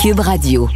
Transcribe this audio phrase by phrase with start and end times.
[0.00, 0.68] Cube Radio.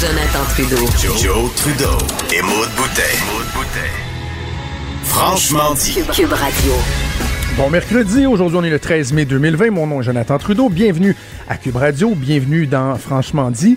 [0.00, 0.76] Jonathan Trudeau.
[1.18, 1.86] Joe, Trudeau
[2.32, 3.02] et Maude Boutet.
[5.02, 5.98] Franchement dit.
[6.14, 6.72] Cube Radio.
[7.56, 11.16] Bon mercredi, aujourd'hui on est le 13 mai 2020, mon nom est Jonathan Trudeau, bienvenue
[11.48, 13.76] à Cube Radio, bienvenue dans Franchement dit.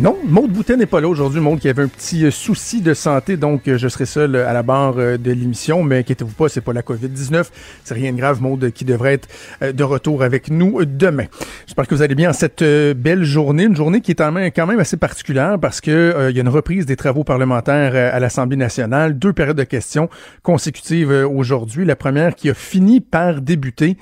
[0.00, 1.40] Non, Maude Boutet n'est pas là aujourd'hui.
[1.40, 4.48] Maude qui avait un petit euh, souci de santé, donc euh, je serai seul euh,
[4.48, 5.82] à la barre de l'émission.
[5.82, 7.46] Mais inquiétez-vous pas, c'est pas la COVID-19.
[7.82, 9.28] C'est rien de grave, Maude, qui devrait être
[9.72, 11.24] de retour avec nous demain.
[11.66, 13.64] J'espère que vous allez bien en cette belle journée.
[13.64, 16.86] Une journée qui est quand même, assez particulière parce que il y a une reprise
[16.86, 19.18] des travaux parlementaires à l'Assemblée nationale.
[19.18, 20.08] Deux périodes de questions
[20.44, 21.84] consécutives aujourd'hui.
[21.84, 23.96] La première qui a fini par débuter.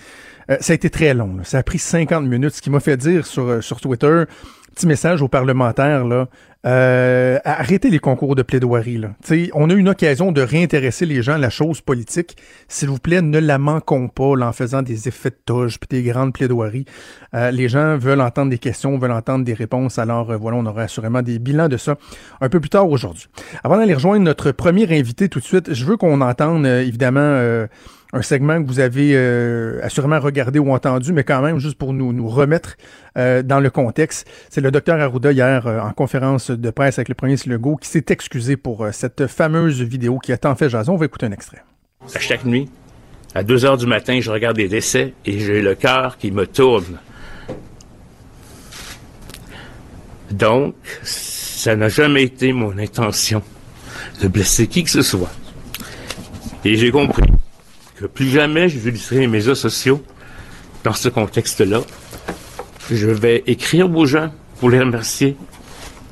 [0.60, 1.38] ça a été très long.
[1.42, 4.24] Ça a pris 50 minutes, ce qui m'a fait dire sur Twitter
[4.76, 6.28] petit message aux parlementaires, là.
[6.66, 8.98] Euh, arrêtez les concours de plaidoirie.
[8.98, 9.10] Là.
[9.54, 12.36] on a une occasion de réintéresser les gens à la chose politique.
[12.66, 16.02] S'il vous plaît, ne la manquons pas en faisant des effets de toge puis des
[16.02, 16.84] grandes plaidoiries.
[17.34, 19.98] Euh, les gens veulent entendre des questions, veulent entendre des réponses.
[19.98, 21.96] Alors euh, voilà, on aura assurément des bilans de ça
[22.40, 23.28] un peu plus tard aujourd'hui.
[23.62, 27.66] Avant d'aller rejoindre notre premier invité tout de suite, je veux qu'on entende évidemment
[28.16, 31.92] un segment que vous avez euh, assurément regardé ou entendu, mais quand même, juste pour
[31.92, 32.76] nous, remettre
[33.16, 37.08] euh, dans le contexte, c'est le docteur Arruda hier euh, en conférence de presse avec
[37.08, 40.94] le premier Legault qui s'est excusé pour cette fameuse vidéo qui a tant fait jason.
[40.94, 41.62] On va écouter un extrait.
[42.18, 42.68] Chaque nuit,
[43.34, 46.46] à 2 heures du matin, je regarde des décès et j'ai le cœur qui me
[46.46, 46.98] tourne.
[50.30, 53.42] Donc, ça n'a jamais été mon intention
[54.22, 55.30] de blesser qui que ce soit.
[56.64, 57.22] Et j'ai compris
[58.04, 60.02] plus jamais je utiliserai les médias sociaux
[60.84, 61.80] dans ce contexte-là.
[62.90, 64.30] Je vais écrire aux gens
[64.60, 65.36] pour les remercier.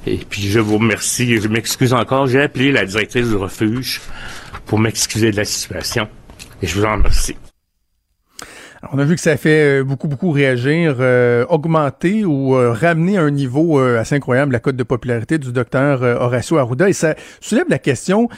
[0.06, 2.26] Et puis je vous remercie je m'excuse encore.
[2.26, 4.00] J'ai appelé la directrice du refuge
[4.66, 6.08] pour m'excuser de la situation.
[6.62, 7.36] Et je vous en remercie.
[8.92, 12.72] on a vu que ça a fait euh, beaucoup, beaucoup réagir, euh, augmenter ou euh,
[12.72, 16.88] ramener à un niveau assez incroyable la cote de popularité du docteur Horacio Arruda.
[16.88, 18.28] Et ça soulève la question,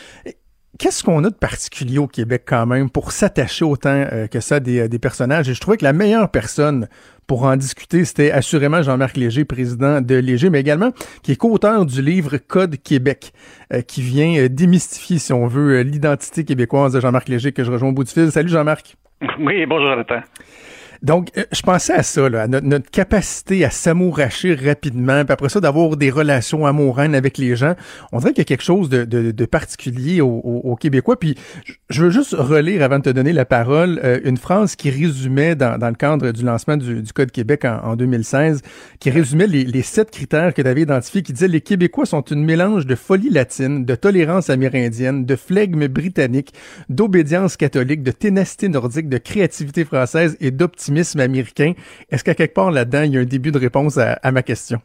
[0.78, 4.60] Qu'est-ce qu'on a de particulier au Québec quand même pour s'attacher autant euh, que ça
[4.60, 5.48] des, des, personnages?
[5.48, 6.88] Et je trouvais que la meilleure personne
[7.26, 10.92] pour en discuter, c'était assurément Jean-Marc Léger, président de Léger, mais également
[11.22, 13.32] qui est co-auteur du livre Code Québec,
[13.72, 17.72] euh, qui vient euh, démystifier, si on veut, l'identité québécoise de Jean-Marc Léger, que je
[17.72, 18.30] rejoins au bout du fil.
[18.30, 18.96] Salut Jean-Marc.
[19.38, 20.20] Oui, bonjour Jonathan.
[21.02, 25.48] Donc, euh, je pensais à ça, là, à notre, capacité à s'amouracher rapidement, puis après
[25.48, 27.74] ça, d'avoir des relations amoureuses avec les gens.
[28.12, 31.18] On dirait qu'il y a quelque chose de, particulier aux, Québécois.
[31.18, 31.36] Puis,
[31.90, 35.54] je veux juste relire, avant de te donner la parole, euh, une phrase qui résumait,
[35.54, 38.62] dans, le cadre du lancement du, Code Québec en, 2016,
[39.00, 42.22] qui résumait les, les sept critères que tu avais identifiés, qui disait «Les Québécois sont
[42.22, 46.52] une mélange de folie latine, de tolérance amérindienne, de flegme britannique,
[46.88, 53.02] d'obédience catholique, de ténacité nordique, de créativité française et d'optimisme Est-ce qu'à quelque part là-dedans,
[53.02, 54.80] il y a un début de réponse à, ma question?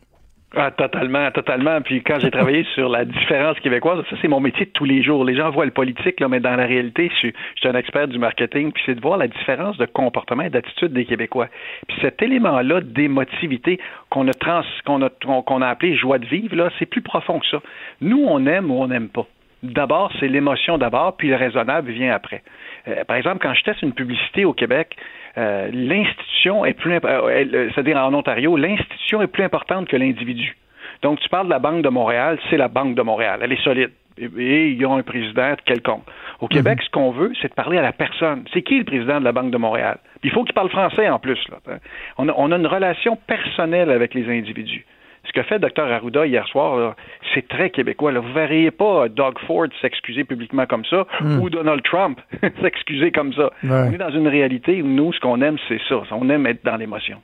[0.53, 1.79] Ah, totalement, totalement.
[1.79, 5.01] Puis quand j'ai travaillé sur la différence québécoise, ça c'est mon métier de tous les
[5.01, 5.23] jours.
[5.23, 8.73] Les gens voient le politique, mais dans la réalité, je suis, un expert du marketing,
[8.73, 11.47] puis c'est de voir la différence de comportement et d'attitude des Québécois.
[11.87, 13.79] Puis cet élément-là d'émotivité
[14.09, 17.39] qu'on a, trans, qu'on a, qu'on a appelé joie de vivre, là, c'est plus profond
[17.39, 17.61] que ça.
[18.01, 19.27] Nous, on aime ou on n'aime pas.
[19.63, 22.41] D'abord, c'est l'émotion d'abord, puis le raisonnable vient après.
[22.87, 24.97] Euh, par exemple, quand je teste une publicité au Québec,
[25.37, 30.57] euh, l'institution est plus, euh, c'est-à-dire en Ontario, l'institution est plus importante que l'individu.
[31.01, 33.63] Donc, tu parles de la Banque de Montréal, c'est la Banque de Montréal, elle est
[33.63, 33.91] solide.
[34.17, 36.03] Et, ils ont un président quelconque.
[36.41, 36.85] Au Québec, mhm.
[36.85, 38.43] ce qu'on veut, c'est de parler à la personne.
[38.53, 39.97] C'est qui le président de la Banque de Montréal?
[40.23, 41.39] il faut que tu parles français en plus.
[41.49, 41.77] Là.
[42.17, 44.85] On, a, une relation personnelle avec les individus.
[45.25, 46.95] Ce que fait Dr Arruda hier soir,
[47.33, 48.11] c'est très québécois.
[48.11, 51.39] Vous ne verriez pas Doug Ford s'excuser publiquement comme ça hmm.
[51.39, 52.19] ou Donald Trump
[52.61, 53.51] s'excuser comme ça.
[53.63, 56.01] On est dans une réalité où nous, ce qu'on aime, c'est ça.
[56.11, 57.17] On aime être dans l'émotion.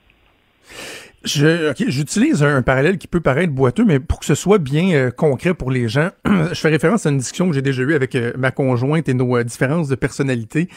[1.24, 5.54] J'utilise un parallèle qui peut paraître boiteux, mais pour que ce soit bien euh, concret
[5.54, 8.32] pour les gens, je fais référence à une discussion que j'ai déjà eue avec euh,
[8.38, 10.70] ma conjointe et nos euh, différences de personnalité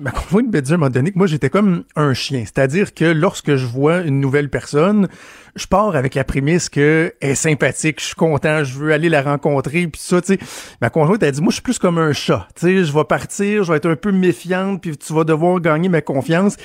[0.00, 2.40] ma conjointe me dit à un moment donné que moi, j'étais comme un chien.
[2.44, 5.08] C'est-à-dire que lorsque je vois une nouvelle personne,
[5.54, 9.08] je pars avec la prémisse que elle est sympathique, je suis content, je veux aller
[9.08, 10.38] la rencontrer, puis ça, tu.
[10.80, 12.48] Ma conjointe, elle dit, moi, je suis plus comme un chat.
[12.58, 15.88] Tu je vais partir, je vais être un peu méfiante, puis tu vas devoir gagner
[15.88, 16.56] ma confiance.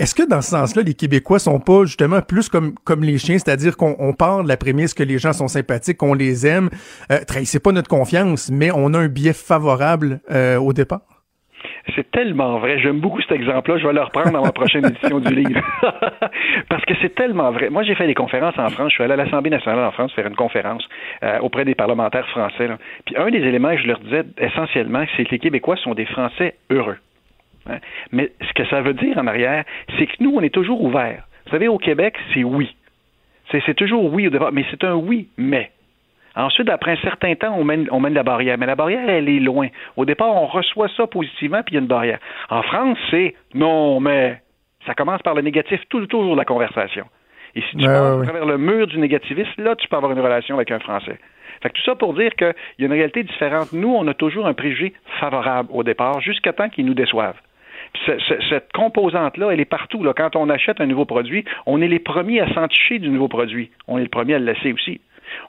[0.00, 3.38] Est-ce que dans ce sens-là, les Québécois sont pas justement plus comme, comme les chiens,
[3.38, 6.68] c'est-à-dire qu'on on part de la prémisse que les gens sont sympathiques, qu'on les aime,
[7.12, 11.13] euh, trahissez pas notre confiance, mais on a un biais favorable euh, au départ?
[11.94, 12.78] C'est tellement vrai.
[12.78, 13.78] J'aime beaucoup cet exemple-là.
[13.78, 15.60] Je vais le reprendre dans ma prochaine édition du livre.
[16.68, 17.68] Parce que c'est tellement vrai.
[17.68, 18.90] Moi, j'ai fait des conférences en France.
[18.90, 20.88] Je suis allé à l'Assemblée nationale en France faire une conférence
[21.22, 22.68] euh, auprès des parlementaires français.
[23.04, 26.06] Puis un des éléments que je leur disais essentiellement, c'est que les Québécois sont des
[26.06, 26.96] Français heureux.
[27.68, 27.78] Hein.
[28.12, 29.64] Mais ce que ça veut dire en arrière,
[29.98, 31.24] c'est que nous, on est toujours ouverts.
[31.46, 32.74] Vous savez, au Québec, c'est oui.
[33.50, 35.70] C'est c'est toujours oui au départ, mais c'est un oui, mais.
[36.36, 38.58] Ensuite, après un certain temps, on mène, on mène la barrière.
[38.58, 39.68] Mais la barrière, elle est loin.
[39.96, 42.18] Au départ, on reçoit ça positivement, puis il y a une barrière.
[42.50, 44.40] En France, c'est non, mais
[44.86, 47.06] ça commence par le négatif tout toujours la conversation.
[47.54, 50.20] Et si tu passes à travers le mur du négativisme, là, tu peux avoir une
[50.20, 51.18] relation avec un Français.
[51.62, 53.72] Fait que tout ça pour dire qu'il y a une réalité différente.
[53.72, 57.40] Nous, on a toujours un préjugé favorable au départ, jusqu'à temps qu'ils nous déçoivent.
[58.48, 60.02] Cette composante-là, elle est partout.
[60.02, 60.12] Là.
[60.14, 63.70] Quand on achète un nouveau produit, on est les premiers à s'enticher du nouveau produit.
[63.86, 65.00] On est le premier à le laisser aussi.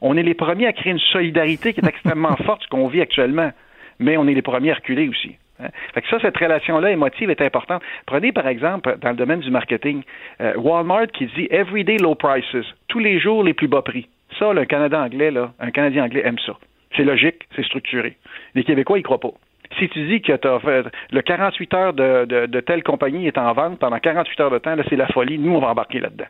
[0.02, 3.02] On est les premiers à créer une solidarité qui est extrêmement forte, ce qu'on vit
[3.02, 3.52] actuellement.
[4.00, 5.38] Mais on est les premiers à reculer aussi.
[5.62, 5.70] hein.
[5.94, 7.82] Fait que ça, cette relation-là émotive est importante.
[8.06, 10.04] Prenez par exemple, dans le domaine du marketing,
[10.42, 12.56] euh, Walmart qui dit Everyday low prices,
[12.90, 14.08] tous les jours les plus bas prix.
[14.38, 16.58] Ça, là, un Canadien anglais, là, un Canadien anglais aime ça.
[16.98, 18.18] C'est logique, c'est structuré.
[18.54, 19.32] Les Québécois, ils croient pas.
[19.80, 23.38] Si tu dis que t'as fait le 48 heures de, de, de telle compagnie est
[23.38, 25.38] en vente pendant 48 heures de temps, là, c'est la folie.
[25.38, 26.28] Nous, on va embarquer là-dedans.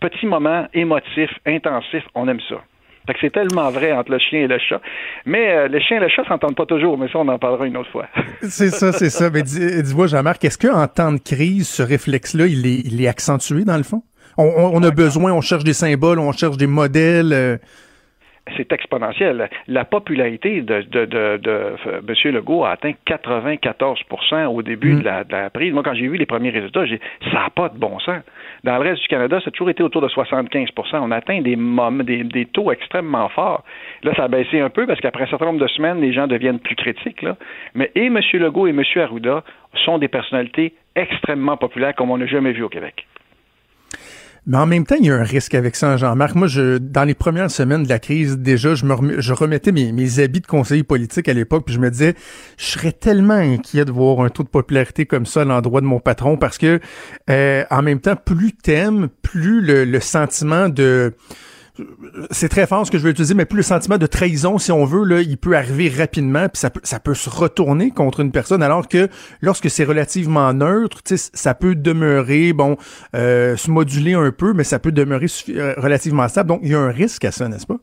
[0.00, 2.56] Petit moment émotif, intensif, on aime ça.
[3.06, 4.80] Fait que c'est tellement vrai entre le chien et le chat.
[5.26, 7.66] Mais euh, le chien et le chat s'entendent pas toujours, mais ça, on en parlera
[7.66, 8.06] une autre fois.
[8.42, 9.30] C'est ça, c'est ça.
[9.30, 13.08] Mais dis- dis-moi, Jean-Marc, est-ce qu'en temps de crise, ce réflexe-là, il est, il est
[13.08, 14.02] accentué dans le fond?
[14.38, 17.32] On, on- on a besoin, on cherche des symboles, on cherche des modèles.
[17.32, 17.56] euh,
[18.58, 19.48] c'est exponentiel.
[19.68, 21.50] La popularité de, de, de, de
[21.86, 22.32] euh, M.
[22.34, 24.98] Legault a atteint 94% au début Mm.
[25.00, 25.72] de, la, de la prise.
[25.72, 27.00] Moi, quand j'ai vu les premiers résultats, j'ai
[27.32, 28.20] ça n'a pas de bon sens.
[28.64, 31.54] Dans le reste du Canada, ça a toujours été autour de 75% On atteint des,
[32.04, 33.62] des, des taux extrêmement forts.
[34.02, 36.26] Là, ça a baissé un peu parce qu'après un certain nombre de semaines, les gens
[36.26, 37.26] deviennent plus critiques.
[37.74, 38.18] Mais et M.
[38.32, 38.82] Legault et M.
[38.96, 39.44] Arruda
[39.84, 43.06] sont des personnalités extrêmement populaires comme on n'a jamais vu au Québec.
[44.46, 46.34] Mais en même temps, il y a un risque avec ça, Jean-Marc.
[46.34, 50.18] Moi, je, dans les premières semaines de la crise, déjà, je me remettais mes, mes
[50.18, 52.14] habits de conseiller politique à l'époque, puis je me disais,
[52.58, 55.86] je serais tellement inquiet de voir un taux de popularité comme ça à l'endroit de
[55.86, 56.78] mon patron, parce que,
[57.30, 61.14] euh, en même temps, plus t'aimes, plus le, le sentiment de
[62.30, 64.70] c'est très fort ce que je veux utiliser, mais plus le sentiment de trahison, si
[64.70, 68.20] on veut, là, il peut arriver rapidement, puis ça peut, ça peut se retourner contre
[68.20, 69.08] une personne, alors que
[69.42, 72.76] lorsque c'est relativement neutre, tu sais, ça peut demeurer, bon,
[73.14, 76.48] euh, se moduler un peu, mais ça peut demeurer euh, relativement stable.
[76.48, 77.78] Donc, il y a un risque à ça, n'est-ce pas?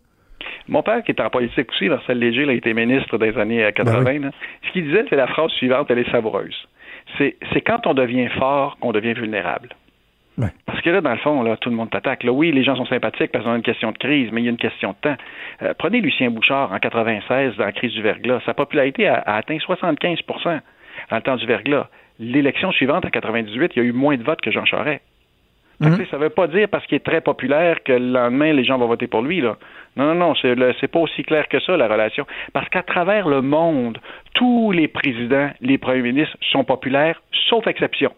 [0.68, 3.66] Mon père, qui est en politique aussi, Marcel Léger, il a été ministre des années
[3.66, 4.04] euh, 80.
[4.04, 4.20] Ben oui.
[4.20, 4.32] là.
[4.68, 6.56] Ce qu'il disait, c'est la phrase suivante, elle est savoureuse.
[7.18, 9.70] C'est c'est quand on devient fort qu'on devient vulnérable.
[10.42, 10.50] Ouais.
[10.66, 12.24] Parce que là, dans le fond, là, tout le monde t'attaque.
[12.24, 14.46] Là, oui, les gens sont sympathiques parce qu'on a une question de crise, mais il
[14.46, 15.16] y a une question de temps.
[15.62, 18.42] Euh, prenez Lucien Bouchard en 96 dans la crise du verglas.
[18.46, 20.60] Sa popularité a, a atteint 75%
[21.10, 21.88] dans le temps du verglas.
[22.20, 25.02] L'élection suivante, en 98, il y a eu moins de votes que Jean Charest.
[25.82, 28.54] Que, sais, Ça ne veut pas dire parce qu'il est très populaire que le lendemain,
[28.54, 29.42] les gens vont voter pour lui.
[29.42, 29.58] Là.
[29.96, 32.28] Non, non, non, c'est pas aussi clair que ça, la relation.
[32.54, 33.98] Parce qu'à travers le monde,
[34.36, 38.12] tous les présidents, les premiers ministres sont populaires, sauf exception.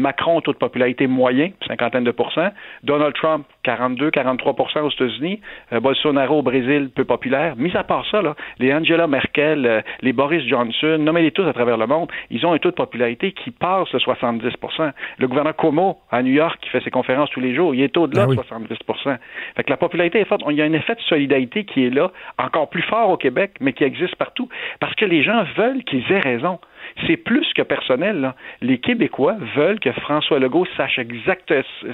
[0.00, 2.50] Macron, taux de popularité moyen, cinquantaine de pourcents.
[2.82, 5.40] Donald Trump, 42, 43% aux États-Unis.
[5.72, 7.54] Euh, Bolsonaro au Brésil, peu populaire.
[7.56, 11.52] Mis à part ça, là, les Angela Merkel, euh, les Boris Johnson, nommez-les tous à
[11.52, 15.54] travers le monde, ils ont un taux de popularité qui passe le 70% Le gouverneur
[15.56, 18.28] Cuomo, à New York, qui fait ses conférences tous les jours, il est au-delà Ah
[18.28, 18.36] oui.
[18.36, 19.16] de 70%
[19.56, 20.42] Fait que la popularité est forte.
[20.50, 23.52] Il y a un effet de solidarité qui est là, encore plus fort au Québec,
[23.60, 24.48] mais qui existe partout.
[24.80, 26.58] Parce que les gens veulent qu'ils aient raison.
[27.06, 28.20] C'est plus que personnel.
[28.20, 28.34] là.
[28.60, 31.52] Les Québécois veulent que François Legault sache, exact-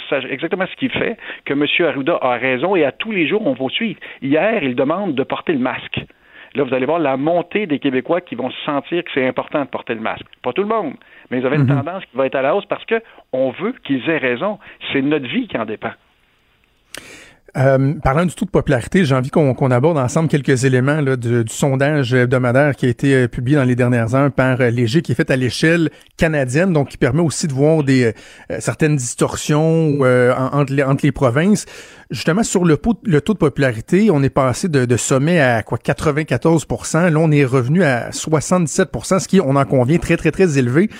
[0.08, 1.64] sache exactement ce qu'il fait, que M.
[1.88, 3.98] Arruda a raison et à tous les jours, on va suivre.
[4.22, 6.00] Hier, il demande de porter le masque.
[6.54, 9.60] Là, vous allez voir la montée des Québécois qui vont se sentir que c'est important
[9.60, 10.24] de porter le masque.
[10.42, 10.94] Pas tout le monde,
[11.30, 13.74] mais vous avez une tendance qui va être à la hausse parce que on veut
[13.84, 14.58] qu'ils aient raison.
[14.92, 15.90] C'est notre vie qui en dépend.
[17.56, 21.44] Euh, parlant du taux de popularité, j'ai envie qu'on aborde ensemble quelques éléments du, du
[21.48, 25.12] sondage hebdomadaire qui a été euh, publié dans les dernières heures par euh, Léger, qui
[25.12, 27.82] est fait à l'échelle canadienne, donc qui permet aussi de voir
[28.58, 31.64] certaines distorsions en- entre, les, entre les provinces.
[32.10, 35.78] Justement, sur le, le taux de popularité, on est passé de, de sommet à quoi
[35.78, 40.58] 94% Là, on est revenu à 77% ce qui, on en convient, très, très, très
[40.58, 40.90] élevé.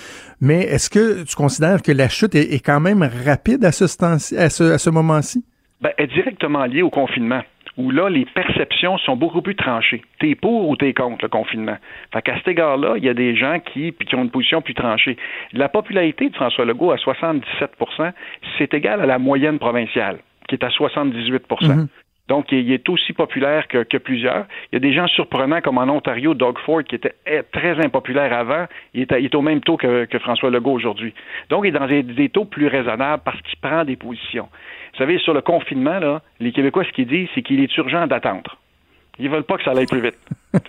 [0.41, 4.17] Mais est-ce que tu considères que la chute est, quand même rapide à ce, temps-
[4.37, 5.43] à ce, à ce moment-ci?
[5.81, 7.41] Ben, est directement lié au confinement
[7.77, 10.01] où là, les perceptions sont beaucoup plus tranchées.
[10.19, 11.77] T'es pour ou t'es contre le confinement?
[12.11, 14.73] Fait qu'à cet égard-là, il y a des gens qui, qui ont une position plus
[14.73, 15.15] tranchée.
[15.53, 18.11] La popularité de François Legault à 77%
[18.57, 20.17] c'est égal à la moyenne provinciale,
[20.47, 21.39] qui est à 78%
[22.29, 24.45] Donc, il est aussi populaire que, que plusieurs.
[24.71, 27.13] Il y a des gens surprenants, comme en Ontario, Doug Ford, qui était
[27.53, 28.65] très impopulaire avant.
[28.93, 31.13] Il est, à- il est au même taux que, que François Legault aujourd'hui.
[31.49, 34.49] Donc, il est dans des, des taux plus raisonnables parce qu'il prend des positions.
[34.97, 38.07] Vous savez, sur le confinement, là, les Québécois, ce qu'ils disent, c'est qu'il est urgent
[38.07, 38.57] d'attendre.
[39.19, 40.17] Ils veulent pas que ça aille plus vite.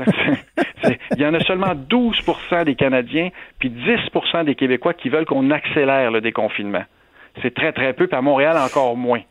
[1.16, 5.50] Il y en a seulement 12% des Canadiens, puis 10% des Québécois qui veulent qu'on
[5.50, 6.85] accélère le déconfinement.
[7.40, 9.23] C'est très, très peu, puis à Montréal, encore moins.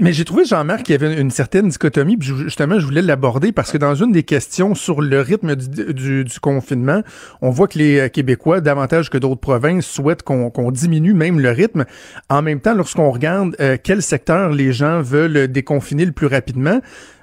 [0.00, 3.52] Mais j'ai, trouvé, Jean-Marc, qu'il y avait une certaine dichotomie, puis justement, je voulais l'aborder
[3.52, 7.02] parce que dans une des questions sur le rythme du, du- du confinement,
[7.42, 11.40] on voit que les euh, Québécois, davantage que d'autres provinces, souhaitent qu'on, qu'on diminue même
[11.40, 11.84] le rythme.
[12.28, 16.80] En même temps, lorsqu'on regarde euh, quel secteur les gens veulent déconfiner le plus rapidement,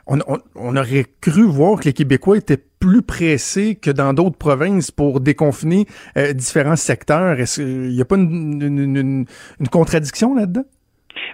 [0.07, 4.37] on, on- on aurait cru voir que les Québécois étaient plus pressés que dans d'autres
[4.37, 7.39] provinces pour déconfiner euh, différents secteurs.
[7.39, 9.25] Est-ce qu'il n'y a pas une, une- une-
[9.59, 10.63] une contradiction là-dedans?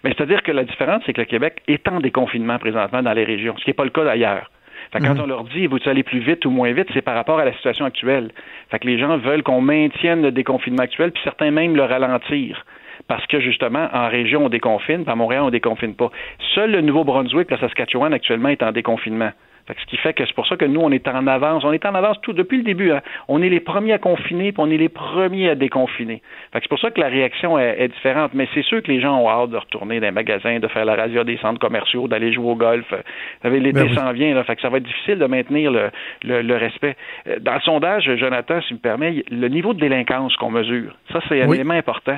[0.04, 3.24] Mais c'est-à-dire que la différence, c'est que le Québec est en déconfinement présentement dans les
[3.24, 4.50] régions, ce qui n'est pas le cas d'ailleurs.
[4.92, 7.16] Fait que quand on leur dit, vous aller plus vite ou moins vite, c'est par
[7.16, 8.32] rapport à la situation actuelle.
[8.70, 12.66] Fait que les gens veulent qu'on maintienne le déconfinement actuel, puis certains même le ralentir.
[13.08, 16.12] Parce que justement, en région, on déconfine, puis à Montréal, on déconfine pas.
[16.56, 19.32] Seul le Nouveau-Brunswick, la Saskatchewan, actuellement, est en déconfinement.
[19.68, 21.64] Fait que ce qui fait que c'est pour ça que nous, on est en avance.
[21.64, 22.92] On est en avance tout depuis le début.
[22.92, 23.02] hein.
[23.28, 26.22] On est les premiers à confiner, puis on est les premiers à déconfiner.
[26.52, 28.32] Fait que c'est pour ça que la réaction est, est différente.
[28.34, 30.86] Mais c'est sûr que les gens ont hâte de retourner dans les magasins, de faire
[30.86, 32.86] la radio des centres commerciaux, d'aller jouer au golf.
[32.92, 32.98] Vous
[33.44, 33.96] savez, l'été Ben oui.
[33.96, 35.90] s'en vient, là, fait que ça va être difficile de maintenir le,
[36.24, 36.96] le- le respect.
[37.28, 41.20] Euh, Dans le sondage, Jonathan, si me permet, le niveau de délinquance qu'on mesure, ça
[41.30, 41.56] c'est un Oui.
[41.58, 42.18] élément important,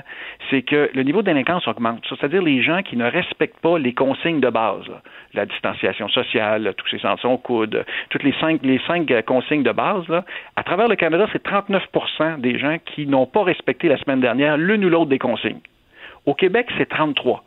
[0.49, 2.03] c'est que le niveau de délinquance augmente.
[2.09, 5.01] C'est-à-dire les gens qui ne respectent pas les consignes de base, là.
[5.33, 9.71] la distanciation sociale, tous ces centres coude, toutes les cinq, les cinq euh, consignes de
[9.71, 10.23] base, là.
[10.55, 14.57] à travers le Canada, c'est 39% des gens qui n'ont pas respecté la semaine dernière
[14.57, 15.61] l'une ou l'autre des consignes.
[16.25, 17.43] Au Québec, c'est 33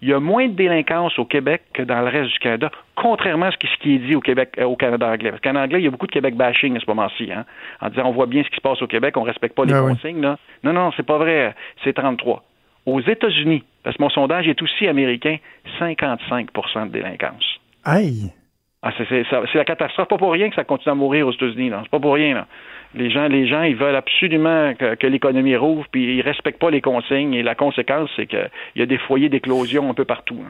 [0.00, 3.46] il y a moins de délinquance au Québec que dans le reste du Canada, contrairement
[3.46, 5.30] à ce qui, est dit au Québec, euh, au Canada anglais.
[5.30, 7.44] Parce qu'en anglais, il y a beaucoup de Québec bashing à ce moment-ci, hein,
[7.80, 9.72] en disant on voit bien ce qui se passe au Québec, on respecte pas les
[9.74, 9.92] Ah oui.
[9.94, 10.20] consignes.
[10.20, 10.38] Là.
[10.62, 11.54] Non, non, c'est pas vrai.
[11.82, 12.44] C'est 33.
[12.86, 15.36] Aux États-Unis, parce que mon sondage est aussi américain,
[15.80, 17.58] 55% de délinquance.
[17.84, 18.32] Aïe!
[18.82, 20.08] Ah, c'est, la catastrophe.
[20.08, 21.72] Pas pour rien que ça continue à mourir aux États-Unis.
[21.82, 22.46] C'est pas pour rien.
[22.94, 26.80] Les gens, les gens, ils veulent absolument que, l'économie rouvre, puis ils respectent pas les
[26.80, 27.34] consignes.
[27.34, 30.44] Et la conséquence, c'est qu'il y a des foyers d'éclosion un peu partout.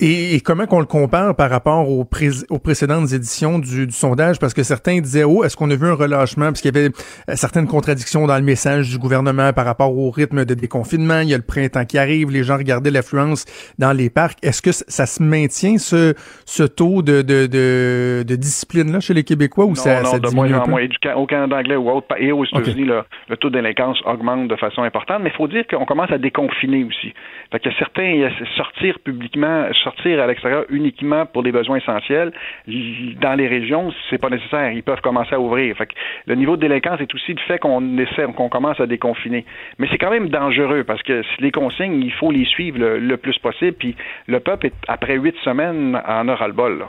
[0.00, 3.92] Et, et comment qu'on le compare par rapport aux, pré- aux précédentes éditions du, du
[3.92, 4.38] sondage?
[4.38, 6.46] Parce que certains disaient, oh, est-ce qu'on a vu un relâchement?
[6.46, 6.88] Parce qu'il y avait
[7.28, 11.20] euh, certaines contradictions dans le message du gouvernement par rapport au rythme de déconfinement.
[11.20, 13.44] Il y a le printemps qui arrive, les gens regardaient l'affluence
[13.78, 14.38] dans les parcs.
[14.42, 16.14] Est-ce que ça se maintient, ce,
[16.44, 20.18] ce taux de, de, de, de discipline-là chez les Québécois ou non, ça, non, ça
[20.18, 20.82] de moins en moins.
[21.16, 24.56] Au Canada anglais ou autre, et aux États-Unis, le, le taux de délinquance augmente de
[24.56, 27.12] façon importante, mais il faut dire qu'on commence à déconfiner aussi.
[27.50, 32.32] Fait que certains, a sortir publiquement, sortir à l'extérieur uniquement pour des besoins essentiels,
[32.66, 34.70] dans les régions, c'est pas nécessaire.
[34.72, 35.74] Ils peuvent commencer à ouvrir.
[35.76, 35.94] Fait que
[36.26, 39.46] le niveau de délinquance est aussi le fait qu'on essaie, qu'on commence à déconfiner.
[39.78, 43.38] Mais c'est quand même dangereux parce que les consignes, il faut les suivre le, plus
[43.38, 43.76] possible.
[43.78, 46.84] Puis le peuple, est, après huit semaines, en aura le bol.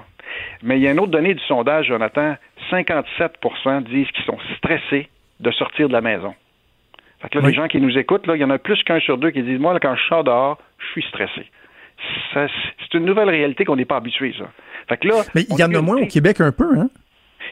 [0.62, 2.36] Mais il y a une autre donnée du sondage, Jonathan.
[2.70, 5.08] 57% disent qu'ils sont stressés
[5.40, 6.36] de sortir de la maison.
[7.22, 7.52] Fait que là, Oui.
[7.52, 9.44] les gens qui nous écoutent, là, il y en a plus qu'un sur deux qui
[9.44, 11.46] disent Moi, là, quand je sors dehors, je suis stressé.
[12.34, 14.46] Ça, c'est une nouvelle réalité qu'on n'est pas habitué, ça.
[14.88, 16.90] Fait que là, Mais il y en a moins au Québec un peu, hein?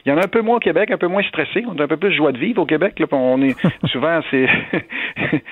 [0.06, 1.64] il y en a un peu moins au Québec, un peu moins stressé.
[1.66, 2.98] On a un peu plus de joie de vivre au Québec.
[2.98, 3.56] Là, on est
[3.92, 4.48] souvent c'est.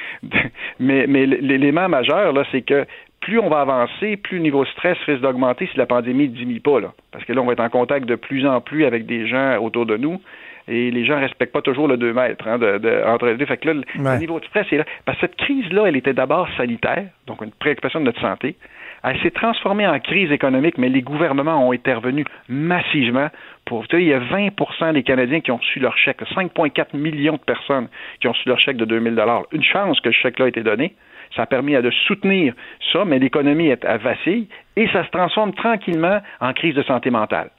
[0.80, 2.86] mais mais l'élément majeur là, c'est que
[3.20, 6.34] plus on va avancer, plus le niveau de stress risque d'augmenter si la pandémie ne
[6.34, 6.80] diminue pas.
[6.80, 6.92] Là.
[7.12, 9.58] Parce que là, on va être en contact de plus en plus avec des gens
[9.58, 10.20] autour de nous.
[10.68, 13.46] Et les gens respectent pas toujours le 2 mètres hein, de, de- entre les deux.
[13.46, 14.14] Fait que là, le, Ouais.
[14.14, 14.84] le niveau de stress est là.
[15.04, 18.56] Parce que cette crise-là, elle était d'abord sanitaire, donc une préoccupation de notre santé.
[19.04, 23.28] Elle s'est transformée en crise économique, mais les gouvernements ont intervenu massivement
[23.64, 23.86] pour.
[23.88, 27.34] Tu sais, il y a 20% des Canadiens qui ont reçu leur chèque, 5,4 millions
[27.34, 27.88] de personnes
[28.20, 30.94] qui ont reçu leur chèque de 2000 Une chance que ce chèque-là ait été donné.
[31.36, 32.54] Ça a permis de soutenir
[32.92, 37.10] ça, mais l'économie est à vacille et ça se transforme tranquillement en crise de santé
[37.10, 37.50] mentale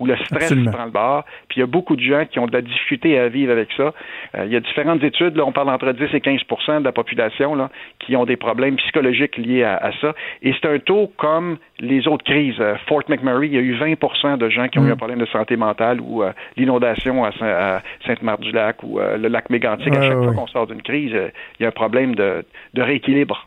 [0.00, 0.72] où le stress Absolument.
[0.72, 1.24] prend le bord.
[1.48, 3.68] Puis il y a beaucoup de gens qui ont de la difficulté à vivre avec
[3.76, 3.92] ça.
[4.34, 6.92] Euh, il y a différentes études, là, on parle entre 10 et 15% de la
[6.92, 10.14] population là, qui ont des problèmes psychologiques liés à, à ça.
[10.42, 12.56] Et c'est un taux comme les autres crises.
[12.60, 14.92] Euh, Fort McMurray, il y a eu 20% de gens qui ont eu Mm.
[14.92, 19.28] un problème de santé mentale ou euh, l'inondation à, Saint- à Sainte-Marthe-du-Lac ou euh, le
[19.28, 19.94] lac Mégantic.
[19.94, 20.24] à chaque ouais.
[20.24, 21.28] fois qu'on sort d'une crise, euh,
[21.58, 23.46] il y a un problème de, de rééquilibre.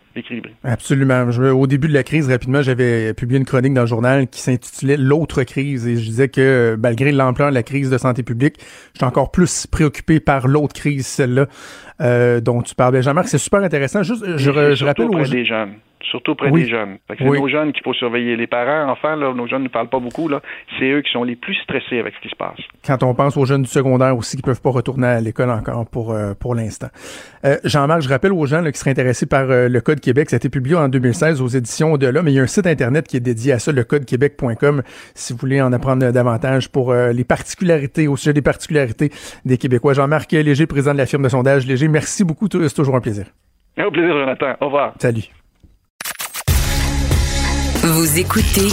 [0.63, 1.32] Absolument.
[1.32, 4.41] Je- au début de la crise, rapidement, j'avais publié une chronique dans le journal qui
[4.41, 8.55] s'intitulait L'autre crise et je disais que malgré l'ampleur de la crise de santé publique,
[8.93, 11.48] j'étais encore plus préoccupé par l'autre crise, celle-là
[12.01, 13.01] euh, dont tu parlais.
[13.01, 14.03] Jean-Marc, c'est super intéressant.
[14.03, 15.74] Juste, je, je rappelle aux des jeunes.
[16.10, 16.63] Surtout auprès Oui.
[16.63, 16.98] des jeunes.
[17.17, 17.39] C'est Oui.
[17.39, 18.36] nos jeunes qu'il faut surveiller.
[18.36, 20.27] Les parents, enfants, là, nos jeunes ne parlent pas beaucoup.
[20.27, 20.41] Là.
[20.77, 22.57] C'est eux qui sont les plus stressés avec ce qui se passe.
[22.86, 25.86] quand on pense aux jeunes du secondaire aussi qui peuvent pas retourner à l'école encore
[25.89, 26.88] pour euh, pour l'instant.
[27.45, 30.29] Euh, Jean-Marc, je rappelle aux gens là, qui seraient intéressés par euh, le Code Québec,
[30.29, 32.48] ça a été publié en 2016 aux éditions de là, mais il y a un
[32.48, 34.81] site internet qui est dédié à ça, le codequebec.com,
[35.15, 39.10] si vous voulez en apprendre davantage pour euh, les particularités, au sujet des particularités
[39.45, 39.93] des Québécois.
[39.93, 43.25] Jean-Marc Léger, président de la firme de sondage Léger, merci beaucoup, c'est toujours un plaisir.
[43.77, 44.53] Au plaisir, Jonathan.
[44.62, 44.93] Au revoir.
[45.00, 45.43] Salut.
[47.86, 48.70] Vous écoutez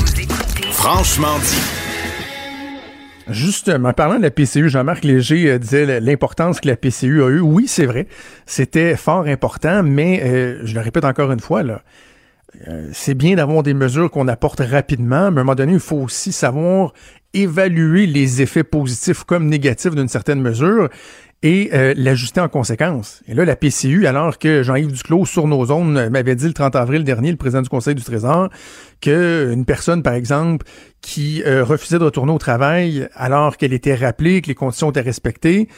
[0.71, 1.61] Franchement dit.
[3.29, 7.41] Justement, parlant de la PCU, Jean-Marc Léger euh, disait l'importance que la PCU a eue.
[7.41, 8.07] Oui, c'est vrai,
[8.47, 11.83] c'était fort important, mais euh, je le répète encore une fois, là,
[12.69, 15.81] euh, c'est bien d'avoir des mesures qu'on apporte rapidement, mais à un moment donné, il
[15.81, 16.93] faut aussi savoir
[17.35, 20.89] évaluer les effets positifs comme négatifs d'une certaine mesure
[21.43, 23.23] et euh, l'ajuster en conséquence.
[23.27, 26.53] Et là, la PCU, alors que Jean-Yves Duclos, sur nos zones, euh, m'avait dit le
[26.53, 28.51] 30 avril dernier, le président du Conseil du Trésor,
[29.01, 30.67] qu'une personne, par exemple,
[31.01, 35.01] qui euh, refusait de retourner au travail alors qu'elle était rappelée, que les conditions étaient
[35.01, 35.69] respectées,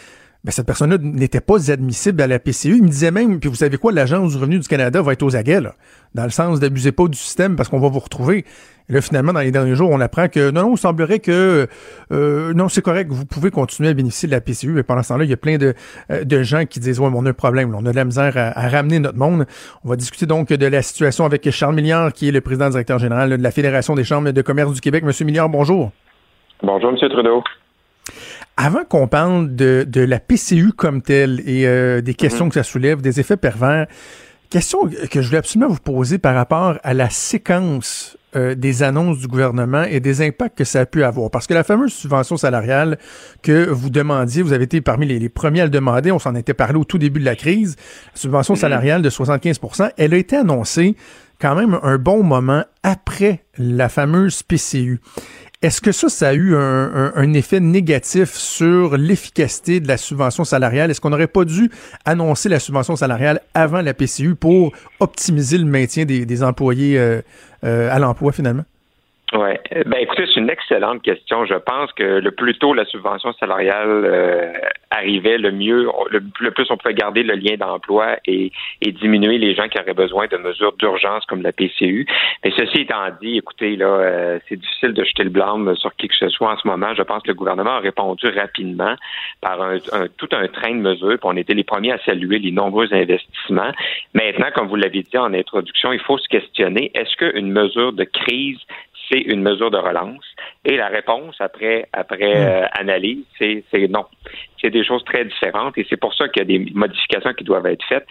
[0.45, 2.77] ben, cette personne-là n'était pas admissible à la PCU.
[2.77, 5.23] Il me disait même, puis vous savez quoi, l'Agence du revenu du Canada va être
[5.23, 5.75] aux aguets, là,
[6.15, 8.45] dans le sens d'abusez pas du système parce qu'on va vous retrouver.
[8.89, 11.69] Et là, finalement, dans les derniers jours, on apprend que non, non, il semblerait que
[12.11, 14.71] euh, non, c'est correct, vous pouvez continuer à bénéficier de la PCU.
[14.71, 15.75] Mais pendant ce temps-là, il y a plein de,
[16.11, 18.05] euh, de gens qui disent Ouais, mais on a un problème, on a de la
[18.05, 19.47] misère à, ramener notre monde.
[19.85, 22.99] On va discuter donc de la situation avec Charles Milliard, qui est le président directeur
[22.99, 25.05] général de la Fédération des chambres de commerce du Québec.
[25.05, 25.93] Monsieur Milliard, bonjour.
[26.63, 26.97] Bonjour, M.
[27.09, 27.43] Trudeau.
[28.57, 32.63] Avant qu'on parle de, de la PCU comme telle et euh, des questions que ça
[32.63, 33.87] soulève, des effets pervers,
[34.51, 39.19] question que je voulais absolument vous poser par rapport à la séquence euh, des annonces
[39.19, 41.31] du gouvernement et des impacts que ça a pu avoir.
[41.31, 42.99] Parce que la fameuse subvention salariale
[43.43, 46.35] que vous demandiez, vous avez été parmi les, les premiers à le demander, on s'en
[46.35, 47.77] était parlé au tout début de la crise,
[48.15, 49.61] la subvention salariale de 75
[49.99, 50.97] elle a été annoncée
[51.41, 55.01] quand même un bon moment après la fameuse PCU.
[55.63, 60.91] Est-ce que ça, ça a eu un, effet négatif sur l'efficacité de la subvention salariale?
[60.91, 61.71] Est-ce qu'on n'aurait pas dû
[62.05, 67.23] annoncer la subvention salariale avant la PCU pour optimiser le maintien des, des employés euh,
[67.63, 68.65] euh, à l'emploi finalement?
[69.35, 69.49] Oui.
[69.87, 71.47] Ben écoutez, c'est une excellente question.
[71.47, 74.53] Je pense que le plus tôt la subvention salariale euh,
[74.91, 79.55] arrivait, le mieux, le, plus on pouvait garder le lien d'emploi et, et diminuer les
[79.55, 82.07] gens qui auraient besoin de mesures d'urgence comme la PCU.
[82.45, 86.09] Mais ceci étant dit, écoutez, là, euh, c'est difficile de jeter le blâme sur qui
[86.09, 86.95] que ce soit en ce moment.
[86.95, 88.97] Je pense que le gouvernement a répondu rapidement
[89.41, 91.09] par un, un- tout un train de mesures.
[91.19, 93.73] Puis on était les premiers à saluer les nombreux investissements.
[94.13, 98.05] Maintenant, comme vous l'avez dit en introduction, il faut se questionner est-ce qu'une mesure de
[98.05, 98.59] crise
[99.13, 100.25] c'est une mesure de relance.
[100.65, 104.07] Et la réponse après après euh, analyse, c'est c'est non.
[104.61, 107.45] C'est des choses très différentes et c'est pour ça qu'il y a des modifications qui
[107.45, 108.07] doivent être faites.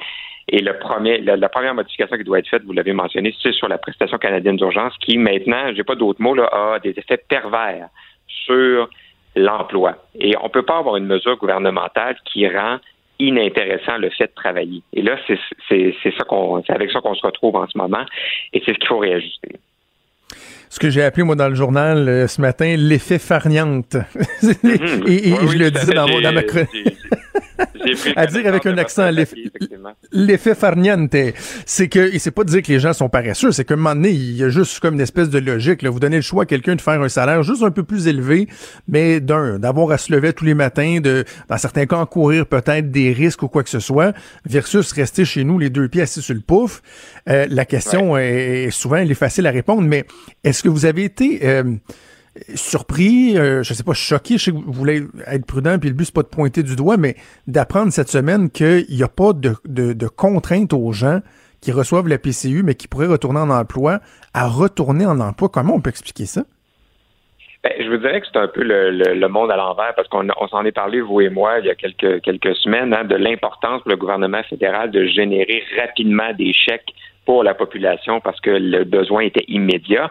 [0.48, 3.54] Et le premier, la, la première modification qui doit être faite, vous l'avez mentionné, c'est
[3.54, 7.18] sur la prestation canadienne d'urgence qui maintenant, j'ai pas d'autres mots là, a des effets
[7.18, 7.88] pervers
[8.28, 8.90] sur
[9.36, 9.96] l'emploi.
[10.20, 12.80] Et on peut pas avoir une mesure gouvernementale qui rend
[13.20, 14.82] inintéressant le fait de travailler.
[14.94, 17.78] Et là, c'est c'est c'est ça qu'on c'est avec ça qu'on se retrouve en ce
[17.78, 18.04] moment
[18.52, 19.60] et c'est ce qu'il faut réajuster.
[20.74, 23.98] Ce que j'ai appelé, moi, dans le journal euh, ce matin, l'effet farniente.
[24.42, 25.04] Mhm.
[25.06, 26.98] et et Oui, je oui, le disais dans, mon- dans ma chronique.
[27.96, 29.10] Pris À dire avec un accent.
[30.12, 31.16] L'effet farniente,
[31.66, 33.78] c'est que, et c'est pas de dire que les gens sont paresseux, c'est qu'à un
[33.78, 35.90] moment donné, il y a juste comme une espèce de logique, là.
[35.90, 38.48] Vous donnez le choix à quelqu'un de faire un salaire juste un peu plus élevé,
[38.88, 42.92] mais d'un, d'avoir à se lever tous les matins, de, dans certains cas, encourir peut-être
[42.92, 44.14] des risques ou quoi que ce soit,
[44.46, 46.82] versus rester chez nous les deux pieds assis sur le pouf.
[47.30, 50.06] Euh, la question est, est souvent, elle est facile à répondre, mais
[50.44, 51.64] est-ce que vous avez été, euh,
[52.56, 55.96] surpris, euh, je sais pas, choqué, je sais que vous voulez être prudent, puis le
[55.96, 57.16] but c'est pas de pointer du doigt, mais
[57.48, 61.20] d'apprendre cette semaine qu'il n'y a pas de, contrainte aux gens
[61.62, 64.00] qui reçoivent la PCU, mais qui pourraient retourner en emploi,
[64.34, 65.50] à retourner en emploi.
[65.50, 66.42] Comment on peut expliquer ça?
[67.64, 70.28] Ben, je vous dirais que c'est un peu le, le, monde à l'envers parce qu'on
[70.40, 73.16] on s'en est parlé, vous et moi, il y a quelques, quelques semaines, hein, de
[73.16, 76.92] l'importance pour le gouvernement fédéral de générer rapidement des chèques
[77.26, 80.10] pour la population parce que le besoin était immédiat.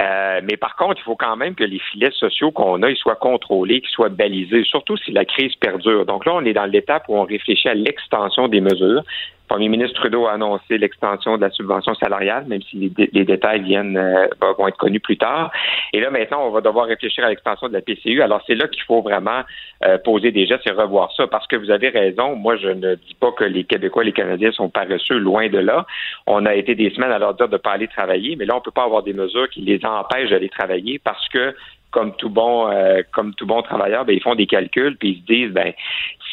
[0.00, 2.96] Euh, mais par contre, il faut quand même que les filets sociaux qu'on a ils
[2.96, 6.06] soient contrôlés, qu'ils soient balisés, surtout si la crise perdure.
[6.06, 9.02] Donc là, on est dans l'étape où on réfléchit à l'extension des mesures.
[9.50, 13.08] Le premier ministre Trudeau a annoncé l'extension de la subvention salariale, même si les, dé-
[13.14, 14.26] les détails viennent euh,
[14.58, 15.50] vont être connus plus tard.
[15.94, 18.20] Et là, maintenant, on va devoir réfléchir à l'extension de la PCU.
[18.20, 19.40] Alors, c'est là qu'il faut vraiment
[19.86, 22.36] euh, poser des gestes et revoir ça, parce que vous avez raison.
[22.36, 25.58] Moi, je ne dis pas que les Québécois et les Canadiens sont paresseux, loin de
[25.58, 25.86] là.
[26.26, 28.60] On a été des semaines à leur dire de pas aller travailler, mais là, on
[28.60, 31.54] peut pas avoir des mesures qui les empêchent d'aller travailler parce que
[31.90, 35.20] comme tout bon euh, comme tout bon travailleur, ben, ils font des calculs puis ils
[35.20, 35.72] se disent ben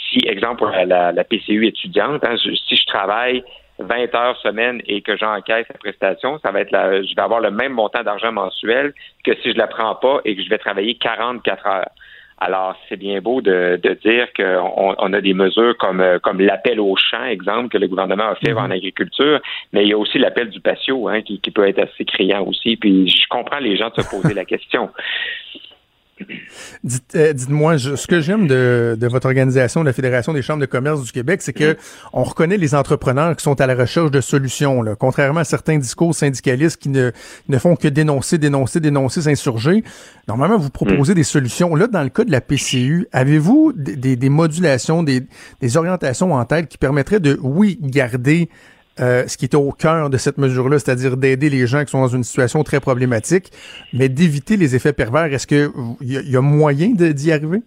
[0.10, 3.44] si exemple la, la, PCU étudiante, hein, si je travaille
[3.80, 7.40] 20 heures semaine et que j'encaisse la prestation, ça va être la, je vais avoir
[7.40, 10.58] le même montant d'argent mensuel que si je la prends pas et que je vais
[10.58, 11.90] travailler 44 heures.
[12.38, 16.42] Alors, c'est bien beau de, de dire qu'on on a des mesures comme, euh, comme
[16.42, 19.40] l'appel au champ, exemple, que le gouvernement a fait en agriculture,
[19.72, 22.44] mais il y a aussi l'appel du patio, hein, qui, qui peut être assez criant
[22.46, 22.76] aussi.
[22.76, 24.90] Puis je comprends les gens de se poser la question.
[26.84, 30.62] Dites, euh, dites-moi, je- ce que j'aime de, de votre organisation, la Fédération des chambres
[30.62, 31.76] de commerce du Québec, c'est que
[32.14, 34.82] on reconnaît les entrepreneurs qui sont à la recherche de solutions.
[34.82, 34.96] Là.
[34.96, 37.12] Contrairement à certains discours syndicalistes qui ne,
[37.50, 39.84] ne font que dénoncer, dénoncer, dénoncer, s'insurger,
[40.28, 41.76] normalement, vous proposez des solutions.
[41.76, 45.22] Là, dans le cas de la PCU, avez-vous des, des- des modulations, des,
[45.62, 48.50] des orientations en tête qui permettraient de, oui, garder
[49.00, 52.02] euh, ce qui était au cœur de cette mesure-là, c'est-à-dire d'aider les gens qui sont
[52.02, 53.52] dans une situation très problématique,
[53.94, 55.26] mais d'éviter les effets pervers.
[55.26, 55.70] Est-ce que
[56.02, 57.60] il y, a- y a moyen d'y arriver?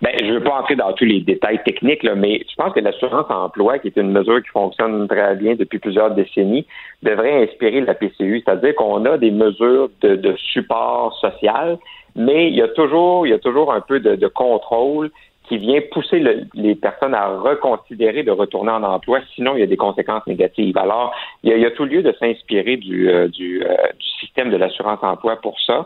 [0.00, 2.72] Ben, je ne veux pas entrer dans tous les détails techniques, là, mais je pense
[2.72, 6.66] que l'assurance emploi, qui est une mesure qui fonctionne très bien depuis plusieurs décennies,
[7.02, 11.78] devrait inspirer la PCU, c'est-à-dire qu'on a des mesures de, support social,
[12.16, 15.10] mais il y a toujours, il y a toujours un peu de contrôle
[15.48, 19.62] qui vient pousser le- les personnes à reconsidérer de retourner en emploi, sinon il y
[19.62, 20.78] a des conséquences négatives.
[20.78, 23.74] Alors, il y a, il y a tout lieu de s'inspirer du, euh, du, euh,
[23.98, 25.84] du système de l'assurance emploi pour ça.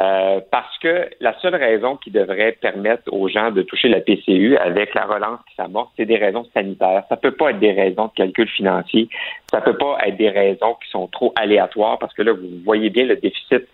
[0.00, 4.56] Euh, parce que la seule raison qui devrait permettre aux gens de toucher la PCU
[4.56, 7.04] avec la relance qui s'amorce, c'est des raisons sanitaires.
[7.08, 9.08] Ça peut pas être des raisons de calcul financier.
[9.50, 12.88] Ça peut pas être des raisons qui sont trop aléatoires parce que là, vous voyez
[12.90, 13.64] bien le déficit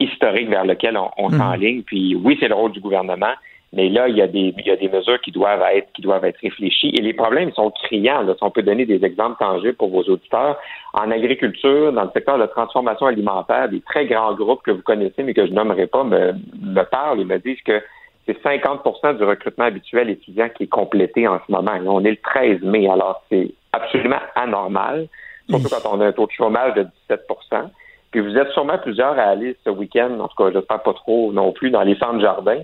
[0.00, 1.38] historique vers lequel on, on Mhm.
[1.38, 1.82] s'enligne.
[1.82, 3.32] Puis oui, c'est le rôle du gouvernement,
[3.72, 6.02] mais là, il y a des, il y a des mesures qui doivent être, qui
[6.02, 6.92] doivent être réfléchies.
[6.98, 8.22] Et les problèmes sont criants.
[8.22, 8.34] Là.
[8.34, 10.58] Si on peut donner des exemples tangibles pour vos auditeurs,
[10.92, 14.82] en agriculture, dans le secteur de la transformation alimentaire, des très grands groupes que vous
[14.82, 17.80] connaissez, mais que je nommerai pas, me, me parlent et me disent que
[18.26, 21.78] c'est 50% du recrutement habituel étudiant qui est complété en ce moment.
[21.86, 25.06] On est le 13 mai, alors c'est absolument anormal,
[25.48, 27.70] surtout quand on a un taux de chômage de 17%
[28.10, 31.32] Puis vous êtes sûrement plusieurs à aller ce week-end, en tout cas, j'espère pas trop
[31.32, 32.62] non plus, dans les centres jardins.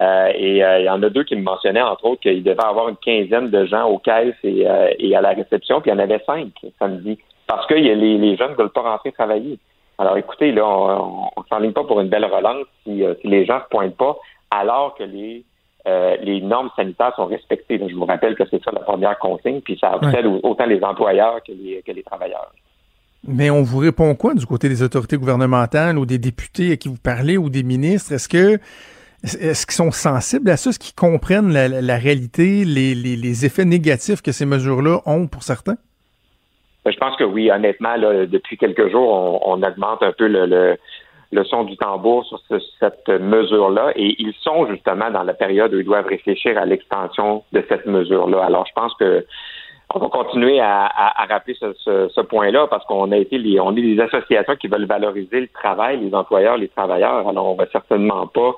[0.00, 2.62] Euh, et euh, il y en a deux qui me mentionnaient, entre autres, qu'il devait
[2.62, 5.94] avoir une quinzaine de gens aux caisses et, euh, et à la réception, puis il
[5.94, 7.18] y en avait cinq samedi.
[7.48, 9.58] Parce que y a les, les jeunes ne veulent pas rentrer travailler.
[9.98, 13.56] Alors écoutez, là, on ne s'enligne pas pour une belle relance si, si les gens
[13.56, 14.16] ne se pointent pas,
[14.50, 15.44] alors que les
[16.22, 17.80] les normes sanitaires sont respectées.
[17.88, 21.42] Je vous rappelle que c'est ça la première consigne, puis ça obsède autant les employeurs
[21.42, 22.52] que les, que les travailleurs.
[23.26, 26.88] Mais on vous répond quoi du côté des autorités gouvernementales ou des députés à qui
[26.88, 28.12] vous parlez ou des ministres?
[28.12, 28.60] Est-ce que
[29.24, 30.70] est-ce qu'ils sont sensibles à ça?
[30.70, 35.76] Est-ce qu'ils comprennent la, réalité, les, les- effets négatifs que ces mesures-là ont pour certains?
[36.84, 40.76] Ben, je pense que oui, honnêtement, depuis quelques jours, on, augmente un peu le,
[41.32, 45.74] le, son du tambour sur ce- cette mesure-là et ils sont justement dans la période
[45.74, 48.44] où ils doivent réfléchir à l'extension de cette mesure-là.
[48.44, 49.26] Alors, je pense que
[49.94, 53.98] on va continuer à, rappeler ce point-là parce qu'on a été les, on est des
[54.00, 57.26] associations qui veulent valoriser le travail, les employeurs, les travailleurs.
[57.26, 58.54] Alors, on va certainement pas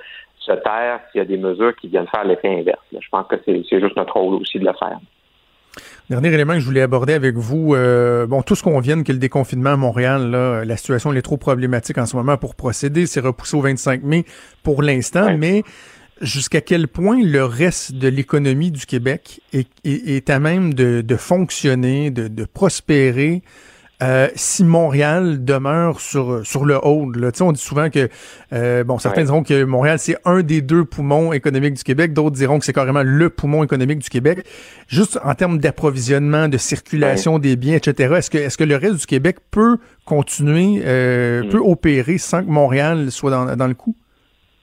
[0.56, 2.80] se taire s'il y a des mesures qui viennent faire l'effet inverse.
[2.92, 4.98] Je pense que c'est juste notre rôle aussi de le faire.
[6.08, 9.12] Dernier élément que je voulais aborder avec vous, euh, bon, tout ce qu'on vient que
[9.12, 12.56] le déconfinement à Montréal, là, la situation elle est trop problématique en ce moment pour
[12.56, 13.06] procéder.
[13.06, 14.24] C'est repoussé au 25 mai
[14.64, 15.62] pour l'instant, mais
[16.20, 21.00] jusqu'à quel point le reste de l'économie du Québec est, est- est à même de,
[21.02, 23.42] de fonctionner, de, de prospérer
[24.02, 27.16] euh, si Montréal demeure sur sur le hold.
[27.16, 27.32] Là.
[27.32, 28.08] Tu sais, On dit souvent que
[28.52, 29.26] euh, bon, certains Ouais.
[29.26, 32.72] diront que Montréal c'est un des deux poumons économiques du Québec, d'autres diront que c'est
[32.72, 34.44] carrément le poumon économique du Québec.
[34.88, 38.14] Juste en termes d'approvisionnement, de circulation des biens, etc.
[38.16, 41.48] Est-ce que est-ce que le reste du Québec peut continuer, euh, Mm.
[41.50, 43.94] peut opérer sans que Montréal soit dans, dans le coup?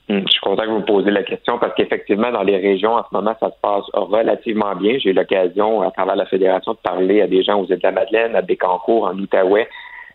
[0.09, 2.93] Hum, Je suis content que vous me posiez la question parce qu'effectivement, dans les régions,
[2.93, 4.97] en ce moment, ça se passe relativement bien.
[4.99, 8.41] J'ai eu l'occasion, à travers la Fédération, de parler à des gens aux Îles-de-la-Madeleine, à
[8.41, 9.67] Bécancour, en Outaouais.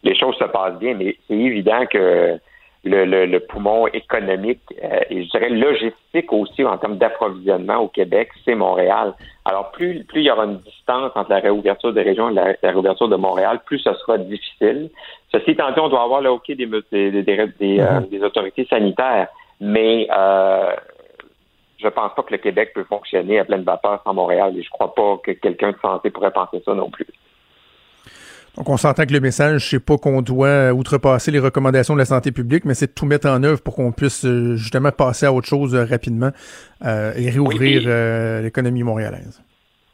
[0.03, 2.39] Les choses se passent bien, mais c'est évident que
[2.85, 7.89] le, le, le poumon économique euh, et je dirais logistique aussi en termes d'approvisionnement au
[7.89, 9.15] Québec, c'est Montréal.
[9.45, 12.55] Alors plus plus il y aura une distance entre la réouverture des régions et la,
[12.71, 14.91] réouverture de Montréal, plus ce sera difficile.
[15.31, 18.09] Ceci étant dit, on doit avoir le hockey des, des, des, des, euh, Mhm.
[18.09, 19.29] des autorités sanitaires,
[19.65, 20.73] mais euh,
[21.81, 24.71] je pense pas que le Québec peut fonctionner à pleine vapeur sans Montréal et je
[24.71, 27.07] crois pas que quelqu'un de santé pourrait penser ça non plus.
[28.57, 32.05] Donc, on s'entend que le message, c'est pas qu'on doit outrepasser les recommandations de la
[32.05, 35.25] santé publique, mais c'est de tout mettre en œuvre pour qu'on puisse euh, justement passer
[35.25, 36.31] à autre chose euh, rapidement
[36.85, 37.89] euh, et réouvrir Oui.
[37.89, 39.43] euh, l'économie montréalaise.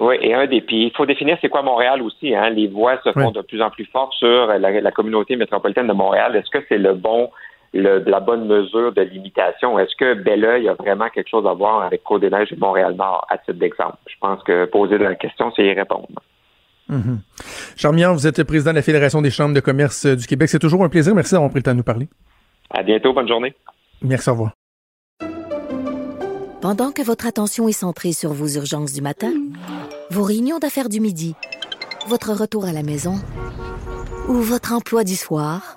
[0.01, 2.35] Oui, et un des puis il faut définir c'est quoi Montréal aussi.
[2.35, 2.51] Hein?
[2.51, 3.33] Les voix se font Oui.
[3.33, 6.35] de plus en plus fortes sur la, la communauté métropolitaine de Montréal.
[6.37, 7.31] Est-ce que c'est le bon,
[7.75, 11.83] le, la bonne mesure de limitation Est-ce que Belleuil a vraiment quelque chose à voir
[11.83, 13.99] avec Côte-des-Neiges et Montréal-Nord à titre d'exemple?
[14.07, 16.09] Je pense que poser la question, c'est y répondre.
[16.89, 17.21] Mhm.
[17.77, 20.49] Charmian, vous êtes président de la Fédération des chambres de commerce du Québec.
[20.49, 21.15] C'est toujours un plaisir.
[21.15, 22.09] Merci d'avoir pris le temps de nous parler.
[22.71, 23.55] À bientôt, bonne journée.
[24.03, 24.53] Merci, au revoir.
[26.61, 29.33] Pendant que votre attention est centrée sur vos urgences du matin,
[30.11, 31.35] vos réunions d'affaires du midi,
[32.09, 33.15] votre retour à la maison
[34.29, 35.77] ou votre emploi du soir,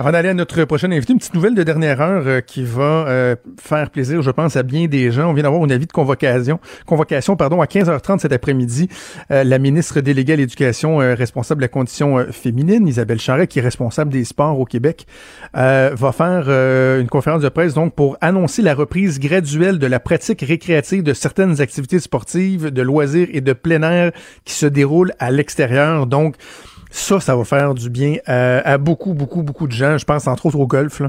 [0.00, 3.08] Avant d'aller à notre prochaine invité, une petite nouvelle de dernière heure euh, qui va
[3.08, 5.28] euh, faire plaisir, je pense, à bien des gens.
[5.28, 8.88] On vient d'avoir un avis de convocation, convocation pardon, à 15h30 cet après-midi.
[9.32, 13.48] Euh, la ministre déléguée à l'éducation euh, responsable de la condition euh, féminine, Isabelle Charret,
[13.48, 15.04] qui est responsable des sports au Québec,
[15.56, 16.48] euh, va faire
[17.00, 21.12] une conférence de presse donc pour annoncer la reprise graduelle de la pratique récréative de
[21.12, 24.12] certaines activités sportives, de loisirs et de plein air
[24.44, 26.06] qui se déroulent à l'extérieur.
[26.06, 26.36] Donc,
[26.90, 29.98] ça, ça va faire du bien à, beaucoup, beaucoup, beaucoup de gens.
[29.98, 31.02] Je pense entre autres au golf.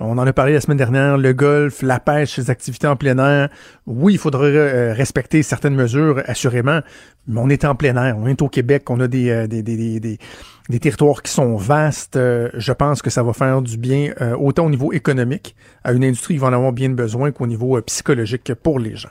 [0.00, 3.18] On en a parlé la semaine dernière, le golf, la pêche, les activités en plein
[3.18, 3.50] air.
[3.86, 6.80] Oui, il faudrait euh, respecter certaines mesures, assurément,
[7.28, 8.16] mais on est en plein air.
[8.18, 12.16] On est au Québec, on a des, euh, des, des, des, territoires qui sont vastes.
[12.16, 15.92] Euh, je pense que ça va faire du bien euh, autant au niveau économique, à
[15.92, 19.10] une industrie qui va en avoir bien besoin, qu'au niveau euh, psychologique pour les gens.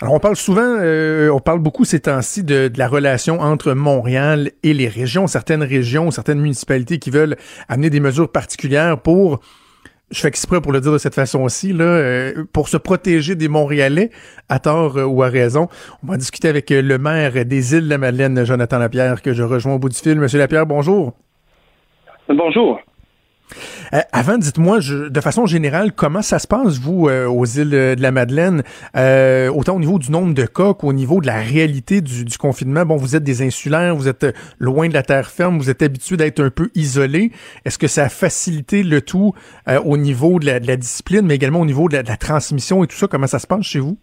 [0.00, 4.50] Alors, on parle souvent, euh, on parle beaucoup ces temps-ci de la relation entre Montréal
[4.62, 7.36] et les régions, certaines régions, certaines municipalités qui veulent
[7.68, 9.40] amener des mesures particulières pour,
[10.10, 13.48] je fais exprès pour le dire de cette façon-ci, là, euh, pour se protéger des
[13.48, 14.10] Montréalais,
[14.48, 15.68] à tort euh, ou à raison.
[16.04, 19.32] On va discuter avec euh, le maire des îles de la Madeleine, Jonathan Lapierre, que
[19.32, 20.18] je rejoins au bout du fil.
[20.18, 21.14] Monsieur Lapierre, bonjour.
[22.28, 22.80] Bonjour.
[23.92, 27.94] Euh, avant, dites-moi, de façon générale, comment ça se passe, vous, euh, aux îles euh,
[27.94, 28.62] de la Madeleine,
[29.54, 32.84] autant au niveau du nombre de cas qu'au niveau de la réalité du, confinement?
[32.84, 34.26] Bon, vous êtes des insulaires, vous êtes
[34.58, 37.30] loin de la terre ferme, vous êtes habitués d'être un peu isolés.
[37.64, 39.32] Est-ce que ça a facilité le tout
[39.84, 43.06] au niveau de la, discipline, mais également au niveau de la, transmission et tout ça?
[43.06, 43.96] Comment ça se passe chez vous?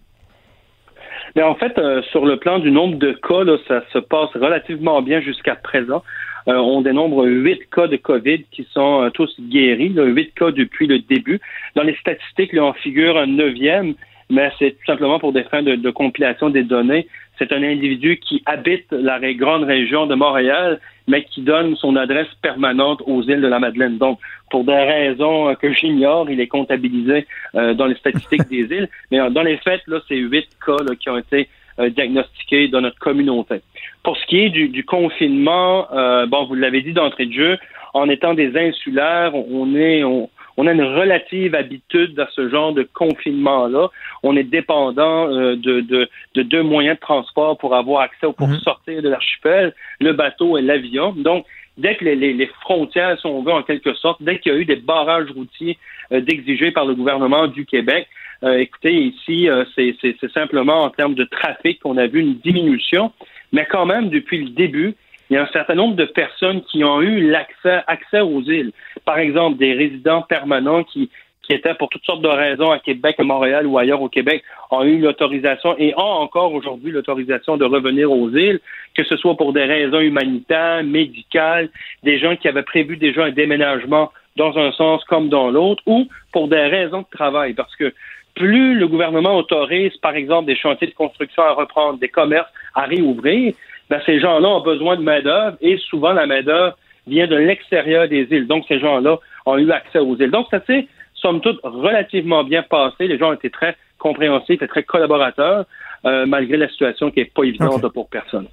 [1.41, 1.73] En fait,
[2.11, 6.03] sur le plan du nombre de cas, ça se passe relativement bien jusqu'à présent.
[6.47, 10.87] Euh, on dénombre huit cas de COVID qui sont euh, tous guéris, huit cas depuis
[10.87, 11.39] le début.
[11.75, 13.93] Dans les statistiques, là, on figure un neuvième,
[14.29, 17.07] mais c'est tout simplement pour des fins de, de compilation des données.
[17.39, 22.27] C'est un individu qui habite la grande région de Montréal, mais qui donne son adresse
[22.41, 23.97] permanente aux îles de la Madeleine.
[23.97, 27.25] Donc, pour des raisons euh, que j'ignore, il est comptabilisé
[27.55, 28.89] euh, dans les statistiques des îles.
[29.11, 32.67] Mais euh, dans les faits, là, c'est huit cas là, qui ont été euh, diagnostiqués
[32.67, 33.61] dans notre communauté.
[34.03, 37.57] Pour ce qui est du, du confinement, euh, bon, vous l'avez dit d'entrée de jeu,
[37.93, 42.73] en étant des insulaires, on est, on, on a une relative habitude à ce genre
[42.73, 43.89] de confinement-là.
[44.23, 48.33] On est dépendant euh, de, de, de deux moyens de transport pour avoir accès ou
[48.33, 48.59] pour Mhm.
[48.59, 51.13] sortir de l'archipel, le bateau et l'avion.
[51.15, 51.45] Donc,
[51.77, 54.55] dès que les, les, les frontières, si on veut, en quelque sorte, dès qu'il y
[54.55, 55.77] a eu des barrages routiers
[56.11, 58.07] euh, d'exigés par le gouvernement du Québec,
[58.43, 63.13] euh, écoutez, ici, euh, c'est simplement en termes de trafic qu'on a vu une diminution,
[63.53, 64.95] mais quand même, depuis le début,
[65.29, 68.71] il y a un certain nombre de personnes qui ont eu l'accès accès aux îles.
[69.05, 71.09] Par exemple, des résidents permanents qui,
[71.43, 74.43] qui étaient pour toutes sortes de raisons à Québec, à Montréal ou ailleurs au Québec,
[74.71, 78.59] ont eu l'autorisation et ont encore aujourd'hui l'autorisation de revenir aux îles,
[78.95, 81.69] que ce soit pour des raisons humanitaires, médicales,
[82.03, 86.07] des gens qui avaient prévu déjà un déménagement dans un sens comme dans l'autre, ou
[86.31, 87.93] pour des raisons de travail, parce que
[88.35, 92.83] plus le gouvernement autorise, par exemple, des chantiers de construction à reprendre, des commerces à
[92.83, 93.53] réouvrir,
[93.89, 98.27] ben, ces gens-là ont besoin de main-d'œuvre et souvent la main-d'œuvre vient de l'extérieur des
[98.31, 98.47] îles.
[98.47, 100.31] Donc, ces gens-là ont eu accès aux îles.
[100.31, 103.07] Donc, ça s'est, somme toute, relativement bien passé.
[103.07, 105.65] Les gens ont été très compréhensifs et très collaborateurs,
[106.05, 108.47] euh, malgré la situation qui n'est pas évidente pour personne.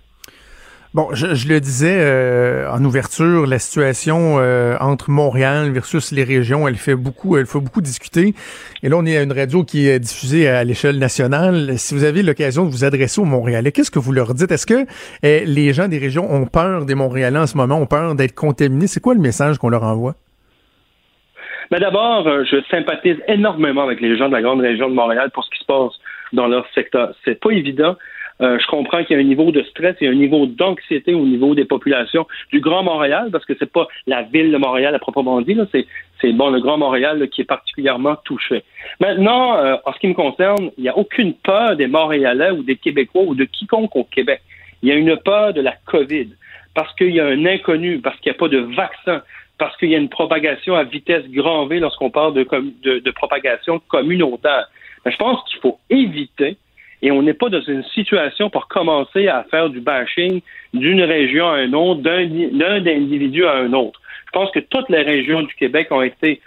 [0.92, 6.66] Bon, je, le disais euh, en ouverture, la situation euh, entre Montréal versus les régions,
[6.66, 8.34] elle fait beaucoup, elle fait beaucoup discuter.
[8.82, 11.78] Et là, on est à une radio qui est diffusée à l'échelle nationale.
[11.78, 14.50] Si vous avez l'occasion de vous adresser aux Montréalais, qu'est-ce que vous leur dites?
[14.50, 14.84] Est-ce que
[15.22, 18.34] eh, les gens des régions ont peur des Montréalais en ce moment, ont peur d'être
[18.34, 18.88] contaminés?
[18.88, 20.16] C'est quoi le message qu'on leur envoie?
[21.70, 24.94] Mais ben, d'abord, euh, je sympathise énormément avec les gens de la grande région de
[24.94, 25.92] Montréal pour ce qui se passe
[26.32, 27.14] dans leur secteur.
[27.24, 27.94] C'est pas évident.
[28.40, 31.26] Euh, je comprends qu'il y a un niveau de stress et un niveau d'anxiété au
[31.26, 34.98] niveau des populations du Grand Montréal, parce que c'est pas la ville de Montréal à
[34.98, 35.86] proprement dit, c'est,
[36.20, 38.62] c'est bon le Grand Montréal qui est particulièrement touché.
[38.98, 42.62] Maintenant, euh, en ce qui me concerne, il n'y a aucune peur des Montréalais ou
[42.62, 44.40] des Québécois ou de quiconque au Québec.
[44.82, 46.28] Il y a une peur de la COVID,
[46.74, 49.22] parce qu'il y a un inconnu, parce qu'il n'y a pas de vaccin,
[49.58, 52.46] parce qu'il y a une propagation à vitesse grand V lorsqu'on parle de,
[52.82, 54.66] de, de propagation communautaire.
[55.04, 56.56] Mais je pense qu'il faut éviter
[57.02, 60.40] et on n'est pas dans une situation pour commencer à faire du bashing
[60.74, 64.00] d'une région à une autre, d'un individu à un autre.
[64.26, 66.40] Je pense que toutes les régions du Québec ont été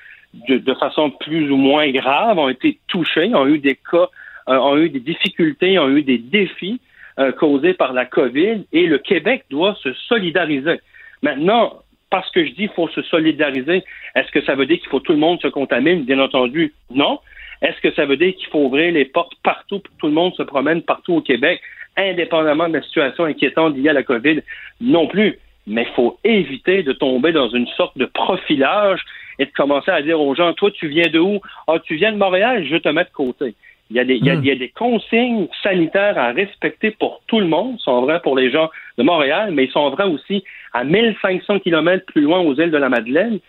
[0.48, 4.08] de, façon plus ou moins grave, ont été touchées, ont eu des cas,
[4.50, 6.80] euh, ont eu des difficultés, ont eu des défis
[7.20, 10.80] euh, causés par la COVID et le Québec doit se solidariser.
[11.22, 13.84] Maintenant, parce que je dis qu'il faut se solidariser,
[14.16, 16.04] est-ce que ça veut dire qu'il faut tout le monde se contamine?
[16.04, 17.20] Bien entendu, non.
[17.63, 20.13] Est-ce que ça veut dire qu'il faut ouvrir les portes partout pour que tout le
[20.13, 21.62] monde se promène partout au Québec,
[21.95, 24.41] indépendamment de la situation inquiétante liée à la COVID?
[24.82, 25.39] Non plus?
[25.65, 28.99] Mais il faut éviter de tomber dans une sorte de profilage
[29.39, 31.39] et de commencer à dire aux gens, toi, tu viens de où?
[31.67, 33.56] Ah, tu viens de Montréal, je te mets de côté.
[33.89, 34.41] Il y, a des, il, y a, hmm.
[34.41, 38.69] des consignes sanitaires à respecter pour tout le monde, Ils sont vraies pour les gens
[38.97, 42.78] de Montréal, mais ils sont vrais aussi à 1500 kilomètres plus loin aux îles de
[42.78, 43.39] la Madeleine.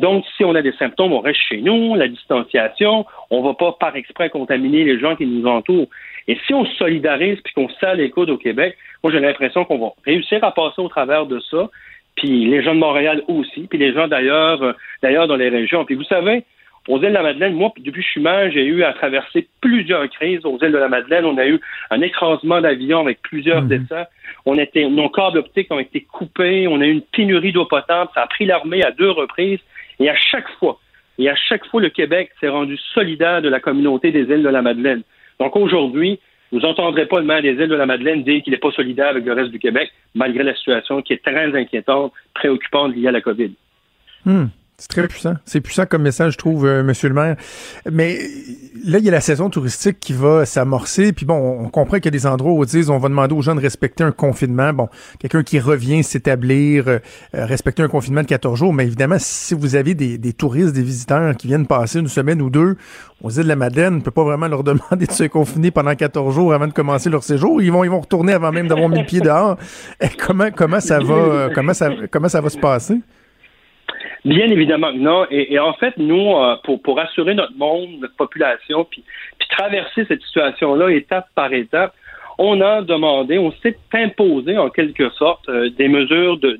[0.00, 3.54] Donc, si on a des symptômes, on reste chez nous, la distanciation, on ne va
[3.54, 5.88] pas par exprès contaminer les gens qui nous entourent.
[6.26, 9.64] Et si on se solidarise puis qu'on serre les coudes au Québec, moi j'ai l'impression
[9.64, 11.68] qu'on va réussir à passer au travers de ça.
[12.16, 15.84] Puis les gens de Montréal aussi, puis les gens d'ailleurs, euh, d'ailleurs dans les régions.
[15.84, 16.44] Puis vous savez,
[16.88, 19.48] aux îles de la Madeleine, moi, depuis que je suis maire, j'ai eu à traverser
[19.60, 21.24] plusieurs crises aux îles de la Madeleine.
[21.24, 21.60] On a eu
[21.90, 23.68] un écrasement d'avions avec plusieurs mhm.
[23.68, 24.04] décès.
[24.46, 26.66] On était, nos câbles optiques ont été coupés.
[26.68, 28.10] On a eu une pénurie d'eau potable.
[28.14, 29.60] Ça a pris l'armée à deux reprises.
[30.00, 30.80] Et à chaque fois,
[31.18, 34.48] et à chaque fois, le Québec s'est rendu solidaire de la communauté des îles de
[34.48, 35.02] la Madeleine.
[35.38, 36.18] Donc aujourd'hui,
[36.50, 39.08] vous n'entendrez pas le maire des îles de la Madeleine dire qu'il n'est pas solidaire
[39.08, 43.12] avec le reste du Québec, malgré la situation qui est très inquiétante, préoccupante liée à
[43.12, 43.52] la COVID.
[44.24, 44.46] Hmm.
[44.80, 45.34] C'est très puissant.
[45.44, 47.36] C'est puissant comme message, je trouve, euh, Monsieur le maire.
[47.92, 48.18] Mais
[48.82, 51.12] là, il y a la saison touristique qui va s'amorcer.
[51.12, 53.54] Puis bon, on comprend qu'il y a des endroits où on va demander aux gens
[53.54, 54.72] de respecter un confinement.
[54.72, 54.88] Bon,
[55.18, 56.98] quelqu'un qui revient s'établir, euh,
[57.34, 58.72] euh, respecter un confinement de 14 jours.
[58.72, 62.40] Mais évidemment, si vous avez des, des, touristes, des visiteurs qui viennent passer une semaine
[62.40, 62.78] ou deux
[63.22, 65.94] aux îles de la Madeleine, on peut pas vraiment leur demander de se confiner pendant
[65.94, 67.60] 14 jours avant de commencer leur séjour.
[67.60, 69.58] Ils vont, ils retourner avant même d'avoir mis le pied dehors.
[70.24, 70.78] comment, comment
[71.54, 71.74] comment
[72.10, 73.02] comment ça va se passer?
[74.24, 75.26] Bien évidemment non.
[75.30, 79.02] Et, en fait, nous, euh, pour, pour assurer notre monde, notre population, puis,
[79.48, 81.94] traverser cette situation-là étape par étape,
[82.38, 86.58] on a demandé, on s'est imposé en quelque sorte euh, des mesures de,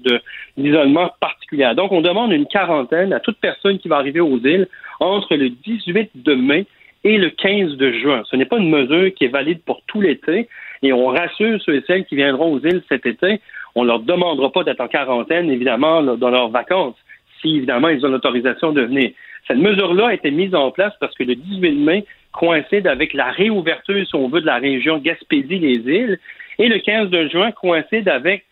[0.57, 1.75] d'isolement particulières.
[1.75, 4.69] Donc, on demande une quarantaine à toute personne qui va arriver aux îles
[4.99, 6.67] entre le 18 de mai
[7.05, 8.23] et le 15 de juin.
[8.31, 10.49] Ce n'est pas une mesure qui est valide pour tout l'été
[10.83, 13.41] et on rassure ceux et celles qui viendront aux îles cet été.
[13.75, 16.97] On leur demandera pas d'être en quarantaine, évidemment, dans leurs vacances
[17.41, 19.11] si évidemment ils ont l'autorisation de venir.
[19.47, 23.31] Cette mesure-là a été mise en place parce que le 18 mai coïncide avec la
[23.31, 26.19] réouverture, si on veut, de la région Gaspésie-les-Îles,
[26.59, 28.45] et le 15 de juin coïncide avec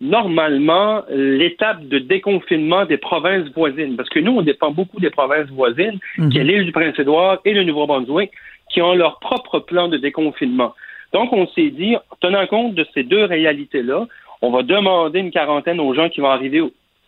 [0.00, 5.48] normalement l'étape de déconfinement des provinces voisines, parce que nous, on dépend beaucoup des provinces
[5.48, 6.30] voisines, mhm.
[6.30, 8.32] qui est l'île du Prince-Édouard et le Nouveau-Brunswick,
[8.68, 10.74] qui ont leur propre plan de déconfinement.
[11.12, 14.06] Donc, on s'est dit, tenant compte de ces deux réalités-là,
[14.40, 16.62] on va demander une quarantaine aux gens qui vont arriver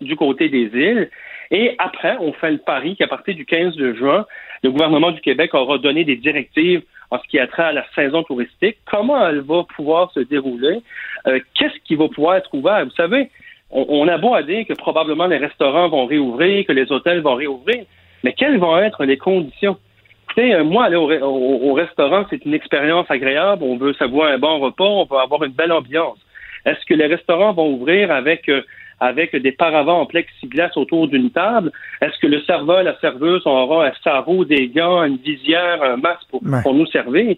[0.05, 1.11] du côté des îles.
[1.51, 4.27] Et après, on fait le pari qu'à partir du 15 de juin,
[4.62, 7.85] le gouvernement du Québec aura donné des directives en ce qui a trait à la
[7.95, 10.81] saison touristique, comment elle va pouvoir se dérouler,
[11.27, 12.85] euh, qu'est-ce qui va pouvoir être ouvert?
[12.85, 13.31] Vous savez,
[13.71, 17.35] on, a beau à dire que probablement les restaurants vont réouvrir, que les hôtels vont
[17.35, 17.85] réouvrir,
[18.23, 19.77] mais quelles vont être les conditions?
[20.25, 23.62] Écoutez, euh, moi, aller au, restaurant, c'est une expérience agréable.
[23.62, 26.19] On veut savoir un bon repas, on veut avoir une belle ambiance.
[26.64, 28.62] Est-ce que les restaurants vont ouvrir avec euh,
[29.01, 33.87] avec des paravents en plexiglas autour d'une table, est-ce que le serveur, la serveuse aura
[33.87, 36.43] un sarrau, des gants, une visière, un masque pour,
[36.75, 37.37] nous servir?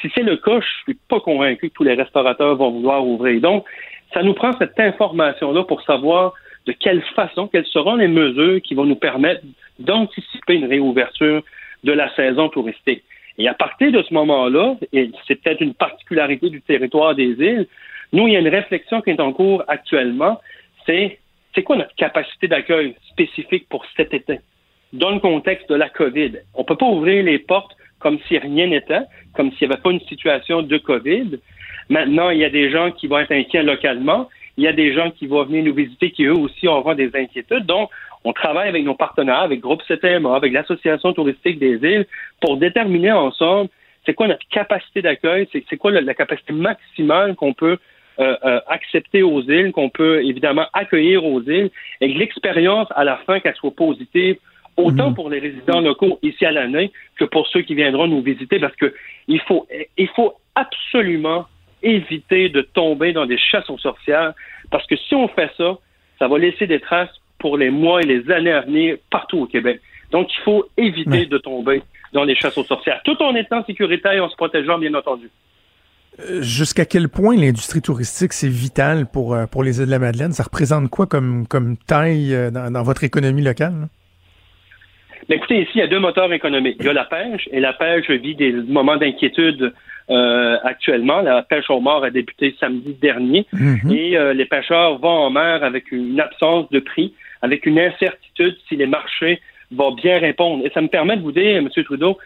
[0.00, 3.40] Si c'est le cas, je suis pas convaincu que tous les restaurateurs vont vouloir ouvrir.
[3.40, 3.64] Donc,
[4.12, 6.32] ça nous prend cette information-là pour savoir
[6.66, 9.42] de quelle façon, quelles seront les mesures qui vont nous permettre
[9.78, 11.42] d'anticiper une réouverture
[11.84, 13.02] de la saison touristique.
[13.38, 17.66] Et à partir de ce moment-là, et c'est peut-être une particularité du territoire des îles,
[18.12, 20.40] nous, il y a une réflexion qui est en cours actuellement,
[20.86, 24.40] c'est quoi notre capacité d'accueil spécifique pour cet été?
[24.92, 26.32] Dans le contexte de la COVID?
[26.54, 29.02] On ne peut pas ouvrir les portes comme si rien n'était,
[29.34, 31.38] comme s'il n'y avait pas une situation de COVID.
[31.88, 34.28] Maintenant, il y a des gens qui vont être inquiets localement.
[34.56, 37.14] Il y a des gens qui vont venir nous visiter qui, eux aussi, auront des
[37.14, 37.64] inquiétudes.
[37.64, 37.90] Donc,
[38.24, 42.06] on travaille avec nos partenaires, avec Groupe CTMA, avec l'Association touristique des îles,
[42.40, 43.70] pour déterminer ensemble
[44.04, 47.78] c'est quoi notre capacité d'accueil, c'est quoi la, capacité maximale qu'on peut
[48.18, 53.04] euh, euh, accepter aux îles, qu'on peut évidemment accueillir aux îles, et que l'expérience à
[53.04, 54.36] la fin qu'elle soit positive,
[54.76, 55.14] autant mhm.
[55.14, 58.76] pour les résidents locaux ici à l'année que pour ceux qui viendront nous visiter, parce
[58.76, 58.94] que
[59.28, 61.46] il faut, il faut absolument
[61.82, 64.32] éviter de tomber dans des chasses aux sorcières,
[64.70, 65.78] parce que si on fait ça,
[66.18, 69.46] ça va laisser des traces pour les mois et les années à venir partout au
[69.46, 69.80] Québec.
[70.10, 71.82] Donc, il faut éviter de tomber
[72.12, 75.30] dans les chasses aux sorcières, tout en étant sécuritaire et en se protégeant, bien entendu.
[76.40, 80.32] Jusqu'à quel point l'industrie touristique, c'est vital pour, euh, pour les îles de la Madeleine?
[80.32, 83.88] Ça représente quoi comme, comme taille euh, dans, votre économie locale?
[85.28, 86.76] Ben, écoutez, ici, il y a deux moteurs économiques.
[86.80, 89.72] Il y a la pêche, et la pêche vit des moments d'inquiétude
[90.10, 91.22] euh, actuellement.
[91.22, 93.92] La pêche au mort a débuté samedi dernier mhm.
[93.92, 98.56] et euh, les pêcheurs vont en mer avec une absence de prix, avec une incertitude
[98.68, 99.40] si les marchés
[99.70, 100.66] vont bien répondre.
[100.66, 101.68] Et ça me permet de vous dire, M.
[101.84, 102.18] Trudeau,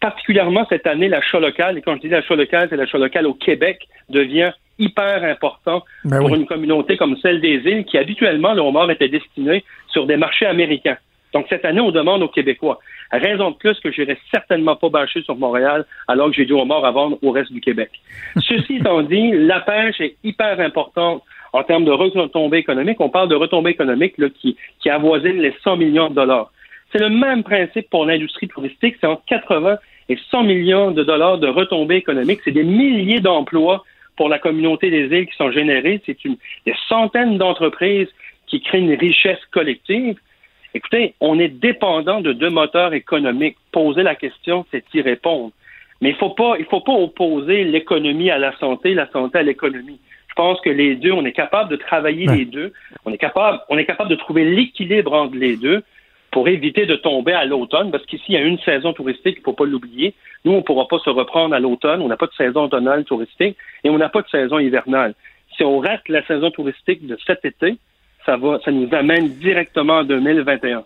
[0.00, 3.34] particulièrement cette année, l'achat local, et quand je dis l'achat local, c'est l'achat local au
[3.34, 8.62] Québec, devient hyper important ben pour une communauté comme celle des îles qui habituellement, le
[8.62, 10.96] homard était destiné sur des marchés américains.
[11.32, 12.80] Donc, cette année, on demande aux Québécois.
[13.12, 16.52] Raison de plus que je n'irai certainement pas bâcher sur Montréal alors que j'ai du
[16.52, 17.90] homard à vendre au reste du Québec.
[18.40, 21.22] Ceci étant dit, la pêche est hyper importante
[21.52, 23.00] en termes de retombées économiques.
[23.00, 26.52] On parle de retombées économiques là, qui, qui avoisinent les 100 millions de dollars.
[26.92, 28.96] C'est le même principe pour l'industrie touristique.
[29.00, 29.76] C'est entre 80
[30.10, 32.40] et 100 millions de dollars de retombées économiques.
[32.44, 33.84] C'est des milliers d'emplois
[34.16, 36.02] pour la communauté des îles qui sont générés.
[36.04, 36.18] C'est
[36.66, 38.08] des centaines d'entreprises
[38.48, 40.18] qui créent une richesse collective.
[40.74, 43.56] Écoutez, on est dépendant de deux moteurs économiques.
[43.70, 45.52] Poser la question, c'est y répondre.
[46.00, 49.42] Mais il faut pas, il faut pas opposer l'économie à la santé, la santé à
[49.42, 50.00] l'économie.
[50.28, 52.72] Je pense que les deux, on est capable de travailler les deux.
[53.04, 55.84] On est capable, on est capable de trouver l'équilibre entre les deux
[56.30, 59.40] pour éviter de tomber à l'automne, parce qu'ici, il y a une saison touristique, il
[59.40, 60.14] ne faut pas l'oublier.
[60.44, 63.04] Nous, on ne pourra pas se reprendre à l'automne, on n'a pas de saison automnale
[63.04, 65.14] touristique et on n'a pas de saison hivernale.
[65.56, 67.76] Si on rate la saison touristique de cet été,
[68.24, 70.84] ça va, ça nous amène directement en 2021.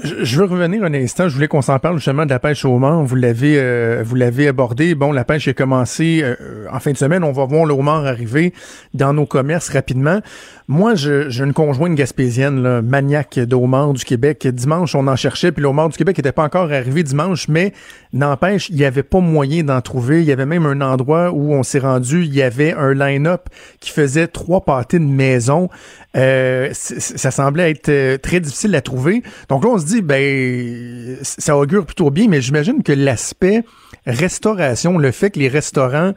[0.00, 1.28] Je veux revenir un instant.
[1.28, 3.02] Je voulais qu'on s'en parle justement de la pêche au Mans.
[3.02, 4.94] Vous l'avez, euh, vous l'avez abordé.
[4.94, 7.24] Bon, la pêche est commencée euh, en fin de semaine.
[7.24, 7.74] On va voir le
[8.06, 8.52] arriver
[8.94, 10.20] dans nos commerces rapidement.
[10.68, 14.46] Moi, j'ai une conjointe gaspésienne, là, maniaque de homard du Québec.
[14.46, 17.72] Dimanche, on en cherchait, puis le du Québec n'était pas encore arrivé dimanche, mais
[18.12, 20.20] n'empêche, il n'y avait pas moyen d'en trouver.
[20.20, 23.48] Il y avait même un endroit où on s'est rendu, il y avait un line-up
[23.80, 25.70] qui faisait trois pâtés de maison.
[26.16, 29.22] Euh, ça semblait être très difficile à trouver.
[29.48, 33.62] Donc là, on se dit, ben, ça augure plutôt bien, mais j'imagine que l'aspect
[34.06, 36.12] restauration, le fait que les restaurants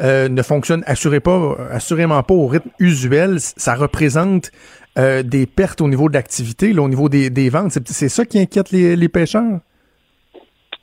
[0.00, 4.50] euh, ne fonctionnent pas, assurément pas au rythme usuel, ça représente
[4.98, 7.72] euh, des pertes au niveau de l'activité, au niveau des, ventes.
[7.86, 9.60] C'est ça qui inquiète les, pêcheurs?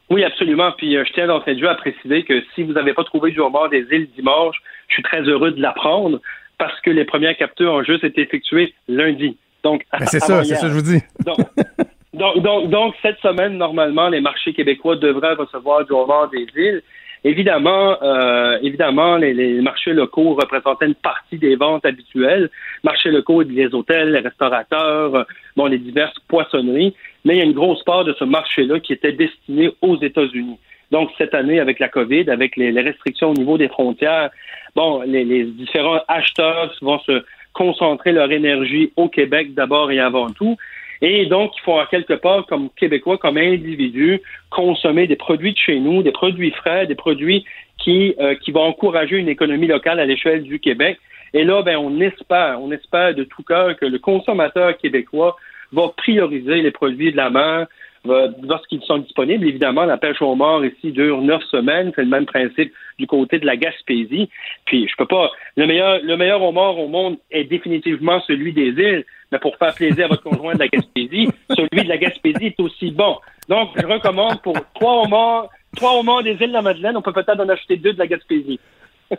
[0.09, 0.71] Oui, absolument.
[0.77, 3.31] Puis euh, je tiens dans cette jeu à préciser que si vous n'avez pas trouvé
[3.31, 4.55] du homard des îles dimanche,
[4.87, 6.19] je suis très heureux de l'apprendre
[6.57, 9.37] parce que les premières captures ont juste été effectuées lundi.
[9.63, 11.01] Donc, ben, c'est ça, c'est ça que je vous dis.
[11.25, 11.37] Donc,
[12.13, 16.81] donc, donc, cette semaine, normalement, les marchés québécois devraient recevoir du homard des îles.
[17.23, 22.49] Évidemment, euh, évidemment, les, marchés locaux représentaient une partie des ventes habituelles.
[22.83, 26.95] Marchés locaux, les hôtels, les restaurateurs, bon, les diverses poissonneries.
[27.25, 30.57] Mais il y a une grosse part de ce marché-là qui était destiné aux États-Unis.
[30.91, 34.29] Donc, cette année, avec la COVID, avec les, restrictions au niveau des frontières,
[34.75, 40.29] bon, les, les différents acheteurs vont se concentrer leur énergie au Québec d'abord et avant
[40.29, 40.55] tout.
[41.01, 45.79] Et donc, il faut quelque part, comme Québécois, comme individu, consommer des produits de chez
[45.79, 47.45] nous, des produits frais, des produits
[47.77, 50.99] qui, euh, qui vont encourager une économie locale à l'échelle du Québec.
[51.33, 55.37] Et là, ben, on espère, on espère de tout cœur que le consommateur québécois
[55.71, 57.67] va prioriser les produits de la mer,
[58.05, 59.47] lorsqu'ils sont disponibles.
[59.47, 61.91] Évidemment, la pêche au mort ici dure neuf semaines.
[61.95, 64.29] C'est le même principe du côté de la Gaspésie.
[64.65, 65.29] Puis, je peux pas.
[65.55, 69.05] Le meilleur, le meilleur homard au monde est définitivement celui des îles.
[69.31, 72.59] Mais pour faire plaisir à votre conjoint de la Gaspésie, celui de la Gaspésie est
[72.59, 73.17] aussi bon.
[73.47, 77.13] Donc, je recommande pour trois homards, trois homards des îles de la Madeleine, on peut
[77.13, 78.59] peut-être en acheter deux de la Gaspésie.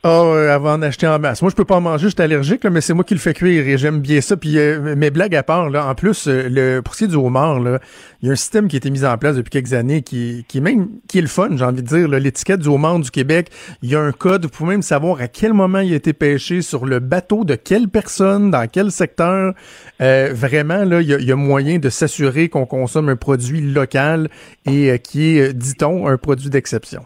[0.05, 1.43] Ah, euh, avant d'acheter en masse.
[1.43, 3.19] Moi, je peux pas en manger, je suis allergique, là, mais c'est moi qui le
[3.19, 4.37] fais cuire et j'aime bien ça.
[4.37, 7.09] Puis euh, mes blagues à part, là, en plus, euh, le, pour ce qui est
[7.09, 7.81] du homard, là,
[8.23, 10.45] il y a un système qui a été mis en place depuis quelques années qui,
[10.47, 12.07] qui est même qui est le fun, j'ai envie de dire.
[12.07, 13.51] L'étiquette du homard du Québec,
[13.83, 14.45] il y a un code.
[14.45, 17.57] Vous pouvez même savoir à quel moment il a été pêché, sur le bateau de
[17.57, 19.55] quelle personne, dans quel secteur.
[20.01, 23.17] Euh, vraiment, là, il y, a, il y a moyen de s'assurer qu'on consomme un
[23.17, 24.29] produit local
[24.67, 27.05] et euh, qui est, euh, dit-on, un produit d'exception.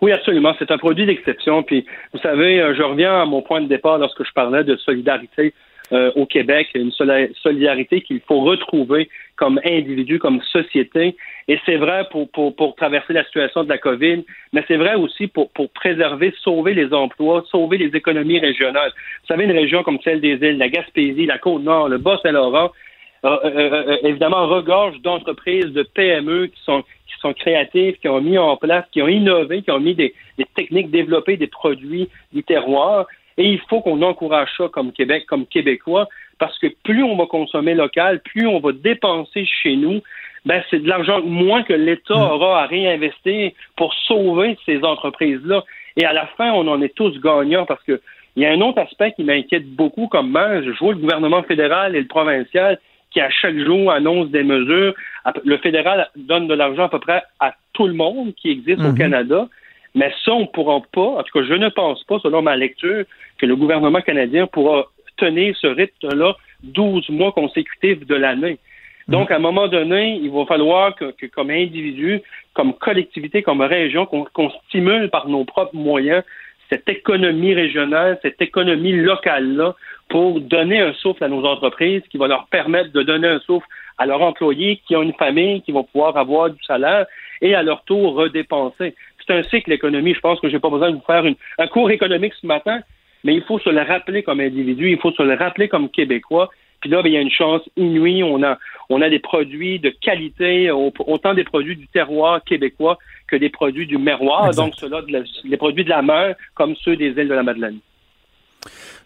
[0.00, 0.54] Oui, absolument.
[0.58, 1.62] C'est un produit d'exception.
[1.62, 4.76] Puis, vous savez, euh, je reviens à mon point de départ lorsque je parlais de
[4.76, 5.52] solidarité
[5.92, 11.16] euh, au Québec, une soli- solidarité qu'il faut retrouver comme individu, comme société.
[11.48, 14.94] Et c'est vrai pour, pour, pour traverser la situation de la COVID, mais c'est vrai
[14.94, 18.92] aussi pour, pour préserver, sauver les emplois, sauver les économies régionales.
[19.22, 22.70] Vous savez, une région comme celle des îles, la Gaspésie, la Côte-Nord, le Bas-Saint-Laurent,
[23.24, 28.20] euh, euh, euh, évidemment regorge d'entreprises, de PME qui sont qui sont créatives, qui ont
[28.20, 32.08] mis en place, qui ont innové, qui ont mis des, des techniques, développé des produits
[32.32, 33.06] du terroir.
[33.36, 36.08] Et il faut qu'on encourage ça comme Québec, comme Québécois,
[36.38, 40.00] parce que plus on va consommer local, plus on va dépenser chez nous,
[40.44, 45.64] ben c'est de l'argent moins que l'État aura à réinvestir pour sauver ces entreprises-là.
[45.96, 48.00] Et à la fin, on en est tous gagnants parce que
[48.36, 50.62] il y a un autre aspect qui m'inquiète beaucoup comme moi.
[50.62, 52.78] Je vois le gouvernement fédéral et le provincial
[53.10, 54.94] qui, à chaque jour, annoncent des mesures.
[55.44, 58.92] Le fédéral donne de l'argent à peu près à tout le monde qui existe au
[58.92, 58.98] Mhm.
[58.98, 59.48] Canada.
[59.94, 62.56] Mais ça, on ne pourra pas, en tout cas, je ne pense pas, selon ma
[62.56, 63.04] lecture,
[63.38, 64.84] que le gouvernement canadien pourra
[65.16, 68.58] tenir ce rythme-là 12 mois consécutifs de l'année.
[69.08, 72.20] Donc, à un moment donné, il va falloir que, que comme individu,
[72.54, 76.22] comme collectivité, comme région, qu'on qu'on stimule par nos propres moyens
[76.68, 79.74] cette économie régionale, cette économie locale-là,
[80.10, 83.66] pour donner un souffle à nos entreprises, qui va leur permettre de donner un souffle
[83.96, 87.06] à leurs employés qui ont une famille, qui vont pouvoir avoir du salaire
[87.40, 88.94] et à leur tour redépenser.
[89.24, 90.16] C'est un cycle économique.
[90.16, 92.80] Je pense que j'ai pas besoin de vous faire une- un cours économique ce matin,
[93.22, 96.50] mais il faut se le rappeler comme individu, il faut se le rappeler comme Québécois.
[96.80, 98.22] Puis là, ben, il y a une chance inouïe.
[98.24, 98.58] On a,
[98.88, 102.98] on a des produits de qualité, au- autant des produits du terroir québécois
[103.28, 104.62] que des produits du miroir, Exact.
[104.64, 107.42] donc ceux-là, de la- les produits de la mer, comme ceux des îles de la
[107.42, 107.78] Madeleine.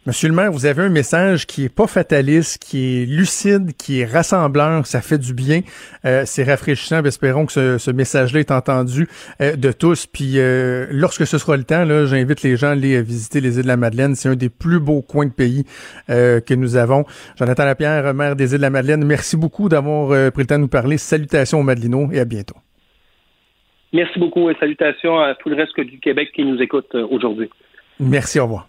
[0.06, 4.00] Monsieur le maire, vous avez un message qui est pas fataliste, qui est lucide, qui
[4.00, 5.62] est rassembleur, ça fait du bien.
[6.04, 7.02] Euh, c'est rafraîchissant.
[7.02, 9.08] Espérons que ce, ce message-là est entendu
[9.40, 10.06] euh, de tous.
[10.06, 13.56] Puis euh, lorsque ce sera le temps, là, j'invite les gens à aller visiter les
[13.56, 14.14] îles de la Madeleine.
[14.14, 15.64] C'est un des plus beaux coins de pays
[16.10, 17.06] euh, que nous avons.
[17.38, 20.60] Jonathan Lapierre, maire des îles de la Madeleine, merci beaucoup d'avoir pris le temps de
[20.60, 20.98] nous parler.
[20.98, 22.56] Salutations aux Madelinots et à bientôt.
[23.94, 27.48] Merci beaucoup et salutations à tout le reste du Québec qui nous écoute aujourd'hui.
[27.98, 28.68] Merci, au revoir.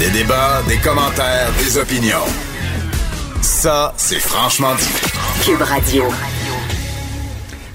[0.00, 2.24] Des débats, des commentaires, des opinions.
[3.42, 5.44] Ça, c'est franchement dit.
[5.44, 6.04] Cube Radio.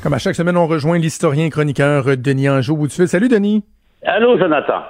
[0.02, 2.90] Comme à chaque semaine, on rejoint l'historien et chroniqueur Denis Anjou bout.
[2.90, 3.64] Salut Denis.
[4.04, 4.82] Allô, Jonathan.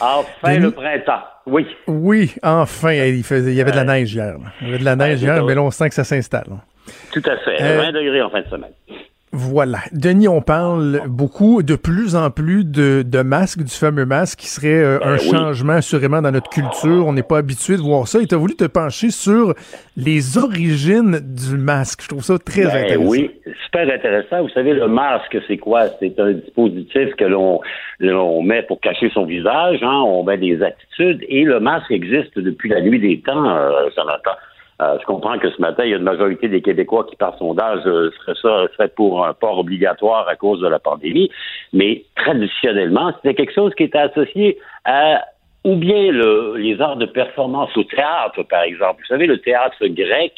[0.00, 0.64] Enfin, Denis?
[0.64, 1.22] le printemps.
[1.46, 1.66] Oui.
[1.86, 4.34] Oui, enfin, il, faisait, il y avait de la neige hier.
[4.34, 4.50] là.
[4.60, 6.48] Il y avait de la neige Ouais, hier, mais là, on sent que ça s'installe.
[7.10, 7.56] Tout à fait.
[7.62, 8.72] Euh, 20 degrés en fin de semaine.
[9.38, 9.78] Voilà.
[9.92, 14.46] Denis, on parle beaucoup, de plus en plus de, de masques, du fameux masque qui
[14.48, 15.30] serait euh, un Ben oui.
[15.30, 17.06] changement assurément dans notre culture.
[17.06, 18.18] On n'est pas habitué de voir ça.
[18.20, 19.54] Et tu as voulu te pencher sur
[19.96, 22.00] les origines du masque.
[22.02, 23.10] Je trouve ça très Ben intéressant.
[23.10, 23.30] oui,
[23.66, 24.42] super intéressant.
[24.42, 25.82] Vous savez, le masque, c'est quoi?
[26.00, 27.60] C'est un dispositif que l'on
[28.00, 30.02] l'on met pour cacher son visage, hein?
[30.04, 34.32] on met des attitudes, et le masque existe depuis la nuit des temps, euh, Jonathan.
[34.82, 37.36] Euh, je comprends que ce matin, il y a une majorité des Québécois qui, par
[37.38, 41.30] sondage, euh, serait ça serait pour un port obligatoire à cause de la pandémie,
[41.72, 45.24] mais traditionnellement, c'était quelque chose qui était associé à
[45.64, 49.00] ou bien le- les arts de performance au théâtre, par exemple.
[49.00, 50.32] Vous savez, le théâtre grec,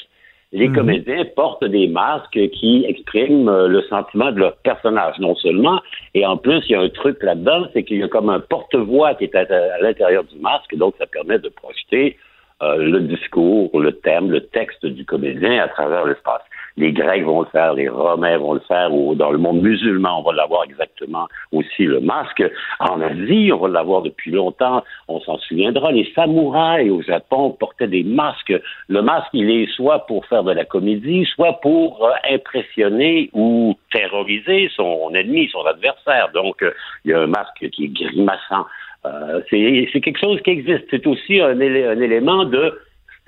[0.53, 0.75] les Mhm.
[0.75, 5.81] comédiens portent des masques qui expriment euh, le sentiment de leur personnage, non seulement,
[6.15, 8.41] et en plus, il y a un truc là-dedans, c'est qu'il y a comme un
[8.41, 12.17] porte-voix qui est à, à l'intérieur du masque, donc ça permet de projeter
[12.63, 16.43] euh, le discours, le thème, le texte du comédien à travers l'espace.
[16.77, 20.21] les Grecs vont le faire, les Romains vont le faire, ou dans le monde musulman,
[20.21, 22.43] on va l'avoir exactement aussi le masque.
[22.81, 27.89] En Asie, on va l'avoir depuis longtemps, on s'en souviendra, les samouraïs au Japon portaient
[27.89, 28.55] des masques.
[28.89, 33.77] Le masque, il est soit pour faire de la comédie, soit pour euh, impressionner ou
[33.93, 36.31] terroriser son ennemi, son adversaire.
[36.35, 36.73] Donc, euh,
[37.05, 38.67] il y a un masque qui est grimaçant.
[39.07, 40.85] Euh, c'est quelque chose qui existe.
[40.91, 42.75] C'est aussi un, un élément de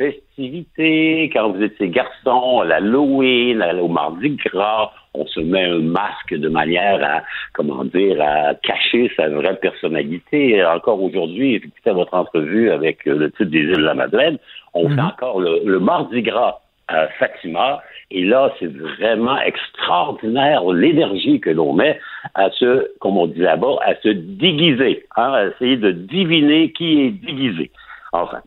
[0.01, 6.35] festivité, quand vous étiez garçon, à l'Halloween, au Mardi Gras, on se met un masque
[6.35, 10.65] de manière à, comment dire, à cacher sa vraie personnalité.
[10.65, 14.39] Encore aujourd'hui, écoutez votre entrevue avec le titre des îles de la Madeleine,
[14.73, 16.61] on fait encore le, Mardi Gras
[16.91, 17.83] à Fatima.
[18.11, 21.99] Et là, c'est vraiment extraordinaire l'énergie que l'on met
[22.35, 27.03] à se, comme on dit là-bas, à se déguiser, hein, à essayer de deviner qui
[27.03, 27.71] est déguisé.
[28.13, 28.41] Enfin,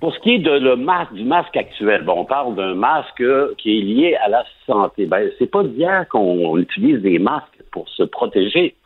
[0.00, 3.24] pour ce qui est de le masque, du masque actuel, bon, on parle d'un masque
[3.58, 5.06] qui est lié à la santé.
[5.06, 8.76] Ben, c'est pas d'hier qu'on utilise des masques pour se protéger.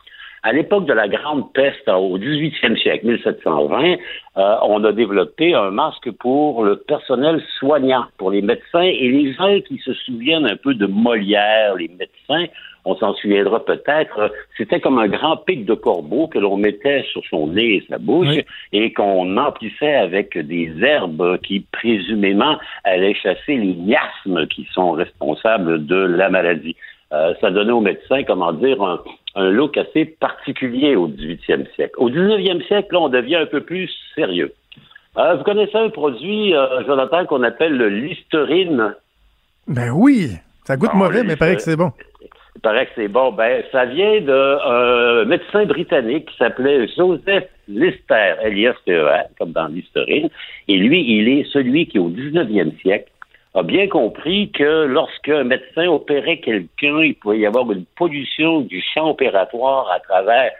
[0.43, 3.95] À l'époque de la Grande Peste, au 18e siècle, 1720,
[4.37, 9.33] euh, on a développé un masque pour le personnel soignant, pour les médecins et les
[9.33, 12.51] gens qui se souviennent un peu de Molière, les médecins.
[12.85, 17.21] On s'en souviendra peut-être, c'était comme un grand pic de corbeau que l'on mettait sur
[17.29, 18.37] son nez et sa bouche
[18.71, 25.85] et qu'on emplissait avec des herbes qui présumément allaient chasser les miasmes qui sont responsables
[25.85, 26.77] de la maladie.
[27.13, 28.81] Euh, ça donnait aux médecins, comment dire,
[29.35, 31.93] un, look assez particulier au 18e siècle.
[31.97, 34.53] Au 19e siècle, là, on devient un peu plus sérieux.
[35.17, 38.95] Euh, vous connaissez un produit, euh, Jonathan, qu'on appelle le Listerine?
[39.67, 40.31] Ben oui,
[40.65, 41.91] ça goûte mauvais, mais il paraît que c'est bon.
[42.55, 43.31] Il paraît que c'est bon.
[43.31, 50.29] Ben, ça vient d'un médecin britannique qui s'appelait Joseph Lister, L-I-S-T-E-R, comme dans l'historine.
[50.67, 53.11] Et lui, il est celui qui, au 19e siècle,
[53.57, 58.81] a bien compris que lorsqu'un médecin opérait quelqu'un, il pouvait y avoir une pollution du
[58.93, 60.51] champ opératoire à travers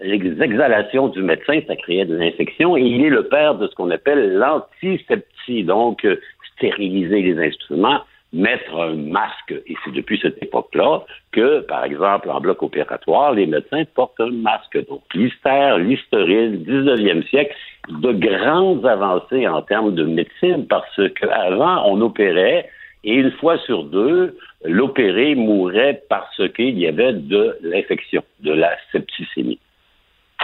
[0.00, 3.74] les exhalations du médecin, ça créait de l'infection, et il est le père de ce
[3.74, 6.20] qu'on appelle l'antiseptie, donc euh,
[6.56, 8.00] stériliser les instruments,
[8.32, 9.54] mettre un masque.
[9.66, 11.02] Et c'est depuis cette époque-là
[11.32, 14.78] que, par exemple, en bloc opératoire, les médecins portent un masque.
[14.88, 17.54] Donc, l'hystère, l'hystérine, 19e siècle,
[17.88, 22.68] de grandes avancées en termes de médecine parce qu'avant, on opérait
[23.04, 28.76] et une fois sur deux, l'opéré mourait parce qu'il y avait de l'infection, de la
[28.92, 29.58] septicémie.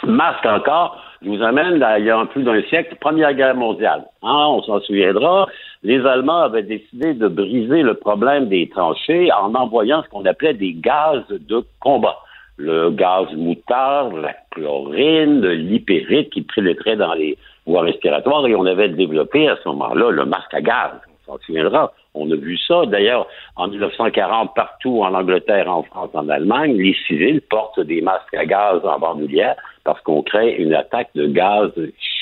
[0.06, 4.04] Masque encore, je vous amène il y a plus d'un siècle, Première Guerre mondiale.
[4.22, 5.46] Hein, on s'en souviendra.
[5.82, 10.54] Les Allemands avaient décidé de briser le problème des tranchées en envoyant ce qu'on appelait
[10.54, 12.16] des gaz de combat.
[12.56, 17.36] Le gaz moutarde, la chlorine, l'hypérite qui pénétrait dans les
[17.66, 20.92] voies respiratoires et on avait développé à ce moment-là le masque à gaz.
[21.28, 21.92] On s'en souviendra.
[22.18, 22.84] On a vu ça.
[22.86, 28.34] D'ailleurs, en 1940, partout en Angleterre, en France, en Allemagne, les civils portent des masques
[28.34, 31.70] à gaz en bandoulière parce qu'on crée une attaque de gaz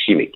[0.05, 0.34] chimique.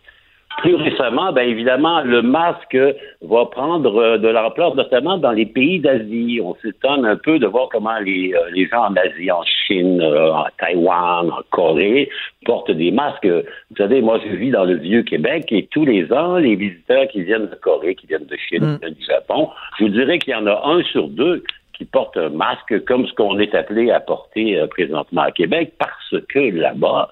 [0.59, 2.77] Plus récemment, bien évidemment, le masque
[3.23, 6.41] va prendre euh, de l'ampleur, notamment dans les pays d'Asie.
[6.43, 10.03] On s'étonne un peu de voir comment les, euh, les gens en Asie, en Chine,
[10.03, 12.11] euh, en Taïwan, en Corée,
[12.45, 13.27] portent des masques.
[13.27, 17.07] Vous savez, moi, je vis dans le vieux Québec et tous les ans, les visiteurs
[17.09, 18.79] qui viennent de Corée, qui viennent de Chine, qui mm.
[18.83, 19.49] viennent du Japon,
[19.79, 21.43] je vous dirais qu'il y en a un sur deux
[21.79, 26.23] qui porte un masque comme ce qu'on est appelé à porter présentement à Québec parce
[26.29, 27.11] que là-bas,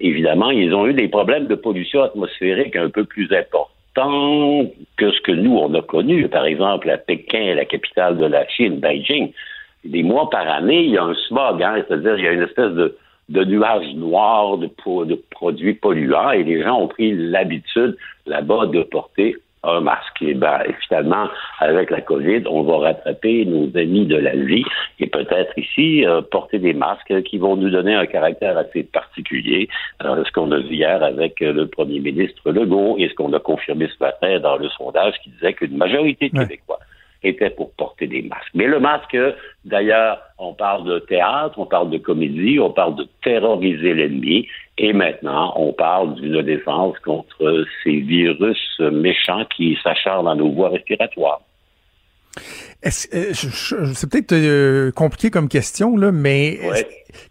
[0.00, 3.68] évidemment, ils ont eu des problèmes de pollution atmosphérique un peu plus importants
[4.96, 6.28] que ce que nous, on a connu.
[6.28, 9.32] Par exemple, à Pékin, la capitale de la Chine, Beijing,
[9.84, 12.42] des mois par année, il y a un smog, hein, c'est-à-dire il y a une
[12.42, 12.96] espèce de,
[13.28, 14.68] nuage noir de
[15.30, 20.22] produits polluants et les gens ont pris l'habitude là-bas de porter un masque.
[20.22, 21.28] Et ben, finalement,
[21.58, 24.64] avec la COVID, on va rattraper nos amis de la vie
[25.00, 29.68] et peut-être ici euh, porter des masques qui vont nous donner un caractère assez particulier.
[30.04, 33.32] Euh, ce qu'on a vu hier avec euh, le premier ministre Legault et ce qu'on
[33.32, 36.78] a confirmé ce matin dans le sondage qui disait qu'une majorité de Québécois
[37.22, 38.50] était pour porter des masques.
[38.54, 39.16] Mais le masque,
[39.64, 44.46] d'ailleurs, on parle de théâtre, on parle de comédie, on parle de terroriser l'ennemi,
[44.78, 50.70] et maintenant, on parle d'une défense contre ces virus méchants qui s'acharnent dans nos voies
[50.70, 51.40] respiratoires.
[52.86, 56.60] Euh, c'est peut-être euh, compliqué comme question, là, mais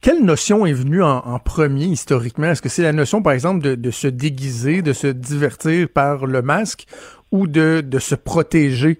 [0.01, 2.47] quelle notion est venue en, premier historiquement?
[2.47, 6.25] Est-ce que c'est la notion, par exemple, de, de, se déguiser, de se divertir par
[6.25, 6.85] le masque
[7.31, 8.99] ou de, de se protéger?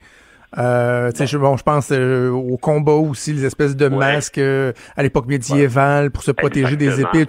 [0.57, 5.03] Euh, je, bon, je pense euh, au combat aussi, les espèces de masques euh, à
[5.03, 7.25] l'époque médiévale pour se protéger des épées.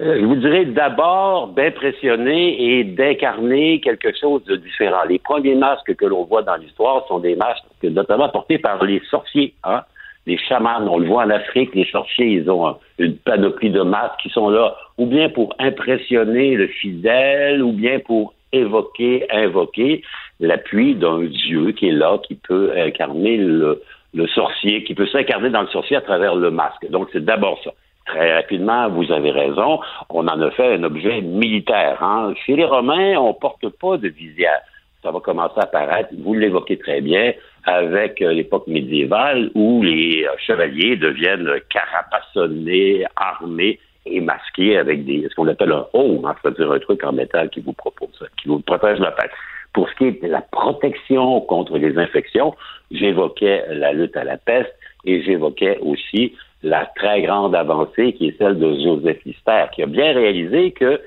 [0.00, 5.04] Euh, je vous dirais d'abord d'impressionner et d'incarner quelque chose de différent.
[5.08, 9.00] Les premiers masques que l'on voit dans l'histoire sont des masques notamment portés par les
[9.08, 9.82] sorciers, hein?
[10.26, 10.80] les chamans.
[10.80, 14.50] On le voit en Afrique, les sorciers, ils ont une panoplie de masques qui sont
[14.50, 20.02] là, ou bien pour impressionner le fidèle, ou bien pour évoquer, invoquer
[20.40, 23.80] l'appui d'un dieu qui est là, qui peut incarner le,
[24.12, 26.90] le sorcier, qui peut s'incarner dans le sorcier à travers le masque.
[26.90, 27.70] Donc c'est d'abord ça.
[28.06, 29.80] Très rapidement, vous avez raison,
[30.10, 32.02] on en a fait un objet militaire.
[32.02, 32.34] Hein.
[32.44, 34.60] Chez les Romains, on porte pas de visière.
[35.02, 37.32] Ça va commencer à apparaître, vous l'évoquez très bien,
[37.64, 45.26] avec euh, l'époque médiévale où les euh, chevaliers deviennent carapassonnés, armés et masqués avec des,
[45.28, 48.48] ce qu'on appelle un home, hein, c'est-à-dire un truc en métal qui vous propose, qui
[48.48, 49.30] vous protège la tête.
[49.72, 52.54] Pour ce qui est de la protection contre les infections,
[52.90, 54.74] j'évoquais la lutte à la peste
[55.04, 56.34] et j'évoquais aussi
[56.64, 61.00] la très grande avancée qui est celle de Joseph Lister, qui a bien réalisé que,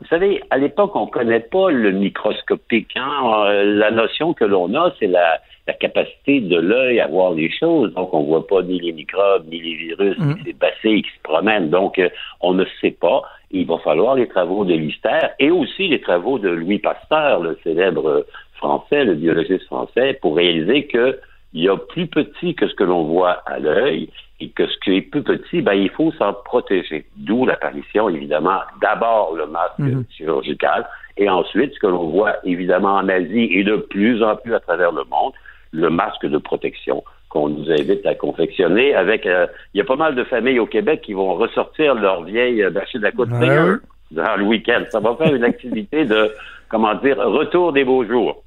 [0.00, 2.96] vous savez, à l'époque, on ne connaît pas le microscopique.
[2.96, 3.44] Hein?
[3.46, 5.40] Euh, la notion que l'on a, c'est la,
[5.80, 7.94] capacité de l'œil à voir les choses.
[7.94, 10.42] Donc, on ne voit pas ni les microbes, ni les virus, ni mm.
[10.44, 11.70] les bacilles qui se promènent.
[11.70, 12.08] Donc, euh,
[12.40, 13.22] on ne sait pas.
[13.50, 17.58] Il va falloir les travaux de Lister et aussi les travaux de Louis Pasteur, le
[17.62, 21.18] célèbre français, le biologiste français, pour réaliser que
[21.52, 24.08] il y a plus petit que ce que l'on voit à l'œil
[24.42, 27.04] et que ce qui est plus petit, ben, il faut s'en protéger.
[27.16, 30.04] D'où l'apparition, évidemment, d'abord le masque mhm.
[30.10, 30.84] chirurgical
[31.16, 34.60] et ensuite ce que l'on voit évidemment en Asie et de plus en plus à
[34.60, 35.32] travers le monde,
[35.72, 39.96] le masque de protection qu'on nous invite à confectionner avec euh, il y a pas
[39.96, 44.36] mal de familles au Québec qui vont ressortir leur vieille bâchée de la côte dans
[44.36, 44.82] le week-end.
[44.90, 46.30] Ça va faire une activité de
[46.68, 48.42] comment dire retour des beaux jours.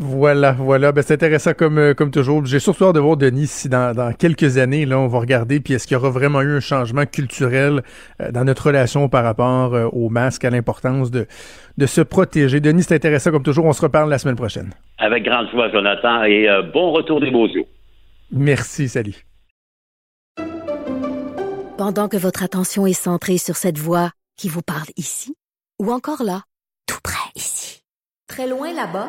[0.00, 0.92] Voilà, voilà.
[0.92, 2.46] Ben, c'est intéressant comme, euh, comme toujours.
[2.46, 5.58] J'ai surtout hâte de voir Denis si dans, dans, quelques années, là, on va regarder,
[5.58, 7.82] puis est-ce qu'il y aura vraiment eu un changement culturel
[8.22, 11.26] euh, dans notre relation par rapport euh, au masque, à l'importance de,
[11.78, 12.60] de se protéger.
[12.60, 13.64] Denis, c'est intéressant comme toujours.
[13.64, 14.72] On se reparle la semaine prochaine.
[14.98, 17.64] Avec grande joie, Jonathan, et bon retour des beaux yeux.
[18.30, 19.26] Merci, salut.
[21.76, 25.34] Pendant que votre attention est centrée sur cette voix qui vous parle ici,
[25.80, 26.42] ou encore là,
[26.86, 27.82] tout près ici,
[28.28, 29.08] très loin là-bas,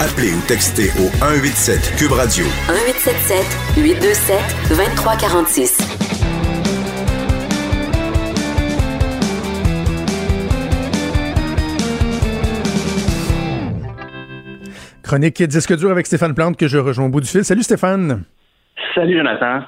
[0.00, 2.44] Appelez ou textez au 187 Cube Radio.
[2.66, 3.38] 1877
[3.78, 4.36] 827
[4.70, 5.78] 2346.
[15.04, 17.44] Chronique Disque dur avec Stéphane Plante que je rejoins au bout du fil.
[17.44, 18.24] Salut Stéphane.
[18.96, 19.60] Salut Jonathan.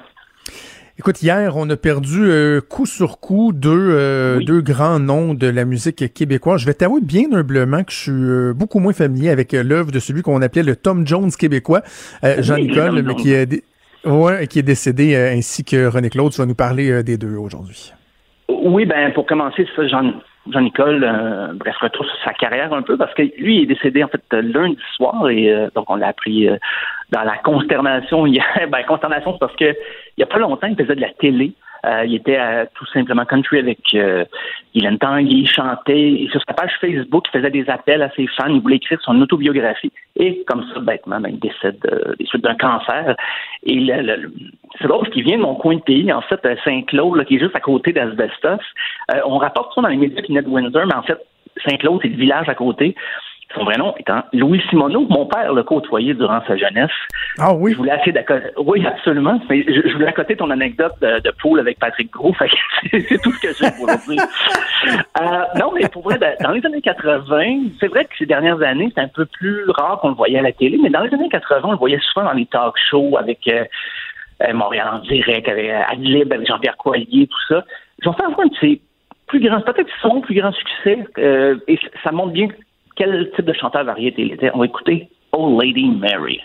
[0.98, 5.46] Écoute, hier, on a perdu euh, coup sur coup deux, euh, deux grands noms de
[5.46, 6.62] la musique québécoise.
[6.62, 9.98] Je vais t'avouer bien humblement que je suis euh, beaucoup moins familier avec l'œuvre de
[9.98, 11.82] celui qu'on appelait le Tom Jones québécois,
[12.22, 13.62] Jean-Nicole, mais qui est,
[14.06, 16.32] ouais, qui est décédé, ainsi que René Claude.
[16.32, 17.92] Tu vas nous parler des deux aujourd'hui.
[18.48, 20.14] Oui, ben pour commencer, ça, Jean,
[20.50, 21.00] Jean-Nicole,
[21.58, 24.78] bref, retour sur sa carrière un peu, parce que lui est décédé en fait lundi
[24.96, 26.48] soir, et donc on l'a appris
[27.10, 28.44] dans la consternation hier.
[28.70, 29.70] Ben, consternation, c'est parce que
[30.16, 31.52] il y a pas longtemps, il faisait de la télé.
[31.84, 32.38] Euh, il était
[32.74, 34.24] tout simplement country avec euh,
[34.74, 36.12] Hélène Tanguy, il chantait.
[36.12, 38.48] Et sur sa page Facebook, il faisait des appels à ses fans.
[38.48, 39.92] Il voulait écrire son autobiographie.
[40.16, 43.14] Et comme ça, bêtement, ben, il décède euh, des suites d'un cancer.
[43.62, 43.86] Et
[44.80, 47.40] c'est drôle parce qu'il vient de mon coin de pays, en fait, Saint-Claude, qui est
[47.40, 48.58] juste à côté d'Asbestos.
[49.12, 51.18] Euh, on rapporte ça dans les médias qui de Windsor, mais en fait,
[51.66, 52.94] Saint-Claude, c'est le village à côté.
[53.56, 55.06] Son vrai nom étant Louis Simoneau.
[55.08, 56.90] Mon père l'a côtoyé durant sa jeunesse.
[57.38, 57.72] Ah oui?
[57.72, 58.48] Je voulais d'accoter.
[58.58, 59.40] Oui, absolument.
[59.48, 62.34] Mais je, voulais accoter ton anecdote de, de poule avec Patrick Gros.
[62.90, 64.22] c'est tout ce que j'ai pour dire.
[65.20, 68.92] euh, non, mais pour vrai, dans les années 80, c'est vrai que ces dernières années,
[68.94, 71.28] c'est un peu plus rare qu'on le voyait à la télé, mais dans les années
[71.28, 73.64] 80, on le voyait souvent dans les talk shows avec euh,
[74.42, 77.64] euh, Montréal en direct, avec euh, Adlib, avec Jean-Pierre Coallier, tout ça.
[78.02, 78.80] J'en fais un de ses
[79.26, 82.48] plus grands, peut-être son plus grand succès, et ça montre bien
[82.96, 84.50] quel type de chanteur variété il était.
[84.54, 86.40] On va écouter Old Lady Mary.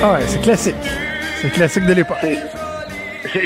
[0.00, 0.76] Ah ouais, c'est classique.
[1.40, 2.18] C'est classique de l'époque.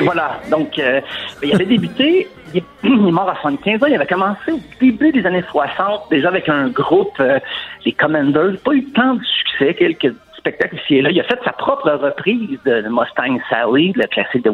[0.00, 0.40] Voilà.
[0.50, 1.00] Donc, euh,
[1.42, 2.28] il avait débuté
[2.84, 3.86] il est, mort à 75 ans.
[3.86, 7.38] Il avait commencé au début des années 60, déjà avec un groupe, euh,
[7.84, 8.58] les Commanders.
[8.64, 11.10] Pas eu tant de succès, quelques spectacles ici et là.
[11.10, 14.52] Il a fait sa propre reprise de Mustang Sally, le classique de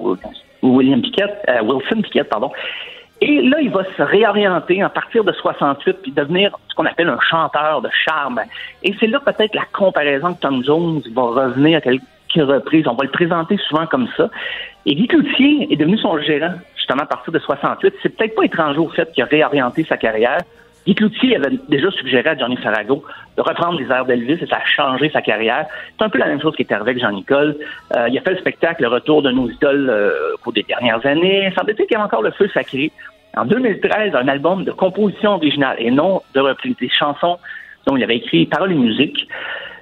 [0.62, 2.51] William Pickett, euh, Wilson Pickett, pardon.
[3.20, 7.09] Et là, il va se réorienter à partir de 68 puis devenir ce qu'on appelle
[7.09, 8.40] un chanteur de charme.
[8.84, 12.03] Et c'est là peut-être la comparaison que Tom Jones va revenir à quelques
[12.36, 12.86] reprises.
[12.86, 14.30] On va le présenter souvent comme ça.
[14.86, 16.55] Et Guy Cloutier est devenu son gérant,
[16.89, 17.95] justement, à partir de 68.
[18.03, 20.39] C'est peut-être pas étranger au fait qu'il a réorienté sa carrière.
[20.86, 23.05] Guy Cloutier avait déjà suggéré à Johnny Farago
[23.36, 25.66] de reprendre les airs d'Elvis et ça a changé sa carrière.
[25.99, 27.59] C'est un peu la même chose qui est arrivé avec Jean-Nicole.
[27.95, 30.62] Euh, il a fait le spectacle Le Retour de nos idoles euh, au cours des
[30.62, 31.53] dernières années.
[31.59, 32.91] Semble-t-il qu'il y a encore le feu sacré.
[33.36, 37.39] En 2013, un album de composition originale et non de reprise des chansons
[37.86, 39.28] dont il avait écrit paroles et musique.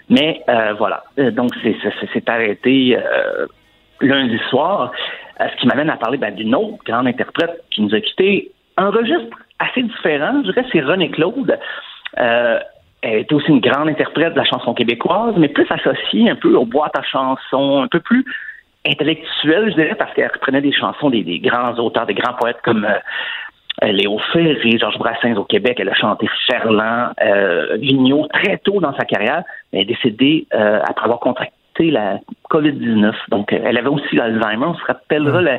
[0.09, 2.99] Mais euh, voilà, donc c'est arrêté
[4.01, 4.93] lundi soir,
[5.39, 8.51] ce qui m'amène à parler ben, d'une autre grande interprète qui nous a quittés.
[8.77, 11.59] Un registre assez différent, je dirais, c'est René Claude.
[12.19, 12.59] Euh,
[13.03, 16.55] elle était aussi une grande interprète de la chanson québécoise, mais plus associée un peu
[16.55, 18.25] aux boîtes à chansons, un peu plus
[18.87, 22.85] intellectuelle, je dirais, parce qu'elle reprenait des chansons des, grands auteurs, des grands poètes comme
[22.85, 22.99] euh,
[23.85, 25.77] euh, Léo Ferré, Georges Brassens au Québec.
[25.81, 27.77] Elle a chanté Ferland, euh,
[28.33, 29.45] très tôt dans sa carrière.
[29.73, 32.19] Elle est décédée euh, après avoir contracté la
[32.51, 33.13] COVID-19.
[33.29, 34.67] Donc, euh, elle avait aussi l'Alzheimer.
[34.67, 35.59] On se rappellera le-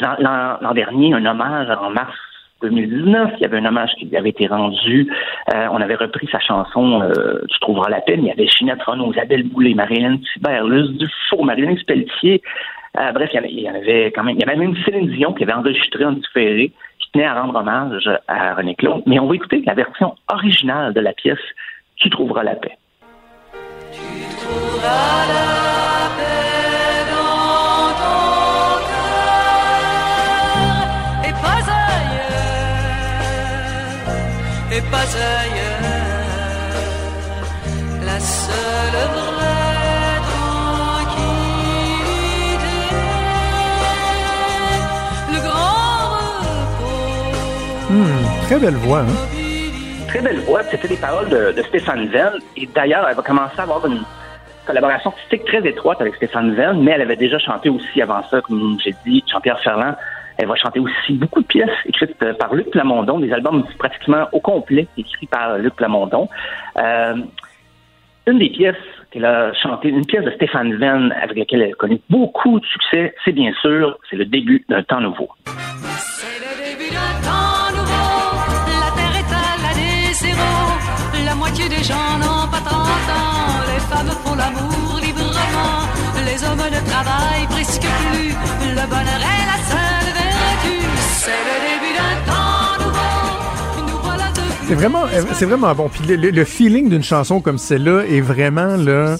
[0.00, 2.16] l'an- dernier un hommage en mars
[2.62, 3.32] 2019.
[3.36, 5.10] Il y avait un hommage qui lui avait été rendu.
[5.54, 8.20] Euh, on avait repris sa chanson euh, Tu trouveras la peine.
[8.22, 12.42] Il y avait Ginette Renaud, Isabelle Boulay, Marie-Hélène Thibert, Luce Dufour, Marie-Hélène Pelletier.
[12.98, 14.36] Euh, bref, il y, avait, il y en avait quand même.
[14.36, 17.58] Il y avait même Céline Dion qui avait enregistré en différé, qui tenait à rendre
[17.58, 19.02] hommage à René Claude.
[19.06, 21.38] Mais on va écouter la version originale de la pièce
[21.96, 22.76] Tu trouveras la paix.
[48.54, 50.06] Très belle voix, hein?
[50.06, 50.62] Très belle voix.
[50.70, 52.34] C'était les paroles de, de Stéphane Venn.
[52.56, 54.02] Et d'ailleurs, elle va commencer à avoir une
[54.66, 58.40] collaboration artistique très étroite avec Stéphane Venn, mais elle avait déjà chanté aussi avant ça,
[58.40, 59.94] comme j'ai dit, Jean-Pierre Ferland.
[60.36, 64.26] Elle va chanter aussi beaucoup de pièces écrites euh, par Luc Plamondon, des albums pratiquement
[64.32, 66.28] au complet écrits par Luc Plamondon.
[66.76, 67.14] Euh,
[68.26, 68.76] une des pièces
[69.10, 72.64] qu'elle a chantées, une pièce de Stéphane Venn avec laquelle elle a connu beaucoup de
[72.66, 75.28] succès, c'est bien sûr, c'est le début d'un temps nouveau.
[75.98, 78.34] C'est le début d'un temps nouveau,
[78.66, 83.33] la terre est à l'année zéro, la moitié des gens n'ont pas 30 ans,
[83.90, 85.82] femmes font l'amour librement,
[86.26, 88.30] les hommes ne travaillent presque plus,
[88.70, 94.24] le bonheur est la seule vertu, c'est le début d'un temps nouveau, nous voilà
[94.66, 95.02] C'est vraiment,
[95.34, 95.88] c'est vraiment bon.
[95.88, 99.16] Puis le, le- le feeling d'une chanson comme celle-là est vraiment là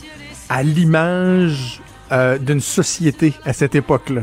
[0.48, 1.80] à l'image
[2.12, 4.22] euh, d'une société à cette époque-là.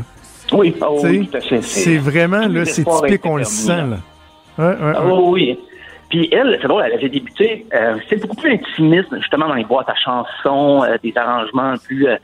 [0.52, 1.62] Oui, oh, oui, tout à fait.
[1.62, 3.98] C'est vraiment là, les c'est typique, on le sent là.
[4.58, 5.12] Ouais, ouais, Ah, ouais.
[5.12, 5.58] oui, oui.
[6.12, 9.64] Puis elle, c'est drôle, elle avait débuté, euh, c'est beaucoup plus intimiste, justement, dans les
[9.64, 12.16] boîtes à chansons, euh, des arrangements plus euh,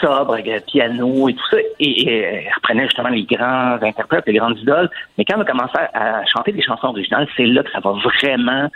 [0.00, 1.56] sobres, le piano et tout ça.
[1.80, 4.88] Et, et elle reprenait justement les grands interprètes, les grandes idoles.
[5.18, 7.90] Mais quand elle a commencé à, chanter des chansons originales, c'est là que ça va
[7.90, 8.70] vraiment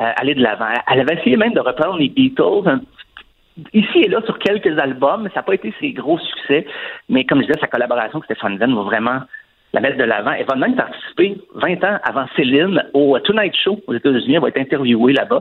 [0.00, 0.66] euh, aller de l'avant.
[0.92, 2.80] Elle avait essayé même de reprendre les Beatles un
[3.74, 6.66] ici et là sur quelques albums, ça n'a pas été ses gros succès.
[7.08, 9.20] Mais comme je disais, sa collaboration avec Stéphane Venn va vraiment
[9.72, 10.32] la mettre de l'avant.
[10.32, 14.34] Elle va même participer 20 ans avant Céline au Tonight Show aux États-Unis.
[14.34, 15.40] Elle va être interviewée là-bas.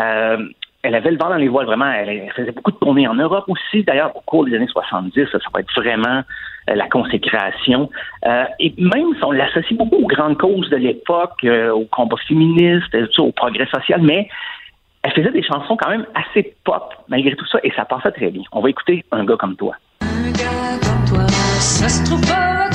[0.00, 0.38] Euh,
[0.84, 1.90] elle avait le vent dans les voiles, vraiment.
[1.90, 3.82] Elle, faisait beaucoup de tournées en Europe aussi.
[3.84, 6.22] D'ailleurs, au cours des années 70, ça, ça va être vraiment
[6.68, 7.90] euh, la consécration.
[8.26, 12.16] Euh, et même si on l'associe beaucoup aux grandes causes de l'époque, euh, au combat
[12.28, 14.28] féministe, euh, tout ça, au progrès social, mais
[15.02, 18.30] elle faisait des chansons quand même assez pop, malgré tout ça, et ça passait très
[18.30, 18.42] bien.
[18.52, 19.74] On va écouter Un gars comme toi.
[20.02, 21.26] Un gars comme toi,
[22.28, 22.73] pas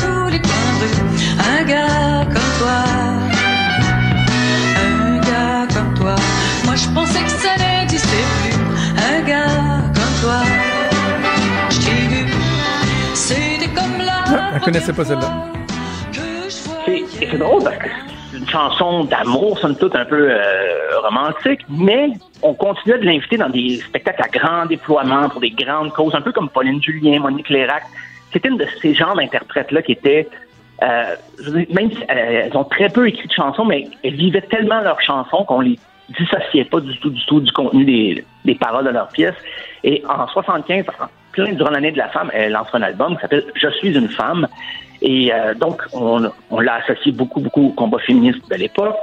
[1.70, 2.78] gars comme toi,
[4.78, 6.15] un gars comme toi.
[6.65, 8.55] Moi je pensais que ça n'existait plus.
[9.13, 10.41] Un gars comme toi,
[11.70, 12.26] je t'ai vu.
[13.13, 14.24] C'était comme la.
[14.28, 15.45] Ah, elle connaissait pas celle-là.
[16.49, 16.91] C'est-
[17.22, 17.89] Et c'est drôle parce que
[18.32, 22.09] c'est une chanson d'amour, somme toute un peu euh, romantique, mais
[22.41, 26.22] on continuait de l'inviter dans des spectacles à grand déploiement pour des grandes causes, un
[26.22, 27.84] peu comme Pauline Julien, Monique Lérac.
[28.34, 30.28] C'était une de ces genres d'interprètes-là qui étaient,
[30.84, 33.88] euh, je veux dire, même si euh, elles ont très peu écrit de chansons, mais
[34.03, 35.77] elles vivaient tellement leurs chansons qu'on les
[36.17, 39.36] dissociait pas du tout, du tout du contenu des, des paroles de leurs pièces.
[39.84, 43.21] Et en 75, en plein durant l'année de la femme, elle lance un album qui
[43.21, 44.47] s'appelle Je suis une femme.
[45.01, 48.95] Et euh, donc, on, on l'a associé beaucoup, beaucoup au combat féministe de l'époque.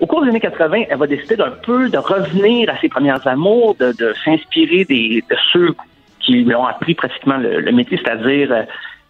[0.00, 3.24] Au cours des années 80, elle va décider d'un peu de revenir à ses premières
[3.26, 5.74] amours, de, de s'inspirer des, de ceux
[6.20, 8.62] qui lui ont appris pratiquement le, le métier, c'est-à-dire euh,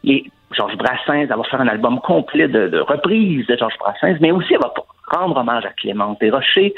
[0.03, 1.23] les Georges Brassens.
[1.23, 4.61] Elle va faire un album complet de, de reprises de Georges Brassens, mais aussi elle
[4.61, 4.73] va
[5.11, 6.75] rendre hommage à Clémence Desrochers,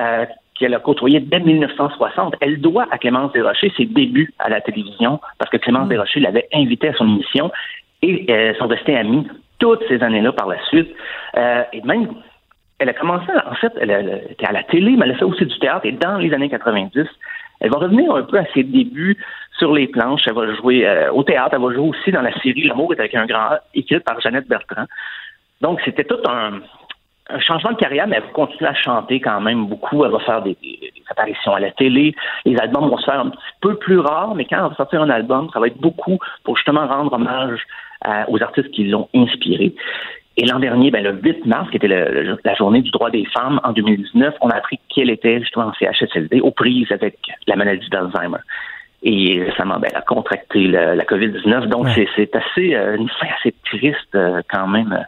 [0.00, 2.36] euh, qu'elle a côtoyé dès 1960.
[2.40, 6.48] Elle doit à Clémence Desrochers ses débuts à la télévision, parce que Clémence Desrochers l'avait
[6.52, 7.50] invitée à son émission,
[8.02, 9.26] et euh, sont restés amis
[9.58, 10.90] toutes ces années-là par la suite.
[11.36, 12.08] Euh, et même,
[12.78, 15.24] elle a commencé, en fait, elle, elle était à la télé, mais elle a fait
[15.24, 17.06] aussi du théâtre, et dans les années 90,
[17.62, 19.16] elle va revenir un peu à ses débuts
[19.58, 20.22] sur les planches.
[20.26, 21.50] Elle va jouer euh, au théâtre.
[21.54, 24.20] Elle va jouer aussi dans la série L'amour est avec un grand A, écrite par
[24.20, 24.84] Jeannette Bertrand.
[25.60, 26.60] Donc, c'était tout un,
[27.30, 30.04] un changement de carrière, mais elle va continuer à chanter quand même beaucoup.
[30.04, 32.14] Elle va faire des, des- apparitions à la télé.
[32.46, 35.02] Les albums vont se faire un petit peu plus rares, mais quand elle va sortir
[35.02, 37.60] un album, ça va être beaucoup pour justement rendre hommage
[38.00, 39.74] à- aux artistes qui l'ont inspiré.
[40.38, 43.26] Et l'an dernier, ben, le 8 mars, qui était le- la journée du droit des
[43.26, 47.56] femmes en 2019, on a appris qu'elle était justement en CHSLD aux prises avec la
[47.56, 48.38] maladie d'Alzheimer.
[49.02, 51.66] Et récemment, ben, elle a contracté la COVID-19.
[51.66, 55.04] Donc, c'est- c'est assez euh, une fin assez triste euh, quand même.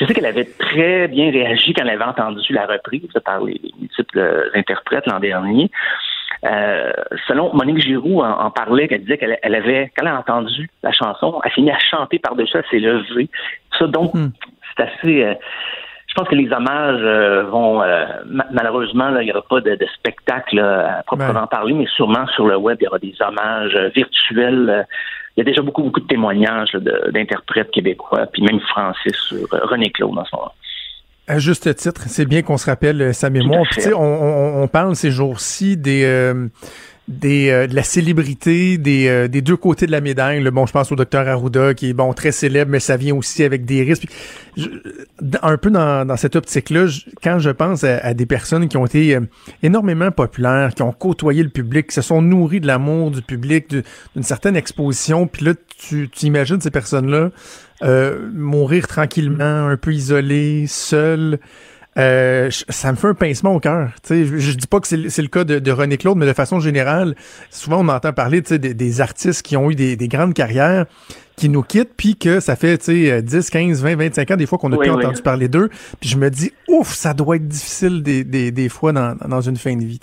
[0.00, 3.60] Je sais qu'elle avait très bien réagi quand elle avait entendu la reprise par les,
[3.62, 5.70] les multiples interprètes l'an dernier.
[6.44, 6.90] Euh,
[7.28, 10.68] selon Monique Giroux en, en parlait, qu'elle disait qu'elle elle avait, quand elle a entendu
[10.82, 13.28] la chanson, elle s'est mise à chanter par-dessus, elle s'est levée.
[13.78, 14.12] Ça, donc,
[14.76, 15.22] c'est assez.
[15.24, 15.34] euh,
[16.08, 19.60] je pense que les hommages euh, vont euh, ma- malheureusement là, il n'y aura pas
[19.60, 22.98] de, de spectacle là, à proprement parler, mais sûrement sur le web il y aura
[22.98, 24.86] des hommages euh, virtuels.
[25.36, 26.72] il y a déjà beaucoup beaucoup de témoignages
[27.12, 30.52] d'interprètes québécois, puis même français sur René Claude en ce moment.
[31.28, 33.64] À juste titre, c'est bien qu'on se rappelle euh, sa mémoire.
[33.96, 36.48] On, parle ces jours-ci des, euh,
[37.06, 40.42] des euh, de la célébrité des, euh, des deux côtés de la médaille.
[40.42, 40.50] là.
[40.50, 43.44] Bon, je pense au docteur Arruda qui est bon très célèbre, mais ça vient aussi
[43.44, 44.06] avec des risques.
[45.42, 46.86] Un peu dans, dans cette optique-là,
[47.22, 49.18] quand je pense à, des personnes qui ont été
[49.62, 53.68] énormément populaires, qui ont côtoyé le public, qui se sont nourries de l'amour du public,
[53.70, 57.30] d'une certaine exposition, puis là, tu, tu imagines ces personnes-là
[57.82, 61.38] euh, mourir tranquillement, un peu isolées, seules.
[61.98, 63.90] Euh, ça me fait un pincement au cœur.
[64.02, 66.24] Tu sais, Je, je dis pas que c'est le- cas de, de René Claude, mais
[66.24, 67.14] de façon générale,
[67.50, 70.86] souvent on entend parler des, des artistes qui ont eu des, des grandes carrières,
[71.36, 74.46] qui nous quittent, puis que ça fait tu sais, 10, 15, 20, 25 ans des
[74.46, 75.04] fois qu'on n'a Oui, plus oui.
[75.04, 75.68] entendu parler d'eux.
[76.00, 79.42] Puis je me dis, ouf, ça doit être difficile des, des, des fois dans, dans
[79.42, 80.00] une fin de vie.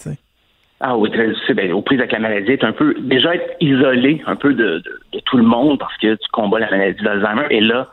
[0.81, 1.55] Ah oui, très difficile.
[1.55, 4.79] Ben, aux prises avec la maladie, être un peu déjà être isolé un peu de,
[4.79, 7.47] de, de tout le monde parce que tu combats la maladie d'Alzheimer.
[7.49, 7.87] Et là,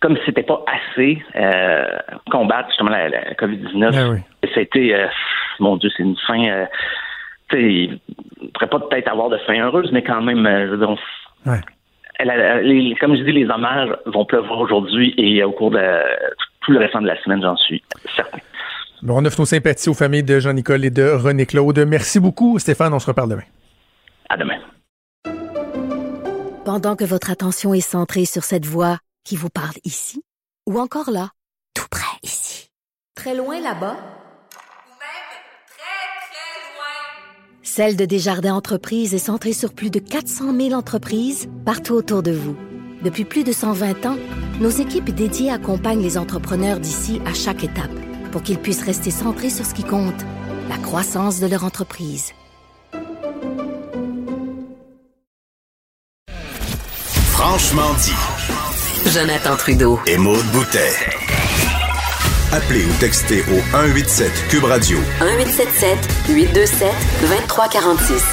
[0.00, 1.84] comme si c'était pas assez euh,
[2.30, 4.18] combattre justement la, la COVID-19, Ah oui.
[4.54, 5.06] c'était euh,
[5.58, 6.42] mon Dieu, c'est une fin.
[6.48, 6.66] Euh,
[7.48, 7.90] tu sais,
[8.54, 11.60] pourrait pas peut-être avoir de fin heureuse, mais quand même, je veux dire, on- Ouais.
[12.18, 15.80] elle les- comme je dis, les hommages vont pleuvoir aujourd'hui et au cours de
[16.60, 17.82] tout le restant de la semaine, j'en suis
[18.14, 18.38] certain.
[19.02, 21.78] Bon, on offre nos sympathies aux familles de Jean-Nicole et de René Claude.
[21.80, 22.92] Merci beaucoup, Stéphane.
[22.92, 23.42] On se reparle demain.
[24.28, 24.58] À demain.
[26.64, 30.22] Pendant que votre attention est centrée sur cette voix qui vous parle ici,
[30.68, 31.30] ou encore là,
[31.74, 32.68] tout près ici,
[33.16, 33.96] Très loin là-bas?
[33.96, 35.30] Ou même
[35.66, 37.62] très, très loin?
[37.62, 42.32] celle de Desjardins Entreprises est centrée sur plus de 400 000 entreprises partout autour de
[42.32, 42.56] vous.
[43.02, 44.18] Depuis plus de 120 ans,
[44.60, 47.90] nos équipes dédiées accompagnent les entrepreneurs d'ici à chaque étape
[48.30, 50.20] pour qu'ils puissent rester centrés sur ce qui compte,
[50.68, 52.32] la croissance de leur entreprise.
[57.32, 59.10] Franchement dit.
[59.10, 59.98] Jonathan Trudeau.
[60.06, 60.92] Et Maude Boutet.
[62.52, 68.24] Appelez ou textez au 187 Cube Radio 1877 827 2346.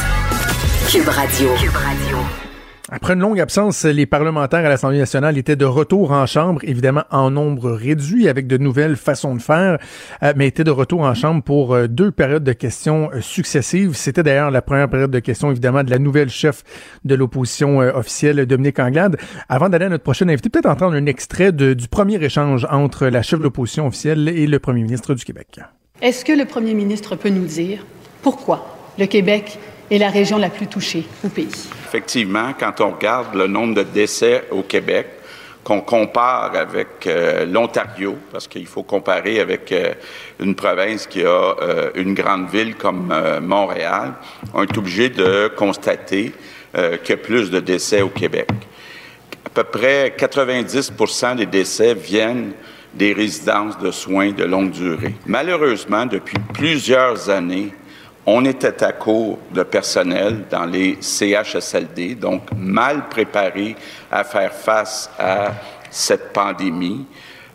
[0.92, 1.50] Cube Radio.
[1.56, 2.47] Cube Radio.
[2.90, 7.04] Après une longue absence, les parlementaires à l'Assemblée nationale étaient de retour en chambre, évidemment
[7.12, 9.78] en nombre réduit, avec de nouvelles façons de faire,
[10.24, 13.94] euh, mais étaient de retour en chambre pour euh, deux périodes de questions euh, successives.
[13.94, 16.64] C'était d'ailleurs la première période de questions, évidemment, de la nouvelle chef
[17.04, 19.18] de l'opposition officielle, Dominique Anglade.
[19.50, 23.22] Avant d'aller à notre prochaine invité, peut-être entendre un extrait du premier échange entre la
[23.22, 25.60] chef de l'opposition officielle et le premier ministre du Québec.
[26.02, 27.86] Est-ce que le premier ministre peut nous dire
[28.22, 29.60] pourquoi le Québec
[29.90, 31.50] est la région la plus touchée au pays?
[31.88, 35.08] Effectivement, quand on regarde le nombre de décès au Québec,
[35.68, 39.96] qu'on compare avec euh, l'Ontario, parce qu'il faut comparer avec euh,
[40.40, 41.28] une province qui a
[41.62, 44.14] euh, une grande ville comme Montréal,
[44.54, 46.32] on est obligé de constater
[46.74, 48.48] qu'il y a plus de décès au Québec.
[49.46, 52.54] À peu près 90% des décès viennent
[52.94, 55.16] des résidences de soins de longue durée.
[55.26, 57.74] Malheureusement, depuis plusieurs années,
[58.30, 63.76] on était à court de personnel dans les CHSLD, donc mal préparés
[64.12, 65.54] à faire face à
[65.90, 67.06] cette pandémie.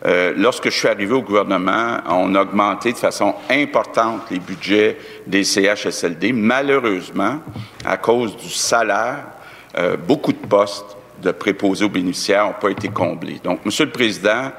[0.07, 4.97] Euh, lorsque je suis arrivé au gouvernement, on a augmenté de façon importante les budgets
[5.27, 6.33] des CHSLD.
[6.33, 7.41] Malheureusement,
[7.85, 9.27] à cause du salaire,
[9.77, 13.41] euh, beaucoup de postes de préposés aux bénéficiaires n'ont pas été comblés.
[13.45, 14.51] Donc, Monsieur le Président,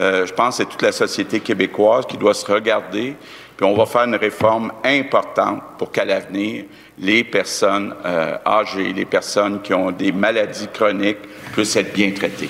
[0.00, 3.14] euh, je pense que c'est toute la société québécoise qui doit se regarder,
[3.62, 6.64] puis on va faire une réforme importante pour qu'à l'avenir,
[6.98, 7.94] les personnes
[8.44, 11.18] âgées, les personnes qui ont des maladies chroniques
[11.52, 12.48] puissent être bien traitées.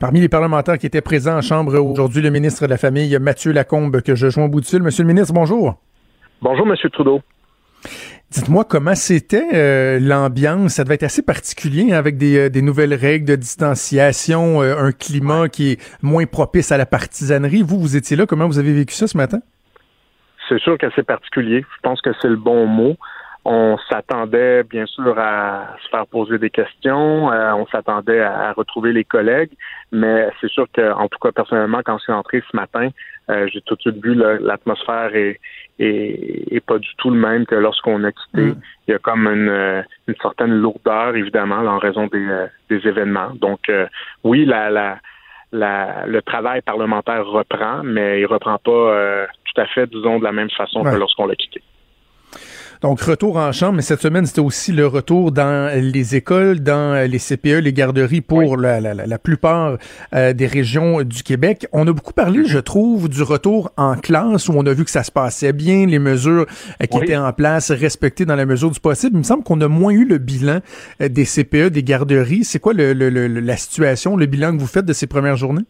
[0.00, 3.52] Parmi les parlementaires qui étaient présents en Chambre aujourd'hui, le ministre de la Famille, Mathieu
[3.52, 4.82] Lacombe, que je joins au bout de fil.
[4.82, 5.76] Monsieur le ministre, bonjour.
[6.42, 7.20] Bonjour, Monsieur Trudeau.
[8.32, 10.72] Dites-moi comment c'était euh, l'ambiance.
[10.72, 14.76] Ça devait être assez particulier hein, avec des, euh, des, nouvelles règles de distanciation, euh,
[14.78, 17.62] un climat qui est moins propice à la partisanerie.
[17.62, 18.26] Vous, vous étiez là.
[18.26, 19.38] Comment vous avez vécu ça ce matin?
[20.48, 21.64] C'est sûr que c'est particulier.
[21.76, 22.96] Je pense que c'est le bon mot.
[23.48, 28.92] On s'attendait bien sûr à se faire poser des questions, euh, on s'attendait à, retrouver
[28.92, 29.52] les collègues,
[29.92, 32.88] mais c'est sûr que, en tout cas personnellement, quand je suis entré ce matin,
[33.30, 35.38] euh, j'ai tout de suite vu l'atmosphère est,
[35.78, 38.46] est, pas du tout le même que lorsqu'on a quitté.
[38.46, 38.60] Mm.
[38.88, 43.30] Il y a comme une, une certaine lourdeur évidemment en raison des, euh, des événements.
[43.36, 43.70] Donc
[44.24, 44.98] oui, la, la
[45.52, 49.26] la, le travail parlementaire reprend, mais il reprend pas
[49.56, 51.62] tout à fait, disons, de la même façon que lorsqu'on l'a quitté.
[52.82, 57.08] Donc, retour en chambre, mais cette semaine, c'était aussi le retour dans les écoles, dans
[57.08, 59.78] les CPE, les garderies pour la, la, la, plupart
[60.14, 61.66] euh, des régions du Québec.
[61.72, 64.90] On a beaucoup parlé, je trouve, du retour en classe où on a vu que
[64.90, 66.44] ça se passait bien, les mesures
[66.82, 69.14] euh, qui étaient en place respectées dans la mesure du possible.
[69.14, 70.60] Il me semble qu'on a moins eu le bilan
[71.00, 72.44] euh, des CPE, des garderies.
[72.44, 75.64] C'est quoi le, le, la situation, le bilan que vous faites de ces premières journées?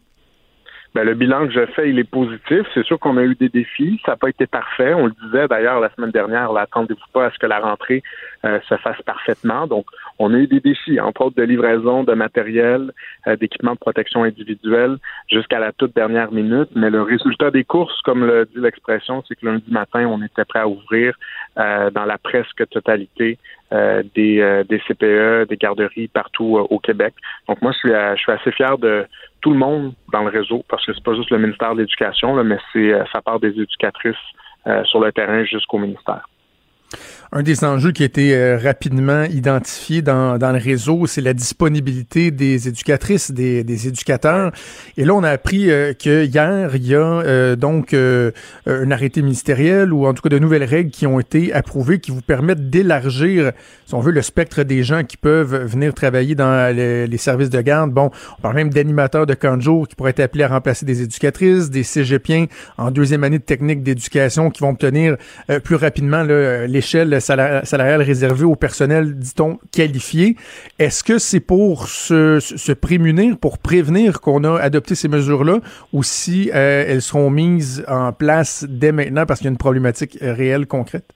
[0.97, 2.63] Ben, le bilan que je fais, il est positif.
[2.73, 4.01] C'est sûr qu'on a eu des défis.
[4.07, 4.95] Ça n'a pas été parfait.
[4.95, 8.03] On le disait d'ailleurs la semaine dernière, l'attendez-vous pas à ce que la rentrée
[8.47, 9.67] euh, se fasse parfaitement.
[9.67, 9.85] Donc,
[10.19, 12.93] on a eu des défis, entre autres de livraison de matériel,
[13.27, 14.97] euh, d'équipement de protection individuelle
[15.31, 16.71] jusqu'à la toute dernière minute.
[16.75, 20.45] Mais le résultat des courses, comme le dit l'expression, c'est que lundi matin, on était
[20.45, 21.15] prêt à ouvrir
[21.59, 23.39] euh, dans la presque totalité
[24.15, 27.15] des, des CPE, des garderies partout au Québec.
[27.49, 29.05] Donc moi, je suis, je suis assez fier de
[29.41, 32.45] tout le monde dans le réseau, parce que c'est pas juste le ministère de l'Éducation,
[32.45, 34.15] mais c'est ça part des éducatrices
[34.85, 36.29] sur le terrain jusqu'au ministère.
[37.33, 41.35] Un des enjeux qui a été euh, rapidement identifié dans, dans le réseau, c'est la
[41.35, 44.53] disponibilité des éducatrices, des, des, éducateurs.
[44.97, 49.23] Et là, on a appris euh, que hier, il y a euh, donc un arrêté
[49.23, 52.71] ministériel ou en tout cas de nouvelles règles qui ont été approuvées qui vous permettent
[52.71, 53.53] d'élargir,
[53.87, 57.61] si on veut, le spectre des gens qui peuvent venir travailler dans les, services de
[57.61, 57.91] garde.
[57.91, 61.03] Bon, on parle même d'animateurs de camp de qui pourraient être appelés à remplacer des
[61.03, 62.47] éducatrices, des cégepiens
[62.79, 65.17] en deuxième année de technique d'éducation qui vont obtenir
[65.65, 66.25] plus rapidement
[66.77, 70.37] l'échelle salariale réservée au personnel, dit-on, qualifié.
[70.79, 75.61] Est-ce que c'est pour se, prémunir, pour prévenir qu'on a adopté ces mesures-là,
[75.93, 79.59] ou si euh, elles seront mises en place dès maintenant parce qu'il y a une
[79.59, 81.07] problématique réelle, concrète?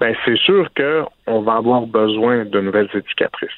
[0.00, 3.50] Ben, c'est sûr qu'on va avoir besoin de nouvelles éducatrices.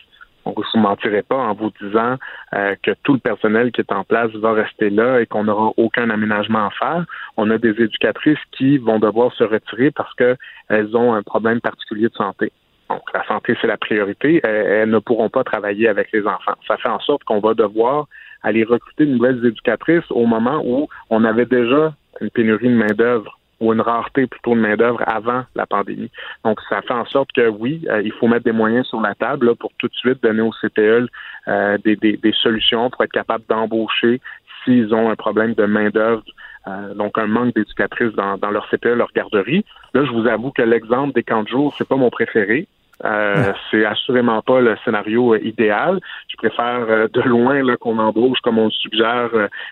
[0.56, 2.16] On ne vous mentirait pas en vous disant
[2.54, 5.72] euh, que tout le personnel qui est en place va rester là et qu'on n'aura
[5.76, 7.04] aucun aménagement à faire.
[7.36, 12.08] On a des éducatrices qui vont devoir se retirer parce qu'elles ont un problème particulier
[12.08, 12.52] de santé.
[12.88, 14.40] Donc, la santé, c'est la priorité.
[14.42, 16.54] Elles, ne pourront pas travailler avec les enfants.
[16.66, 18.06] Ça fait en sorte qu'on va devoir
[18.42, 23.39] aller recruter de nouvelles éducatrices au moment où on avait déjà une pénurie de main-d'œuvre
[23.60, 26.10] ou une rareté plutôt de main-d'œuvre avant la pandémie.
[26.44, 29.14] Donc, ça fait en sorte que oui, euh, il faut mettre des moyens sur la
[29.14, 31.08] table pour tout de suite donner aux CPE
[31.48, 34.20] euh, des, des, des, solutions pour être capable d'embaucher
[34.64, 36.24] s'ils ont un problème de main-d'œuvre.
[36.68, 39.64] Euh, donc un manque d'éducatrices dans, dans leur CPE, leur garderie.
[39.94, 42.66] Là, je vous avoue que l'exemple des camps de jour, c'est pas mon préféré.
[43.04, 46.00] Euh, c'est assurément pas le scénario euh, idéal.
[46.28, 49.30] Je préfère euh, de loin là, qu'on embauche, comme on le suggère,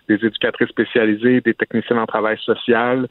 [0.08, 3.06] des éducatrices spécialisées, des techniciens en travail social,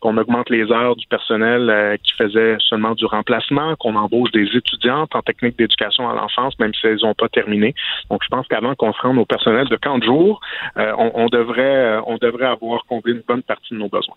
[0.00, 5.14] qu'on augmente les heures du personnel qui faisait seulement du remplacement, qu'on embauche des étudiantes
[5.14, 7.74] en technique d'éducation à l'enfance, même si elles n'ont pas terminé.
[8.10, 10.40] Donc, je pense qu'avant qu'on se rende au personnel de camp de jour,
[10.76, 14.16] on, on, devrait, on devrait avoir comblé une bonne partie de nos besoins.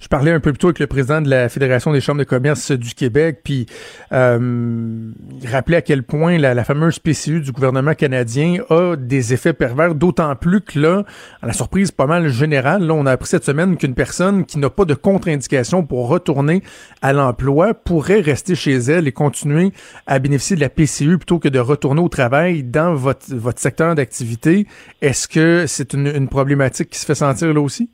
[0.00, 2.24] Je parlais un peu plus tôt avec le président de la Fédération des chambres de
[2.24, 3.66] commerce du Québec, puis
[4.12, 5.10] euh,
[5.42, 9.94] il rappelait à quel point la, fameuse PCU du gouvernement canadien a des effets pervers,
[9.94, 11.04] d'autant plus que là,
[11.42, 14.58] à la surprise pas mal générale, là, on a appris cette semaine qu'une personne qui
[14.58, 16.62] n'a pas de contre-indication pour retourner
[17.02, 19.72] à l'emploi pourrait rester chez elle et continuer
[20.06, 23.26] à bénéficier de la PCU plutôt que de retourner au travail dans votre,
[23.56, 24.66] secteur d'activité.
[25.02, 27.90] Est-ce que c'est une problématique qui se fait sentir là aussi?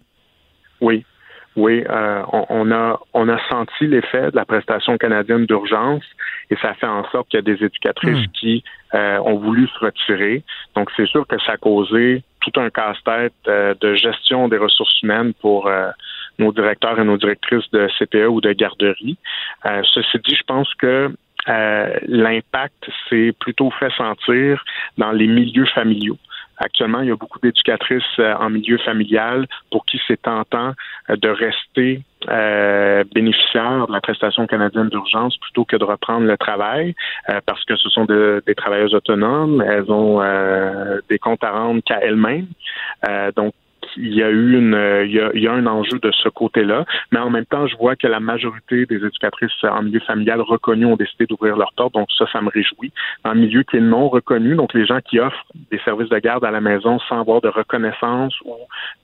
[0.81, 1.05] Oui,
[1.57, 6.03] oui, euh, on, on, a on a senti l'effet de la prestation canadienne d'urgence
[6.51, 8.65] et ça fait en sorte qu'il y a des éducatrices qui
[8.95, 10.43] euh, ont voulu se retirer.
[10.75, 15.01] Donc c'est sûr que ça a causé tout un casse-tête euh, de gestion des ressources
[15.03, 15.71] humaines pour
[16.39, 19.17] nos directeurs et nos directrices de CPE ou de garderie.
[19.95, 21.11] ceci dit, je pense que
[21.47, 24.65] l'impact s'est plutôt fait sentir
[24.99, 26.19] dans les milieux familiaux.
[26.59, 30.73] Actuellement, il y a beaucoup d'éducatrices euh, en milieu familial pour qui c'est tentant
[31.11, 36.95] euh, de rester euh, de la prestation canadienne d'urgence plutôt que de reprendre le travail
[37.47, 40.23] parce que ce sont des travailleuses autonomes, elles ont
[41.09, 42.47] des comptes à rendre qu'à elles-mêmes.
[43.37, 43.53] donc,
[43.97, 47.19] il y a eu une, euh, il y a, un enjeu de ce côté-là, mais
[47.19, 50.97] en même temps, je vois que la majorité des éducatrices en milieu familial reconnues ont
[50.97, 52.93] décidé d'ouvrir leur porte, donc ça, ça me réjouit.
[53.25, 56.45] En milieu qui est non reconnu, donc les gens qui offrent des services de garde
[56.45, 58.55] à la maison sans avoir de reconnaissance ou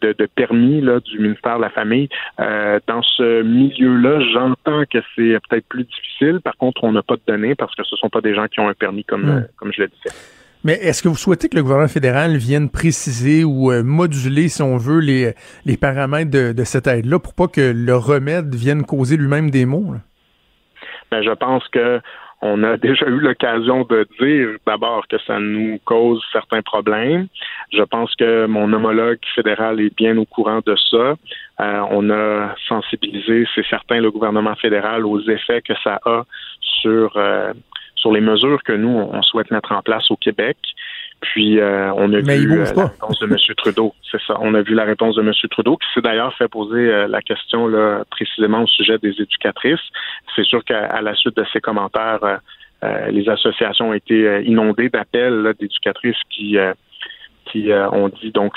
[0.03, 2.09] de, permis là, du ministère de la Famille,
[2.41, 6.41] euh, dans ce milieu-là, j'entends que c'est peut-être plus difficile.
[6.43, 8.47] Par contre, on n'a pas de données parce que ce ne sont pas des gens
[8.49, 9.47] qui ont un permis comme, hmm.
[9.57, 10.40] comme je le disais.
[10.63, 14.63] Mais est-ce que vous souhaitez que le gouvernement fédéral vienne préciser ou euh, moduler, si
[14.63, 15.35] on veut, les,
[15.79, 19.95] paramètres de, cette aide-là pour pas que le remède vienne causer lui-même des maux?
[21.11, 22.01] Ben, je pense que
[22.43, 27.29] on a déjà eu l'occasion de dire d'abord que ça nous cause certains problèmes.
[27.73, 31.15] Je pense que mon homologue fédéral est bien au courant de ça.
[31.61, 36.25] Euh, on a sensibilisé, c'est certain, le gouvernement fédéral aux effets que ça a
[36.61, 37.53] sur euh,
[38.01, 40.57] sur les mesures que nous, on souhaite mettre en place au Québec.
[41.21, 43.37] Puis euh, on a vu euh, la réponse de M.
[43.57, 43.95] Trudeau.
[44.11, 44.37] C'est ça.
[44.41, 45.33] On a vu la réponse de M.
[45.51, 49.81] Trudeau, qui s'est d'ailleurs fait poser euh, la question là, précisément au sujet des éducatrices.
[50.35, 52.41] C'est sûr qu'à la suite de ces commentaires,
[53.11, 56.57] les associations ont été inondées d'appels d'éducatrices qui
[57.45, 58.55] qui ont dit donc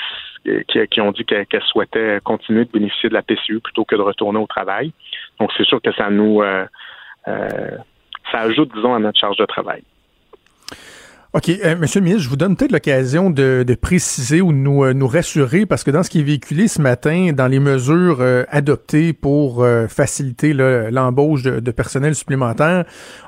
[0.68, 4.38] qui, ont dit qu'elles souhaitaient continuer de bénéficier de la PCU plutôt que de retourner
[4.38, 4.92] au travail.
[5.38, 6.42] Donc c'est sûr que ça nous
[8.30, 9.82] ça ajoute, disons, à notre charge de travail.
[11.34, 11.48] OK.
[11.48, 14.92] Euh, Monsieur le ministre, je vous donne peut-être l'occasion de, préciser ou de nous, euh,
[14.92, 18.44] nous rassurer, parce que dans ce qui est véhiculé ce matin, dans les mesures euh,
[18.50, 22.84] adoptées pour faciliter l'embauche de, de, personnel supplémentaire,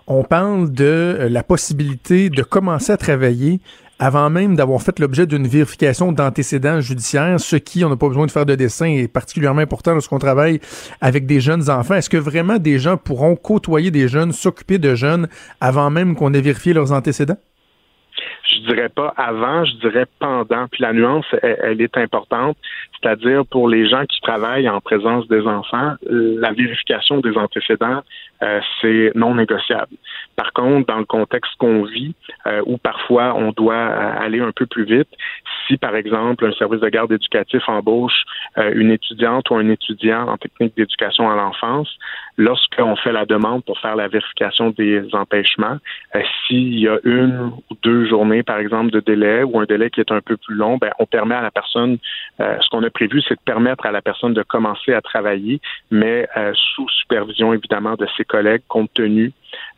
[0.06, 3.60] on parle de la possibilité de commencer à travailler
[3.98, 8.27] avant même d'avoir fait l'objet d'une vérification d'antécédents judiciaires, ce qui, on n'a pas besoin
[8.27, 10.60] de faire de dessin, est particulièrement important lorsqu'on travaille
[11.01, 11.94] avec des jeunes enfants.
[11.94, 15.28] Est-ce que vraiment des gens pourront côtoyer des jeunes, s'occuper de jeunes
[15.60, 17.39] avant même qu'on ait vérifié leurs antécédents?
[18.56, 20.68] je dirais pas avant, je dirais pendant.
[20.68, 22.56] Puis la nuance, elle, est importante,
[23.01, 28.02] c'est-à-dire pour les gens qui travaillent en présence des enfants, la vérification des antécédents,
[28.43, 29.97] euh, c'est non négociable.
[30.37, 32.15] Par contre, dans le contexte qu'on vit,
[32.47, 35.09] euh, où parfois on doit euh, aller un peu plus vite,
[35.67, 38.25] si par exemple un service de garde éducatif embauche
[38.57, 41.89] une étudiante ou un étudiant en technique d'éducation à l'enfance,
[42.37, 45.79] lorsqu'on fait la demande pour faire la vérification des empêchements,
[46.47, 50.01] s'il y a une ou deux journées, par exemple, de délai ou un délai qui
[50.01, 51.99] est un peu plus long, ben, on permet à la personne,
[52.39, 55.61] ce qu'on a prévu, c'est de permettre à la personne de commencer à travailler,
[55.91, 59.32] mais sous supervision évidemment de ses collègues compte tenu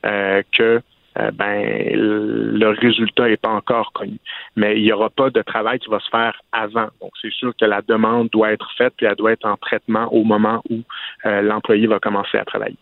[0.05, 0.81] euh, que
[1.19, 4.19] euh, ben, le résultat n'est pas encore connu.
[4.57, 6.89] Mais il n'y aura pas de travail qui va se faire avant.
[7.01, 10.12] Donc, c'est sûr que la demande doit être faite, puis elle doit être en traitement
[10.12, 10.81] au moment où
[11.27, 12.77] euh, l'employé va commencer à travailler.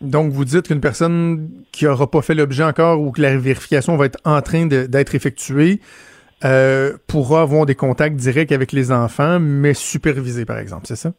[0.00, 3.96] Donc, vous dites qu'une personne qui n'aura pas fait l'objet encore ou que la vérification
[3.96, 5.80] va être en train d'être effectuée
[7.08, 11.12] pourra avoir des contacts directs avec les enfants, mais supervisés, par exemple, c'est ça?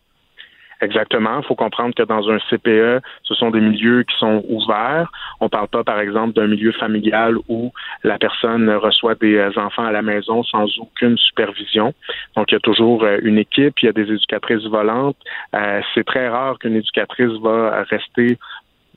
[0.82, 1.40] Exactement.
[1.40, 5.12] Il faut comprendre que dans un CPE, ce sont des milieux qui sont ouverts.
[5.42, 7.74] On ne parle pas, par exemple, d'un milieu familial où
[8.04, 11.94] la personne reçoit des euh, enfants à la maison sans aucune supervision.
[12.38, 15.18] Donc, il y a toujours euh, une équipe, il y a des éducatrices volantes.
[15.54, 18.38] Euh, c'est très rare qu'une éducatrice va rester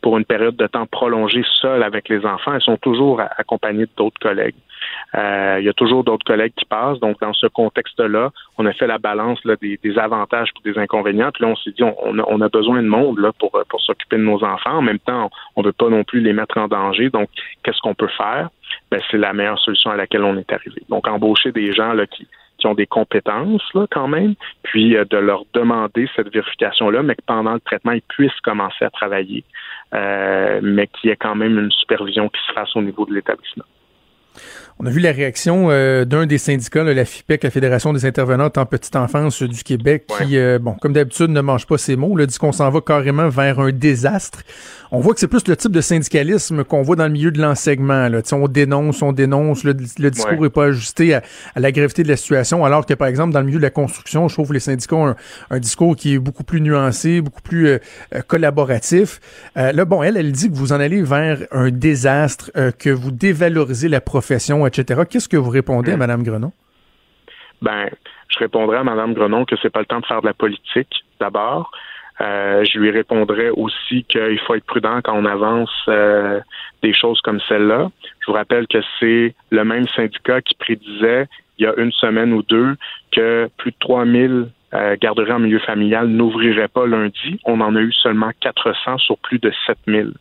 [0.03, 2.55] pour une période de temps prolongée seule avec les enfants.
[2.55, 4.57] Elles sont toujours accompagnées d'autres collègues.
[5.15, 6.99] Euh, il y a toujours d'autres collègues qui passent.
[6.99, 11.31] Donc, dans ce contexte-là, on a fait la balance des, avantages et des inconvénients.
[11.33, 14.43] Puis là, on s'est dit, on, a, besoin de monde là, pour, s'occuper de nos
[14.43, 14.79] enfants.
[14.79, 17.09] En même temps, on ne veut pas non plus les mettre en danger.
[17.11, 17.29] Donc,
[17.62, 18.51] qu'est-ce qu'on peut faire?
[18.91, 20.83] Ben, c'est la meilleure solution à laquelle on est arrivé.
[20.89, 22.27] Donc, embaucher des gens là, qui
[22.75, 27.55] des compétences là, quand même, puis euh, de leur demander cette vérification-là, mais que pendant
[27.55, 29.45] le traitement, ils puissent commencer à travailler,
[29.95, 33.15] euh, mais qu'il y ait quand même une supervision qui se fasse au niveau de
[33.15, 33.65] l'établissement.
[34.78, 38.05] On a vu la réaction euh, d'un des syndicats, là, la FIPEC, la Fédération des
[38.07, 41.94] intervenantes en petite enfance du Québec, qui, euh, bon, comme d'habitude, ne mange pas ses
[41.94, 44.43] mots, là, dit qu'on s'en va carrément vers un désastre.
[44.90, 47.40] On voit que c'est plus le type de syndicalisme qu'on voit dans le milieu de
[47.40, 48.09] l'enseignement.
[48.09, 48.20] Là.
[48.32, 51.23] on dénonce, on dénonce, le, le discours n'est pas ajusté à,
[51.55, 53.70] à, la gravité de la situation, alors que, par exemple, dans le milieu de la
[53.70, 55.16] construction, je trouve que les syndicats ont un,
[55.51, 57.78] un discours qui est beaucoup plus nuancé, beaucoup plus euh,
[58.27, 59.20] collaboratif.
[59.55, 63.89] là, bon, elle, elle dit que vous en allez vers un désastre, que vous dévalorisez
[63.89, 65.03] la profession, etc.
[65.09, 66.53] Qu'est-ce que vous répondez à Mme Grenon?
[67.61, 67.89] Ben,
[68.28, 71.05] je répondrai à Mme Grenon que c'est pas le temps de faire de la politique,
[71.20, 71.70] d'abord.
[72.20, 76.40] Euh, je lui répondrai aussi qu'il faut être prudent quand on avance euh,
[76.82, 77.90] des choses comme celle-là.
[78.20, 81.27] Je vous rappelle que c'est le même syndicat qui prédisait
[81.59, 82.77] il y a une semaine ou deux
[83.12, 87.40] que plus de 3000 euh, garderies en milieu familial n'ouvriraient pas lundi.
[87.44, 90.12] On en a eu seulement 400 sur plus de 7000.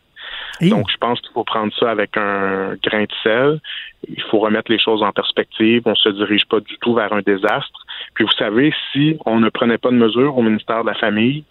[0.60, 3.60] Donc, je pense qu'il faut prendre ça avec un grain de sel.
[4.08, 5.82] Il faut remettre les choses en perspective.
[5.86, 7.86] On ne se dirige pas du tout vers un désastre.
[8.14, 11.44] Puis, vous savez, si on ne prenait pas de mesures au ministère de la Famille,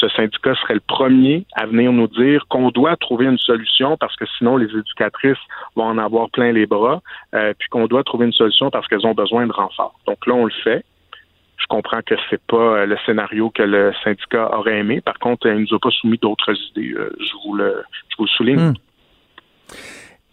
[0.00, 4.16] ce syndicat serait le premier à venir nous dire qu'on doit trouver une solution parce
[4.16, 5.38] que sinon les éducatrices
[5.76, 7.02] vont en avoir plein les bras,
[7.34, 9.98] euh, puis qu'on doit trouver une solution parce qu'elles ont besoin de renfort.
[10.06, 10.84] Donc là, on le fait.
[11.60, 15.00] Je comprends que c'est pas euh, le scénario que le syndicat aurait aimé.
[15.00, 16.92] Par contre, il nous a pas soumis d'autres idées.
[16.92, 18.70] Euh, je vous le, je vous souligne.
[18.70, 18.74] Hmm.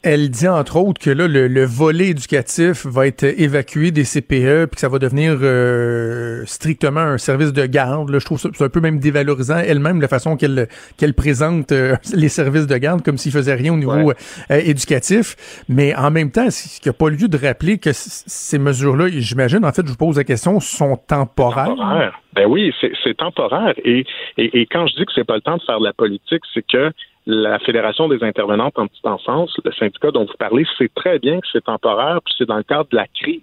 [0.10, 4.68] Elle dit entre autres que là, le, le, volet éducatif va être évacué des CPE
[4.68, 8.10] puis que ça va devenir euh, strictement un service de garde.
[8.10, 11.74] Là, je trouve ça c'est un peu même dévalorisant elle-même la façon qu'elle qu'elle présente
[11.74, 14.16] euh, les services de garde comme s'ils faisaient rien au niveau ouais.
[14.50, 15.36] euh, éducatif.
[15.68, 19.66] Mais en même temps, il n'y a pas lieu de rappeler que ces mesures-là, j'imagine,
[19.66, 21.66] en fait, je vous pose la question, sont temporaires.
[21.66, 22.18] Temporaire.
[22.34, 23.74] Ben oui, c'est temporaire.
[23.84, 24.06] Et,
[24.38, 26.44] et, et quand je dis que c'est pas le temps de faire de la politique,
[26.54, 26.94] c'est que
[27.28, 31.41] la Fédération des intervenantes en petite enfance, le syndicat dont vous parlez, sait très bien
[31.41, 33.41] que c'est temporaire, puis c'est dans le cadre de la crise.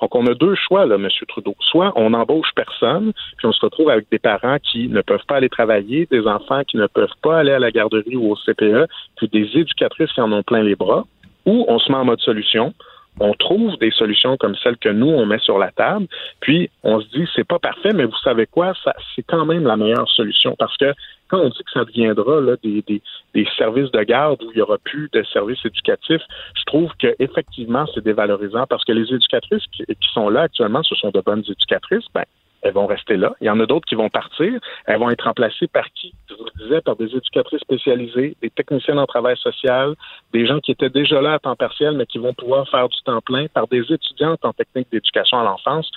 [0.00, 1.08] Donc, on a deux choix, là, M.
[1.28, 1.56] Trudeau.
[1.58, 5.36] Soit on embauche personne, puis on se retrouve avec des parents qui ne peuvent pas
[5.36, 8.86] aller travailler, des enfants qui ne peuvent pas aller à la garderie ou au CPE,
[9.16, 11.04] puis des éducatrices qui en ont plein les bras,
[11.44, 12.72] ou on se met en mode solution,
[13.20, 16.06] on trouve des solutions comme celles que nous on met sur la table,
[16.40, 19.64] puis on se dit c'est pas parfait, mais vous savez quoi, ça c'est quand même
[19.64, 20.56] la meilleure solution.
[20.58, 20.92] Parce que
[21.28, 24.78] quand on dit que ça deviendra des, des, services de garde où il y aura
[24.78, 26.22] plus de services éducatifs,
[26.54, 30.82] je trouve que effectivement c'est dévalorisant parce que les éducatrices qui, qui, sont là actuellement,
[30.82, 32.24] ce sont de bonnes éducatrices, ben
[32.64, 33.34] elles vont rester là.
[33.42, 34.58] Il y en a d'autres qui vont partir.
[34.86, 36.14] Elles vont être remplacées par qui?
[36.30, 39.94] Je vous le disais, par des éducatrices spécialisées, des techniciens en travail social,
[40.32, 43.00] des gens qui étaient déjà là à temps partiel, mais qui vont pouvoir faire du
[43.02, 45.90] temps plein, par des étudiantes en technique d'éducation à l'enfance.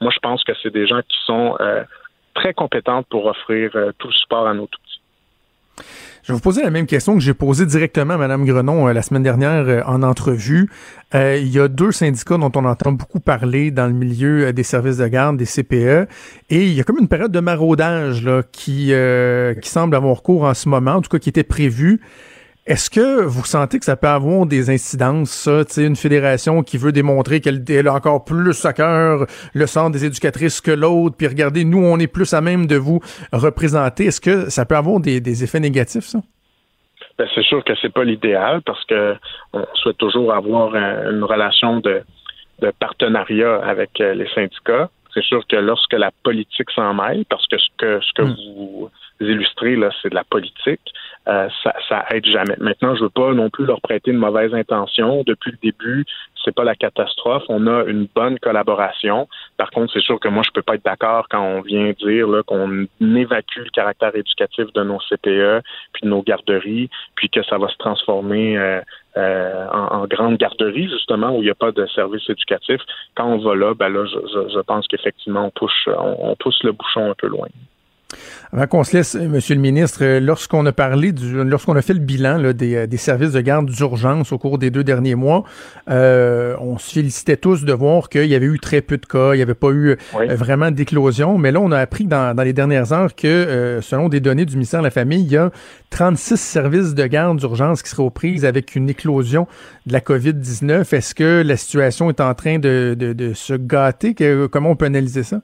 [0.00, 1.82] Moi, je pense que c'est des gens qui sont euh,
[2.34, 4.80] très compétentes pour offrir euh, tout le support à nos tout.
[6.22, 8.92] Je vais vous poser la même question que j'ai posée directement à Mme Grenon euh,
[8.92, 10.70] la semaine dernière euh, en entrevue.
[11.16, 14.62] Euh, il y a deux syndicats dont on entend beaucoup parler dans le milieu des
[14.62, 16.06] services de garde, des CPE,
[16.48, 18.92] et il y a comme une période de maraudage là, qui,
[19.60, 22.00] qui semble avoir cours en ce moment, en tout cas qui était prévue.
[22.64, 26.92] Est-ce que vous sentez que ça peut avoir des incidences, ça, une fédération qui veut
[26.92, 31.64] démontrer qu'elle a encore plus à cœur le centre des éducatrices que l'autre, puis regardez,
[31.64, 33.00] nous, on est plus à même de vous
[33.32, 34.06] représenter.
[34.06, 36.20] Est-ce que ça peut avoir des, des effets négatifs, ça?
[37.18, 39.16] Ben, c'est sûr que c'est pas l'idéal parce que
[39.52, 42.02] on souhaite toujours avoir une relation de,
[42.60, 44.88] de partenariat avec euh, les syndicats.
[45.12, 48.36] C'est sûr que lorsque la politique s'en mêle, parce que ce que ce que mmh.
[48.56, 48.90] vous
[49.20, 50.80] illustrez là, c'est de la politique.
[51.28, 52.56] Euh, ça, ça aide jamais.
[52.58, 55.22] Maintenant, je veux pas non plus leur prêter une mauvaise intention.
[55.24, 56.04] Depuis le début,
[56.44, 57.44] c'est pas la catastrophe.
[57.48, 59.28] On a une bonne collaboration.
[59.56, 62.26] Par contre, c'est sûr que moi, je peux pas être d'accord quand on vient dire
[62.46, 65.62] qu'on évacue le caractère éducatif de nos CPE,
[65.92, 68.80] puis de nos garderies, puis que ça va se transformer euh,
[69.16, 72.80] euh, en, en, grande garderie, justement, où il n'y a pas de service éducatif.
[73.14, 76.34] Quand on va là, ben là, je, je, je pense qu'effectivement, on pousse, on, on
[76.34, 77.46] pousse le bouchon un peu loin.
[78.52, 82.00] Avant qu'on se laisse, Monsieur le ministre, lorsqu'on a parlé du, lorsqu'on a fait le
[82.00, 85.44] bilan là, des, des, services de garde d'urgence au cours des deux derniers mois,
[85.90, 89.32] euh, on se félicitait tous de voir qu'il y avait eu très peu de cas,
[89.32, 90.26] il n'y avait pas eu oui.
[90.28, 91.38] euh, vraiment d'éclosion.
[91.38, 94.44] Mais là, on a appris dans, dans les dernières heures que, euh, selon des données
[94.44, 95.50] du ministère de la Famille, il y a
[95.90, 99.46] 36 services de garde d'urgence qui seraient aux prises avec une éclosion
[99.86, 100.94] de la COVID-19.
[100.94, 104.14] Est-ce que la situation est en train de, de, de se gâter?
[104.14, 105.42] Que, comment on peut analyser ça?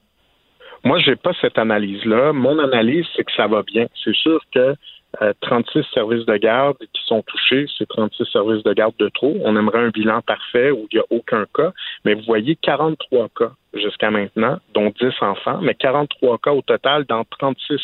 [0.84, 2.32] Moi, j'ai pas cette analyse-là.
[2.32, 3.86] Mon analyse, c'est que ça va bien.
[4.04, 4.74] C'est sûr que
[5.22, 9.34] euh, 36 services de garde qui sont touchés, c'est 36 services de garde de trop.
[9.42, 11.72] On aimerait un bilan parfait où il n'y a aucun cas,
[12.04, 17.04] mais vous voyez 43 cas jusqu'à maintenant, dont 10 enfants, mais 43 cas au total
[17.04, 17.80] dans 36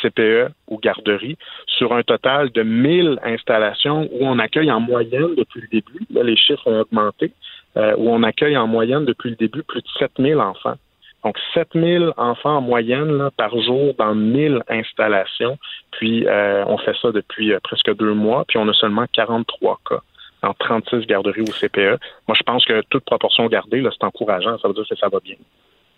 [0.00, 5.60] CPE ou garderie, sur un total de 1000 installations où on accueille en moyenne depuis
[5.60, 7.32] le début, là les chiffres ont augmenté,
[7.76, 10.76] euh, où on accueille en moyenne depuis le début plus de 7000 enfants.
[11.24, 15.58] Donc 7000 enfants en moyenne là, par jour dans 1000 installations.
[15.92, 19.80] Puis euh, on fait ça depuis euh, presque deux mois, puis on a seulement 43
[19.88, 20.00] cas
[20.42, 22.00] en 36 garderies ou CPE.
[22.26, 24.58] Moi, je pense que toute proportion gardée, là, c'est encourageant.
[24.58, 25.36] Ça veut dire que ça va bien.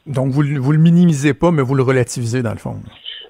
[0.07, 2.77] Donc, vous, vous le minimisez pas, mais vous le relativisez dans le fond.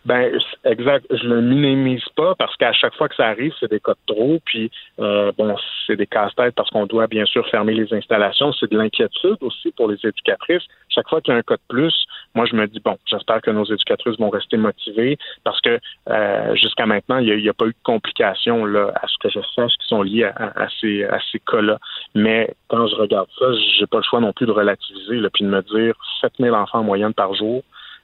[0.05, 1.07] Ben, exact.
[1.11, 4.15] Je le minimise pas parce qu'à chaque fois que ça arrive, c'est des cas de
[4.15, 4.39] trop.
[4.45, 4.71] Puis,
[5.01, 5.57] euh, bon,
[5.87, 8.53] c'est des casse-têtes parce qu'on doit bien sûr fermer les installations.
[8.53, 10.63] C'est de l'inquiétude aussi pour les éducatrices.
[10.91, 11.95] Chaque fois qu'il y a un cas de plus,
[12.35, 16.55] moi, je me dis, bon, j'espère que nos éducatrices vont rester motivées parce que euh,
[16.55, 19.73] jusqu'à maintenant, il n'y a, pas eu de complications, là, à ce que je sache,
[19.81, 21.79] qui sont liées à, ces, à ces cas-là.
[22.15, 23.47] Mais quand je regarde ça,
[23.79, 26.81] j'ai pas le choix non plus de relativiser, là, puis de me dire 7000 enfants
[26.81, 27.63] en moyenne par jour,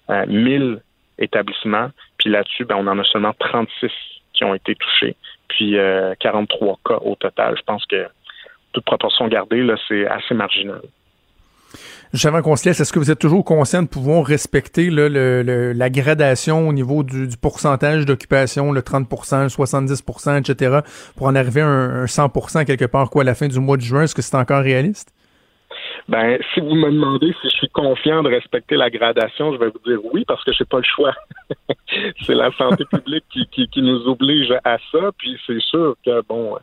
[0.08, 0.80] euh, 1000
[1.20, 1.90] établissements.
[2.18, 3.90] Puis là-dessus, ben, on en a seulement 36
[4.32, 5.16] qui ont été touchés,
[5.48, 5.76] puis
[6.20, 7.54] 43 euh, cas au total.
[7.58, 8.06] Je pense que
[8.72, 10.80] toute proportion gardée, c'est assez marginal.
[12.24, 16.68] Avant qu'on se laisse, est-ce que vous êtes toujours conscient de pouvoir respecter la gradation
[16.68, 20.80] au niveau du, pourcentage d'occupation, le 30 le 70% etc.,
[21.16, 23.76] pour en arriver à un, un 100 quelque part quoi, à la fin du mois
[23.76, 24.02] de juin?
[24.02, 25.12] Est-ce que c'est encore réaliste?
[26.10, 29.68] Ben, si vous me demandez si je suis confiant de respecter la gradation, je vais
[29.68, 31.14] vous dire oui, parce que j'ai pas le choix.
[32.26, 35.12] c'est la santé publique qui, qui, qui, nous oblige à ça.
[35.16, 36.58] Puis c'est sûr que bon,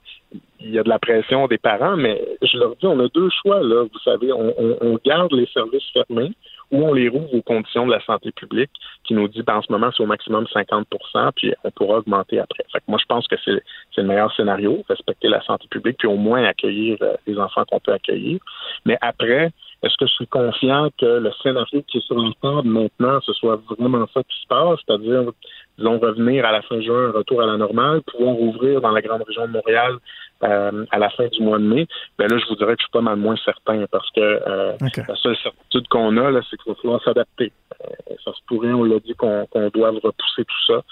[0.60, 3.30] il y a de la pression des parents, mais je leur dis, on a deux
[3.42, 3.84] choix là.
[3.84, 6.34] Vous savez, on, on, on garde les services fermés
[6.72, 8.72] ou on les rouvre aux conditions de la santé publique
[9.04, 12.40] qui nous dit ben, en ce moment c'est au maximum 50% puis on pourra augmenter
[12.40, 12.64] après.
[12.72, 13.62] Fait que moi je pense que c'est
[13.98, 17.80] le meilleur scénario, respecter la santé publique puis au moins accueillir euh, les enfants qu'on
[17.80, 18.40] peut accueillir.
[18.86, 19.52] Mais après,
[19.84, 23.32] est-ce que je suis confiant que le scénario qui est sur la table maintenant, ce
[23.34, 25.32] soit vraiment ça qui se passe, c'est-à-dire,
[25.78, 29.22] disons, revenir à la fin juin, retour à la normale, pouvoir rouvrir dans la grande
[29.22, 29.98] région de Montréal
[30.44, 31.88] euh, à la fin du mois de mai,
[32.18, 34.74] ben là, je vous dirais que je suis pas mal moins certain parce que euh,
[34.82, 37.52] la seule certitude qu'on a, là, c'est qu'il va falloir s'adapter.
[37.84, 40.84] Euh, ça se pourrait, on l'a dit, qu'on qu'on doive repousser tout ça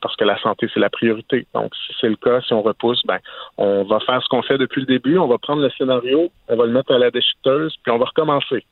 [0.00, 1.46] parce que la santé, c'est la priorité.
[1.52, 3.18] Donc, si c'est le cas, si on repousse, ben,
[3.58, 6.56] on va faire ce qu'on fait depuis le début, on va prendre le scénario, on
[6.56, 8.64] va le mettre à la déchiqueteuse, puis on va recommencer.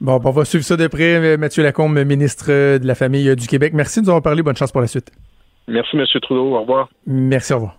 [0.00, 1.36] Bon, on va suivre ça de près.
[1.36, 2.48] Mathieu Lacombe, ministre
[2.78, 3.72] de la Famille du Québec.
[3.72, 4.42] Merci de nous avoir parlé.
[4.42, 5.12] Bonne chance pour la suite.
[5.68, 6.04] Merci, M.
[6.20, 6.54] Trudeau.
[6.54, 6.88] Au revoir.
[7.06, 7.78] Merci, au revoir.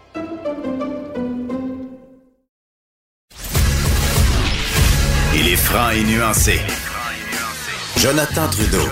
[5.71, 6.59] Franc et nuancé.
[7.97, 8.89] Jonathan Trudeau.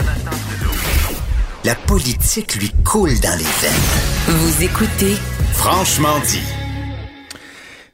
[1.66, 4.38] La politique lui coule dans les veines.
[4.38, 5.16] Vous écoutez
[5.52, 6.42] Franchement dit.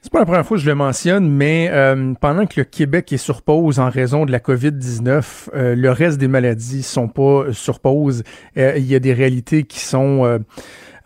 [0.03, 3.11] C'est pas la première fois que je le mentionne, mais euh, pendant que le Québec
[3.11, 5.23] est sur pause en raison de la COVID-19,
[5.55, 8.21] euh, le reste des maladies sont pas sur pause.
[8.55, 10.39] Euh, il y a des réalités qui sont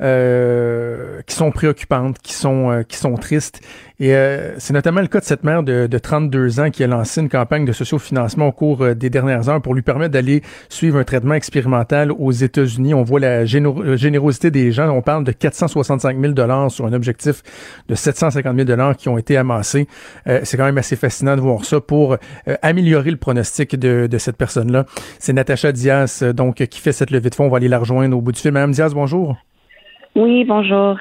[0.01, 3.59] euh, qui sont préoccupantes, qui sont, euh, qui sont tristes.
[3.99, 6.87] Et euh, c'est notamment le cas de cette mère de, de, 32 ans qui a
[6.87, 10.99] lancé une campagne de sociofinancement au cours des dernières heures pour lui permettre d'aller suivre
[10.99, 12.93] un traitement expérimental aux États-Unis.
[12.93, 14.89] On voit la générosité des gens.
[14.89, 17.43] On parle de 465 000 dollars sur un objectif
[17.89, 19.85] de 750 000 dollars qui ont été amassés.
[20.25, 22.15] c'est quand même assez fascinant de voir ça pour
[22.61, 24.85] améliorer le pronostic de, de cette personne-là.
[25.19, 27.47] C'est Natacha Diaz, donc, qui fait cette levée de fonds.
[27.47, 28.53] On va aller la rejoindre au bout du film.
[28.53, 29.48] Madame Diaz, bonjour.
[30.19, 30.97] Oui, bonjour.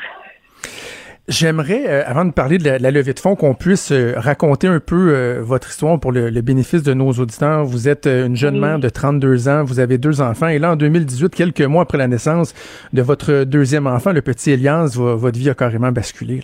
[1.26, 4.78] J'aimerais, euh, avant de parler de la, levée de fonds, qu'on puisse euh, raconter un
[4.78, 7.64] peu euh, votre histoire pour le, bénéfice de nos auditeurs.
[7.64, 10.76] Vous êtes une jeune mère de 32 ans, vous avez deux enfants, et là, en
[10.76, 12.54] 2018, quelques mois après la naissance
[12.92, 16.40] de votre deuxième enfant, le petit Elias, votre vie a carrément basculé.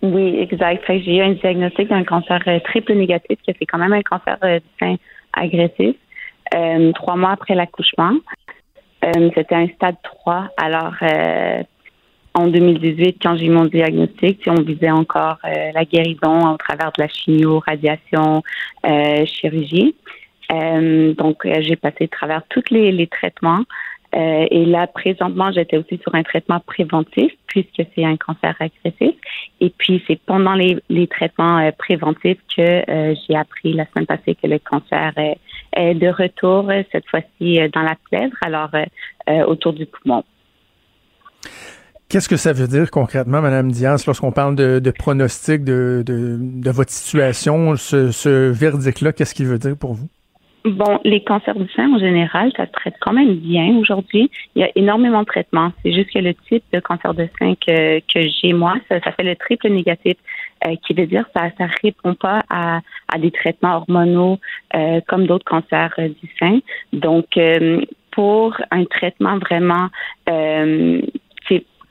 [0.00, 0.84] Oui, exact.
[0.86, 4.60] J'ai eu un diagnostic d'un cancer triple négatif, qui fait quand même un cancer du
[4.78, 4.94] sein
[5.32, 5.96] agressif,
[6.94, 8.12] trois mois après l'accouchement.
[9.34, 10.50] C'était un stade 3.
[10.56, 10.94] Alors,
[12.34, 16.92] en 2018, quand j'ai eu mon diagnostic, on visait encore euh, la guérison au travers
[16.92, 18.42] de la chimio, radiation,
[19.26, 19.94] chirurgie.
[20.50, 23.64] donc, j'ai passé à travers tous les, traitements.
[24.12, 29.14] et là, présentement, j'étais aussi sur un traitement préventif puisque c'est un cancer agressif.
[29.60, 34.46] Et puis, c'est pendant les, les traitements préventifs que j'ai appris la semaine passée que
[34.46, 35.36] le cancer est
[35.72, 40.24] de retour euh, cette fois-ci euh, dans la plèvre, alors euh, autour du poumon.
[42.10, 46.02] Qu'est-ce que ça veut dire concrètement, Madame Diaz, lorsqu'on parle de, pronostic de,
[46.72, 50.08] votre situation, ce, verdict-là, qu'est-ce qu'il veut dire pour vous?
[50.64, 54.28] Bon, les cancers du sein en général, ça se traite quand même bien aujourd'hui.
[54.56, 55.72] Il y a énormément de traitements.
[55.84, 59.22] C'est juste que le type de cancer de sein que, que j'ai moi, ça, fait
[59.22, 60.16] le triple négatif,
[60.66, 62.80] euh, qui veut dire ça ça répond pas à,
[63.18, 64.38] des traitements hormonaux
[64.74, 66.58] euh, comme d'autres cancers euh, du sein.
[66.92, 67.38] Donc,
[68.10, 69.88] pour un traitement vraiment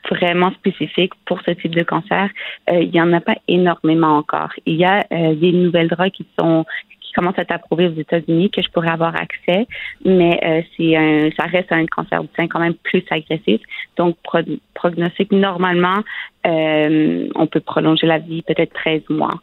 [0.10, 2.30] vraiment spécifique pour ce type de cancer,
[2.72, 4.52] il y en a pas énormément encore.
[4.66, 6.66] Il y a des nouvelles drogues qui sont
[7.10, 9.68] qui commence à être approuvé aux États-Unis que je pourrais avoir accès,
[10.06, 13.62] mais euh, c'est un, ça reste un cancer du sein quand même plus agressif.
[13.98, 14.40] Donc, pro,
[14.76, 16.04] prognostic, normalement,
[16.46, 19.42] euh, on peut prolonger la vie peut-être 13 mois.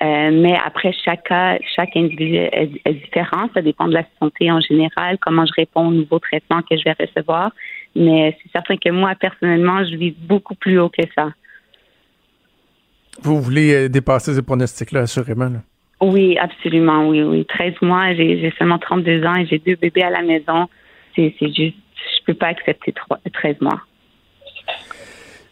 [0.00, 3.50] Euh, mais après, chaque cas, chaque individu est, est, différent.
[3.52, 6.84] Ça dépend de la santé en général, comment je réponds aux nouveaux traitements que je
[6.84, 7.50] vais recevoir.
[7.96, 11.30] Mais c'est certain que moi, personnellement, je vis beaucoup plus haut que ça.
[13.22, 15.48] Vous voulez euh, dépasser ces pronostics-là, assurément.
[15.48, 15.62] Là?
[16.00, 17.44] Oui, absolument, oui, oui.
[17.46, 20.68] 13 mois, j'ai seulement 32 ans et j'ai deux bébés à la maison.
[21.16, 23.80] C'est juste, je peux pas accepter 3, 13 mois.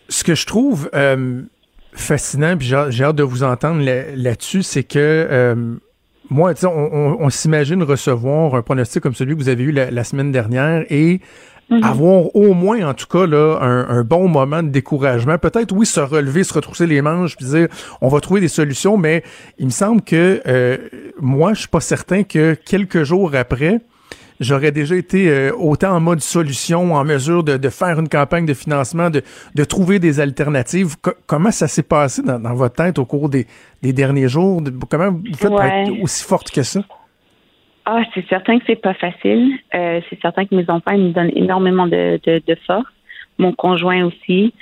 [0.09, 1.43] Ce que je trouve euh,
[1.93, 5.75] fascinant, puis j'ai hâte de vous entendre là-dessus, c'est que euh,
[6.31, 9.91] moi, on, on, on s'imagine recevoir un pronostic comme celui que vous avez eu la,
[9.91, 11.21] la semaine dernière et
[11.69, 11.85] Mm -hmm.
[11.85, 15.37] avoir au moins, en tout cas, là, un, un bon moment de découragement.
[15.37, 17.69] Peut-être, oui, se relever, se retrousser les manches, puis dire,
[18.01, 19.25] on va trouver des solutions, mais
[19.59, 20.77] il me semble que euh,
[21.21, 23.81] moi, je suis pas certain que quelques jours après,
[24.41, 28.47] j'aurais déjà été euh, autant en mode solution, en mesure de, de, faire une campagne
[28.47, 29.23] de financement, de,
[29.55, 30.97] de trouver des alternatives.
[31.01, 33.47] Co comment ça s'est passé dans, dans, votre tête au cours des,
[33.83, 34.63] des derniers jours?
[34.91, 35.57] Comment vous faites ouais.
[35.57, 36.81] pour être aussi forte que ça?
[37.87, 39.59] Ah, c'est certain que c'est pas facile.
[39.75, 42.87] Euh, c'est certain que mes enfants me donnent énormément de, de, de force.
[43.39, 44.53] Mon conjoint aussi.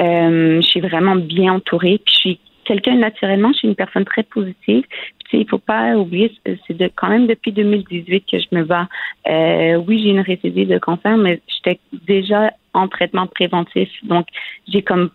[0.00, 2.00] Euh, je suis vraiment bien entourée.
[2.04, 4.84] Puis je suis quelqu'un naturellement, je suis une personne très positive.
[5.24, 8.88] Puis, il faut pas oublier, c'est de, quand même depuis 2018 que je me bats.
[9.28, 13.88] Euh, oui, j'ai une récidive de cancer, mais j'étais déjà en traitement préventif.
[14.04, 14.26] Donc,
[14.66, 15.10] j'ai comme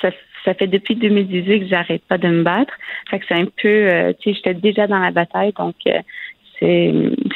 [0.00, 0.10] ça,
[0.44, 2.72] ça fait depuis 2018 que j'arrête pas de me battre.
[3.10, 6.00] Fait que c'est un peu, euh, tu sais, j'étais déjà dans la bataille, donc euh,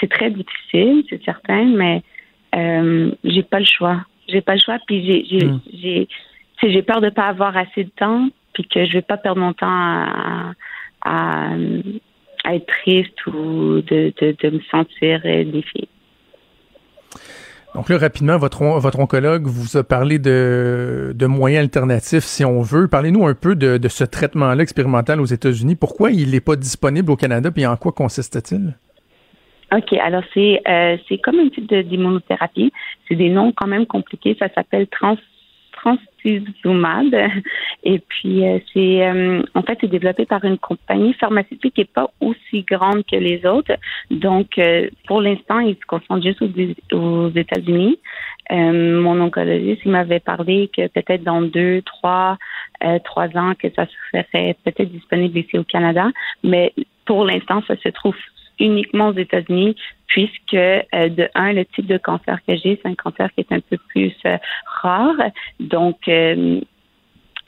[0.00, 2.02] c'est très difficile, c'est certain, mais
[2.54, 4.04] euh, j'ai pas le choix.
[4.28, 5.60] J'ai pas le choix, puis j'ai j'ai mm.
[5.82, 6.08] j'ai
[6.62, 9.52] j'ai peur de pas avoir assez de temps, puis que je vais pas perdre mon
[9.52, 10.52] temps à,
[11.02, 11.50] à,
[12.44, 15.88] à être triste ou de, de, de me sentir défiée.
[17.74, 22.62] Donc là, rapidement, votre, votre oncologue vous a parlé de, de moyens alternatifs, si on
[22.62, 22.88] veut.
[22.88, 25.74] Parlez-nous un peu de, de ce traitement-là expérimental aux États-Unis.
[25.76, 28.78] Pourquoi il n'est pas disponible au Canada, puis en quoi consiste-t-il?
[29.72, 32.72] OK, alors c'est euh, c'est comme un type d'immunothérapie.
[33.08, 34.36] C'est des noms quand même compliqués.
[34.38, 35.16] Ça s'appelle trans
[35.76, 37.14] trastuzumab.
[37.84, 41.92] Et puis euh, c'est euh, en fait c'est développé par une compagnie pharmaceutique qui est
[41.92, 43.72] pas aussi grande que les autres.
[44.10, 46.42] Donc euh, pour l'instant, ils se concentrent juste
[46.92, 47.98] aux, États-Unis.
[48.52, 52.38] Euh, mon oncologiste il m'avait parlé que peut-être dans deux, trois,
[53.04, 56.08] trois ans que ça serait peut-être disponible ici au Canada.
[56.44, 56.72] Mais
[57.04, 58.16] pour l'instant, ça se trouve
[58.58, 59.76] uniquement aux États-Unis,
[60.06, 63.52] puisque euh, de un, le type de cancer que j'ai, c'est un cancer qui est
[63.52, 64.38] un peu plus euh,
[64.82, 65.16] rare.
[65.60, 66.60] Donc, euh,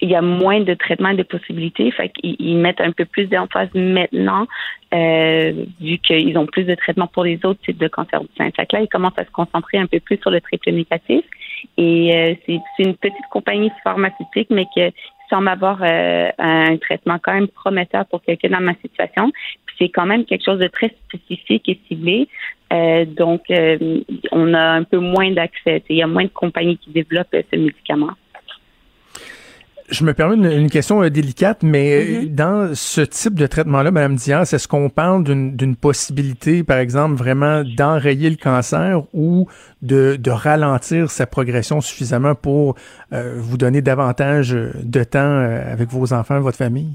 [0.00, 1.90] il y a moins de traitements et de possibilités.
[1.90, 4.46] Fait qu'ils ils mettent un peu plus d'emphase maintenant,
[4.92, 8.48] vu qu'ils ont plus de traitements pour les autres types de cancer du sein.
[8.54, 11.24] Fait que là, ils commencent à se concentrer un peu plus sur le triple négatif.
[11.76, 14.82] Et c'est une petite compagnie pharmaceutique, mais qui
[15.30, 19.32] semble avoir euh, un traitement quand même prometteur pour quelqu'un dans ma situation.
[19.78, 22.28] C'est quand même quelque chose de très spécifique et ciblé.
[22.72, 24.00] Euh, donc, euh,
[24.32, 25.82] on a un peu moins d'accès.
[25.88, 28.10] Il y a moins de compagnies qui développent ce médicament.
[29.90, 32.34] Je me permets une, une question euh, délicate, mais mm -hmm.
[32.34, 37.62] dans ce type de traitement-là, Madame Diaz, est-ce qu'on parle d'une possibilité, par exemple, vraiment
[37.64, 39.48] d'enrayer le cancer ou
[39.82, 42.64] de, de, ralentir sa progression suffisamment pour
[43.12, 44.48] euh, vous donner davantage
[44.96, 46.94] de temps euh, avec vos enfants, votre famille?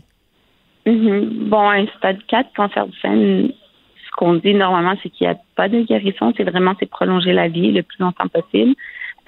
[0.86, 1.50] Mm -hmm.
[1.52, 3.16] Bon, un stade 4, cancer du sein,
[4.06, 7.34] ce qu'on dit normalement, c'est qu'il n'y a pas de guérison, c'est vraiment c'est prolonger
[7.42, 8.74] la vie le plus longtemps possible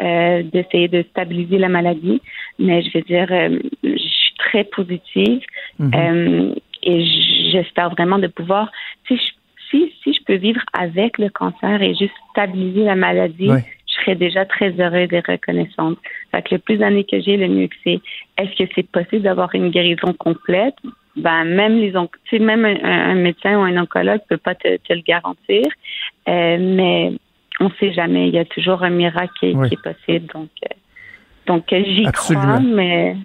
[0.02, 2.22] euh, d'essayer de stabiliser la maladie.
[2.60, 5.42] Mais je veux dire, euh, je suis très positive
[5.80, 5.96] mm -hmm.
[5.96, 7.06] euh, et
[7.52, 8.66] j'espère vraiment de pouvoir,
[9.08, 9.30] si je,
[9.70, 13.62] si, si je peux vivre avec le cancer et juste stabiliser la maladie, oui.
[13.88, 15.98] je serais déjà très heureuse et reconnaissante.
[16.32, 18.00] Fait que le plus d'années que j'ai, le mieux que c'est.
[18.40, 20.80] Est-ce que c'est possible d'avoir une guérison complète?
[21.26, 22.10] Ben, même les on
[22.52, 25.66] même un, un, médecin ou un oncologue peut pas te, te le garantir.
[26.28, 27.14] Mais
[27.60, 28.28] on ne sait jamais.
[28.28, 29.70] Il y a toujours un miracle qui, oui.
[29.70, 30.28] qui est possible.
[30.34, 30.76] Donc, euh,
[31.48, 33.16] Donc, euh, j'y crois, mais,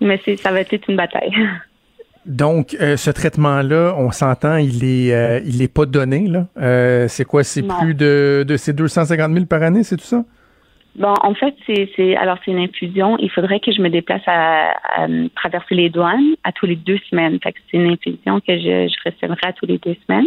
[0.00, 1.32] mais c'est, ça va être une bataille.
[2.26, 7.08] Donc, euh, ce traitement-là, on s'entend, il est, euh, il est pas donné, là.
[7.08, 7.44] C'est quoi?
[7.44, 10.24] C'est plus de, de ces 250 000 par année, c'est tout ça?
[10.98, 13.18] Bon, en fait, c'est, c'est alors c'est une infusion.
[13.18, 16.98] Il faudrait que je me déplace à, à, traverser les douanes à tous les deux
[17.10, 17.38] semaines.
[17.42, 20.26] Fait que c'est une infusion que je, je recevrai à tous les deux semaines.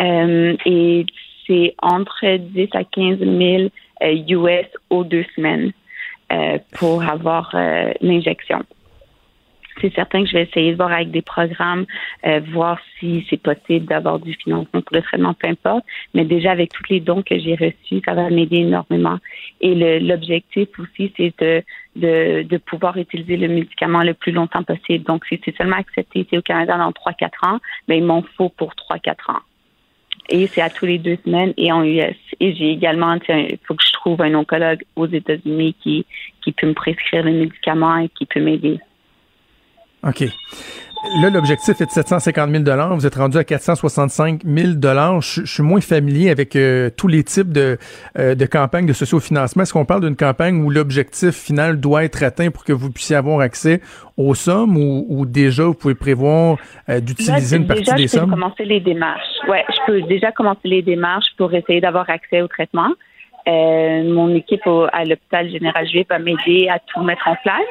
[0.00, 1.06] Euh, et
[1.46, 3.68] c'est entre 10 à 15 000
[4.02, 5.72] euh, US aux deux semaines
[6.32, 8.64] euh, pour avoir euh, l'injection.
[9.80, 11.86] C'est certain que je vais essayer de voir avec des programmes,
[12.26, 15.84] euh, voir si c'est possible d'avoir du financement pour le traitement, peu importe.
[16.14, 19.18] Mais déjà, avec tous les dons que j'ai reçus, ça va m'aider énormément.
[19.60, 25.04] Et l'objectif aussi, c'est de, de, pouvoir utiliser le médicament le plus longtemps possible.
[25.04, 28.48] Donc, si c'est seulement accepté ici au Canada dans 3-4 ans, ben, il m'en faut
[28.48, 29.42] pour 3-4 ans.
[30.28, 32.16] Et c'est à tous les deux semaines et en US.
[32.40, 36.04] Et j'ai également, il faut que je trouve un oncologue aux États-Unis qui,
[36.42, 38.80] qui peut me prescrire le médicament et qui peut m'aider.
[40.04, 40.24] OK.
[41.22, 44.68] Là, l'objectif est de 750 000 Vous êtes rendu à 465 000
[45.20, 47.78] Je, je suis moins familier avec euh, tous les types de,
[48.18, 49.62] euh, de campagnes de sociofinancement.
[49.62, 53.14] Est-ce qu'on parle d'une campagne où l'objectif final doit être atteint pour que vous puissiez
[53.14, 53.80] avoir accès
[54.16, 56.56] aux sommes ou, ou déjà vous pouvez prévoir
[56.88, 58.30] euh, d'utiliser une partie déjà, des je peux sommes?
[58.30, 59.22] commencer les démarches.
[59.48, 62.88] Ouais, je peux déjà commencer les démarches pour essayer d'avoir accès au traitement.
[63.46, 67.62] Euh, mon équipe au- à l'hôpital général juif va m'aider à tout mettre en place.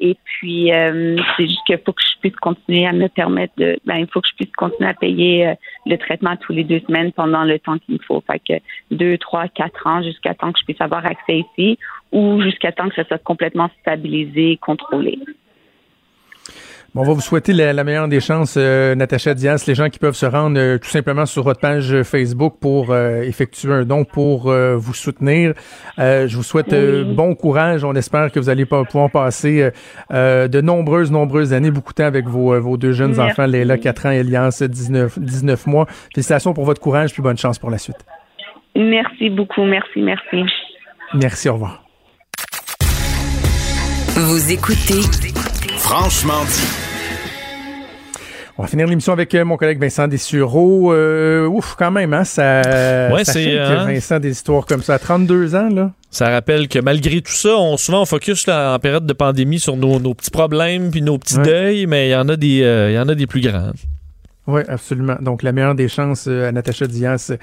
[0.00, 3.78] Et puis, euh, c'est juste qu'il faut que je puisse continuer à me permettre de,
[3.84, 5.54] ben, il faut que je puisse continuer à payer euh,
[5.84, 8.22] le traitement tous les deux semaines pendant le temps qu'il me faut.
[8.26, 8.54] Fait que
[8.90, 11.78] deux, trois, quatre ans jusqu'à temps que je puisse avoir accès ici
[12.12, 15.18] ou jusqu'à temps que ça soit complètement stabilisé, contrôlé.
[16.92, 19.64] Bon, on va vous souhaiter la, la meilleure des chances, euh, Natacha Diaz.
[19.68, 23.22] Les gens qui peuvent se rendre euh, tout simplement sur votre page Facebook pour euh,
[23.22, 25.52] effectuer un don pour euh, vous soutenir.
[26.00, 27.84] Euh, je vous souhaite euh, bon courage.
[27.84, 29.70] On espère que vous allez pas pouvoir passer euh,
[30.12, 33.32] euh, de nombreuses, nombreuses années, beaucoup de temps avec vos, euh, vos deux jeunes Merci.
[33.34, 35.86] enfants, Léla, 4 ans, Elias, 19, 19 mois.
[36.12, 37.98] Félicitations pour votre courage, puis bonne chance pour la suite.
[38.74, 39.62] Merci beaucoup.
[39.62, 40.42] Merci, merci.
[41.14, 41.84] Merci, au revoir.
[44.16, 45.29] Vous écoutez
[45.80, 46.66] Franchement dit.
[48.58, 50.92] On va finir l'émission avec euh, mon collègue Vincent Dessureau.
[50.92, 52.60] Euh, ouf, quand même, hein, ça,
[53.10, 53.86] Ouais, ça c'est, hein?
[53.86, 54.94] Vincent, des histoires comme ça.
[54.94, 55.92] À 32 ans, là.
[56.10, 59.58] Ça rappelle que malgré tout ça, on, souvent on focus là, en période de pandémie
[59.58, 61.44] sur nos, nos petits problèmes puis nos petits Ouais.
[61.44, 63.70] deuils, mais il y en a des, euh, il y en a des plus grands.
[64.46, 65.16] Oui, absolument.
[65.20, 67.36] Donc, la meilleure des chances euh, à Natacha Diaz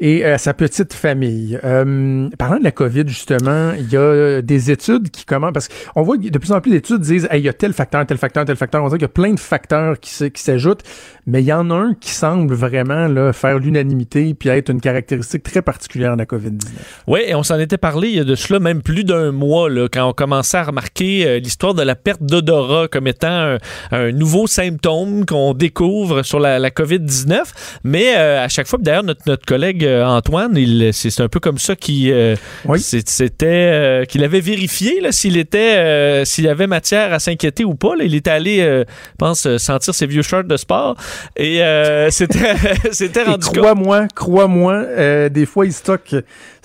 [0.00, 1.58] et à sa petite famille.
[1.62, 5.68] Euh, parlant de la COVID, justement, il y a euh, des études qui commencent, parce
[5.68, 8.46] qu'on voit de plus en plus d'études disent, il y a tel facteur, tel facteur,
[8.46, 8.82] tel facteur.
[8.82, 10.82] On dirait qu'il y a plein de facteurs qui s'ajoutent,
[11.28, 14.80] mais il y en a un qui semble vraiment là, faire l'unanimité puis être une
[14.80, 16.64] caractéristique très particulière de la COVID-19.
[17.06, 19.68] Oui, et on s'en était parlé il y a de cela même plus d'un mois,
[19.68, 23.58] là, quand on commençait à remarquer euh, l'histoire de la perte d'odorat comme étant un,
[23.92, 27.42] un nouveau symptôme qu'on découvre sur la, la COVID-19.
[27.84, 31.40] Mais euh, à chaque fois, d'ailleurs, notre, notre collègue euh, Antoine, il, c'est, un peu
[31.40, 32.36] comme ça qu'il, euh,
[32.78, 37.64] c'était, euh, qu'il avait vérifié là, s'il était, euh, s'il y avait matière à s'inquiéter
[37.64, 37.96] ou pas.
[37.96, 38.04] là.
[38.04, 40.96] Il était allé, euh, je pense, sentir ses vieux shirts de sport
[41.36, 46.16] et euh, c'était, rendu crois-moi, crois-moi, euh, des fois, ils stockent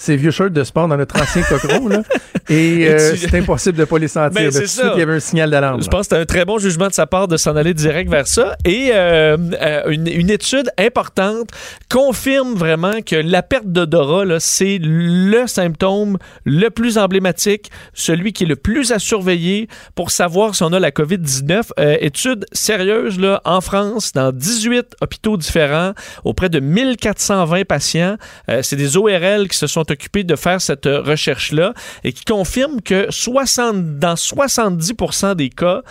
[0.04, 2.02] ces vieux shirts de sport dans notre ancien cochon, là,
[2.50, 4.32] et, euh, tu- c'est impossible de pas les sentir.
[4.32, 4.92] Ben, c'est ça.
[4.96, 5.82] il y avait un signal d'alarme.
[5.82, 8.10] Je pense que c'était un très bon jugement de sa part de s'en aller direct
[8.12, 8.56] vers ça.
[8.66, 11.50] Et euh, euh, une, une étude importante
[11.90, 18.48] confirme vraiment que la perte d'odorat, c'est le symptôme le plus emblématique, celui qui est
[18.48, 21.70] le plus à surveiller pour savoir si on a la COVID-19.
[21.80, 25.94] Euh, étude sérieuse là, en France, dans 18 hôpitaux différents,
[26.24, 28.18] auprès de 1420 patients.
[28.62, 33.08] C'est des ORL qui se sont occupés de faire cette recherche-là et qui confirment que
[33.10, 35.82] 60, dans 70% des cas,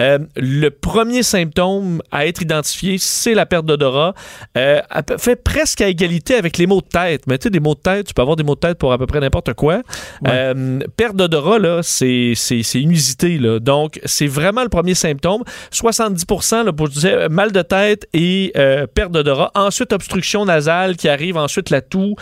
[0.00, 4.14] euh, le premier symptôme à être identifié, c'est la perte d'odorat.
[4.58, 4.80] Euh,
[5.18, 7.22] fait presque à égalité avec les maux de tête.
[7.26, 8.92] Mais tu sais, des maux de tête, tu peux avoir des maux de tête pour
[8.92, 9.82] à peu près n'importe quoi.
[10.28, 13.38] Euh, perte d'odorat, là, c'est c'est- c'est une usité.
[13.38, 13.58] Là.
[13.58, 15.42] Donc, c'est vraiment le premier symptôme.
[15.70, 16.24] 70
[16.64, 18.52] là, pour je disais, mal de tête et
[18.94, 19.50] perte d'odorat.
[19.54, 21.36] Ensuite, obstruction nasale qui arrive.
[21.36, 22.14] Ensuite, la toux.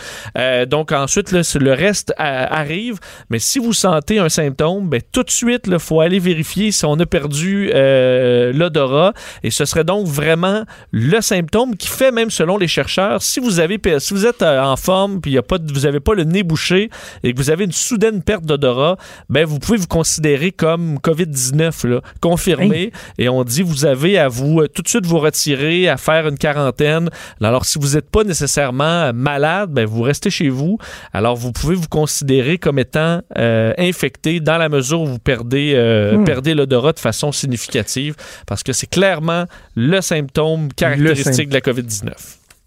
[0.67, 2.99] Donc, ensuite, là, le reste euh, arrive.
[3.29, 6.85] Mais si vous sentez un symptôme, ben, tout de suite, il faut aller vérifier si
[6.85, 9.13] on a perdu euh, l'odorat.
[9.43, 13.59] Et ce serait donc vraiment le symptôme qui fait même selon les chercheurs, si vous
[13.59, 16.23] avez si vous êtes euh, en forme puis y a pas vous avez pas le
[16.23, 16.89] nez bouché
[17.23, 18.97] et que vous avez une soudaine perte d'odorat,
[19.29, 24.27] ben vous pouvez vous considérer comme COVID-19 là, confirmé et on dit vous avez à
[24.27, 27.09] vous tout de suite vous retirer, à faire une quarantaine.
[27.41, 30.77] Alors si vous n'êtes pas nécessairement malade, ben vous restez chez vous.
[31.13, 35.73] Alors vous pouvez vous considérer comme étant euh, infecté dans la mesure où vous perdez
[35.75, 36.23] euh, Hmm.
[36.25, 38.15] perdez l'odorat de façon significative
[38.47, 42.11] parce que c'est clairement le symptôme caractéristique de la COVID-19.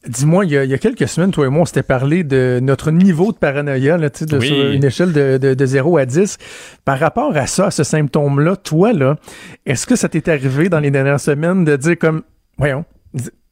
[0.06, 2.24] Dis-moi, il y, a, il y a quelques semaines, toi et moi, on s'était parlé
[2.24, 4.48] de notre niveau de paranoïa, là, tu sais, de, Oui.
[4.48, 6.36] sur une échelle de, de, de 0 à 10.
[6.84, 9.16] Par rapport à ça, à ce symptôme-là, toi, là,
[9.64, 12.22] est-ce que ça t'est arrivé dans les dernières semaines de dire comme,
[12.58, 12.84] voyons,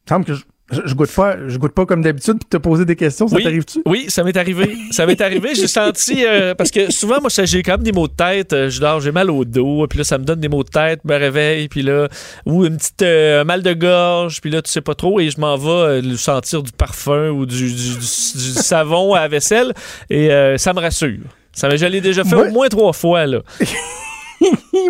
[0.07, 0.43] semble que je,
[0.73, 3.35] je, je goûte pas, je goûte pas comme d'habitude, puis te poser des questions, ça
[3.35, 3.81] Oui, t'arrive-tu?
[3.85, 4.75] Oui, ça m'est arrivé.
[4.91, 5.55] Ça m'est arrivé.
[5.55, 6.25] J'ai senti.
[6.25, 8.51] euh, parce que souvent, moi, j'ai quand même des maux de tête.
[8.53, 9.85] euh, Je dors, j'ai mal au dos.
[9.87, 10.99] Puis là, ça me donne des maux de tête.
[11.05, 11.67] Je me réveille.
[11.69, 12.07] Puis là,
[12.45, 14.41] ou une petite euh, mal de gorge.
[14.41, 15.19] Puis là, tu sais pas trop.
[15.19, 15.69] Et je m'en vais
[16.01, 19.73] euh, sentir du parfum ou du, du- du- du savon à la vaisselle.
[20.09, 21.19] Et ça me rassure.
[21.51, 23.25] Ça, je l'ai déjà fait au moins trois fois.
[23.27, 23.39] là.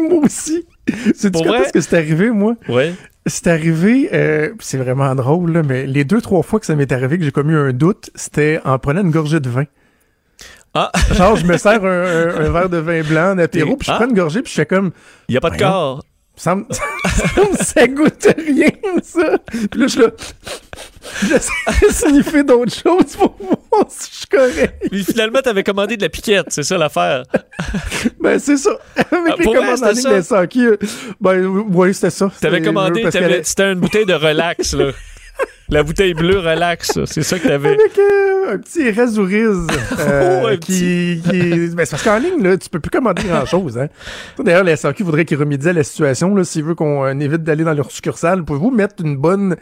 [0.09, 0.63] moi aussi.
[1.15, 1.61] C'est quand vrai?
[1.61, 2.55] est-ce que c'est arrivé, moi?
[2.67, 2.93] Ouais.
[3.25, 6.91] C'est arrivé, euh, c'est vraiment drôle, là, mais les deux, trois fois que ça m'est
[6.91, 9.63] arrivé que j'ai commis un doute, c'était en prenant une gorgée de vin.
[10.73, 10.91] Ah!
[11.13, 13.91] Genre, je me sers un, un- un verre de vin blanc en apéro, puis je
[13.91, 13.95] Ah.
[13.95, 14.91] prends une gorgée, puis je fais comme...
[15.29, 16.03] Il n'y a pas de corps.
[16.35, 16.65] Ça, me-
[17.61, 18.69] ça goûte rien,
[19.03, 19.37] ça.
[19.69, 20.07] Puis là, je suis là...
[21.21, 24.87] J'essaie de sniffer d'autres choses pour voir si je suis correct.
[24.89, 26.47] Puis finalement, t'avais commandé de la piquette.
[26.49, 27.23] C'est ça l'affaire.
[28.19, 28.71] Ben, c'est ça.
[28.95, 30.77] Avec Ah, les commandes en ligne des
[31.21, 32.31] ben, oui, c'était ça.
[32.41, 33.05] T'avais commandé,
[33.43, 34.91] c'était une bouteille de relax, là.
[35.73, 37.03] La bouteille bleue relax, là.
[37.05, 37.69] c'est ça que t'avais.
[37.69, 39.67] Avec euh, un petit rasouriz
[39.99, 43.23] euh, Oh, un qui, qui- ben, c'est parce qu'en ligne là, tu peux plus commander
[43.23, 43.87] grand chose hein.
[44.43, 47.43] D'ailleurs, la SAQ voudrait qu'ils remédient à la situation là, s'ils veulent qu'on euh, évite
[47.43, 48.43] d'aller dans leur succursale.
[48.43, 49.55] Pouvez-vous mettre une bonne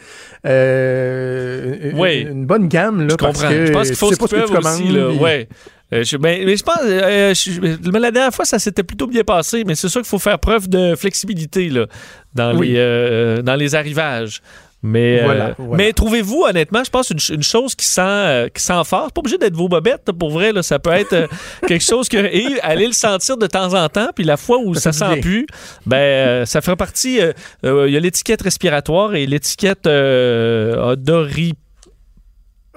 [0.45, 3.49] une- bonne gamme là Je parce comprends.
[3.53, 5.07] que je pense qu'il faut tu sais pas ce que tu peuvent aussi, commandes, là.
[5.09, 5.47] puis- Ouais.
[5.93, 9.07] Euh, je, ben, mais je pense, euh, je- mais la dernière fois, ça s'était plutôt
[9.07, 11.85] bien passé, mais c'est sûr qu'il faut faire preuve de flexibilité là,
[12.33, 12.69] dans, Oui.
[12.69, 14.41] les, euh, dans les arrivages.
[14.83, 18.63] Mais, euh, Voilà, mais trouvez-vous, honnêtement, je pense une, une chose qui sent, euh, qui
[18.63, 19.03] sent fort.
[19.05, 20.51] C'est pas obligé d'être vos bobettes, pour vrai.
[20.51, 21.27] Là, ça peut être euh,
[21.67, 22.17] quelque chose que.
[22.17, 24.09] Et aller le sentir de temps en temps.
[24.15, 25.45] Puis la fois où ça, sent plus,
[25.85, 27.21] ben, euh, ça fera partie.
[27.21, 27.31] euh,
[27.63, 29.87] euh, Il y a l'étiquette respiratoire et l'étiquette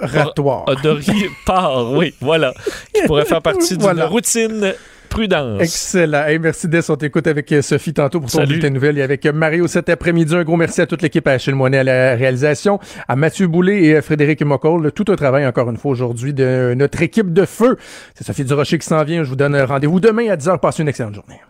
[0.02, 0.64] euh, odori Ratoire.
[0.68, 2.52] Odoripare, oui, voilà.
[2.94, 4.04] Qui pourrait faire partie Voilà.
[4.04, 4.74] d'une routine
[5.08, 5.60] prudence.
[5.62, 6.24] Excellent.
[6.26, 9.02] Hey, merci Des, on t'écoute avec euh, Sophie tantôt pour son bulletin de nouvelles et
[9.02, 10.34] avec euh, Mario cet après-midi.
[10.34, 13.84] Un gros merci à toute l'équipe, à Achille Moinet à la réalisation, à Mathieu Boulay
[13.84, 14.90] et à Frédéric Mocol.
[14.90, 17.76] Tout un travail encore une fois aujourd'hui de notre équipe de feu.
[18.14, 19.22] C'est Sophie Durocher qui s'en vient.
[19.22, 20.58] Je vous donne rendez-vous demain à 10h.
[20.58, 21.40] Passez une excellente journée.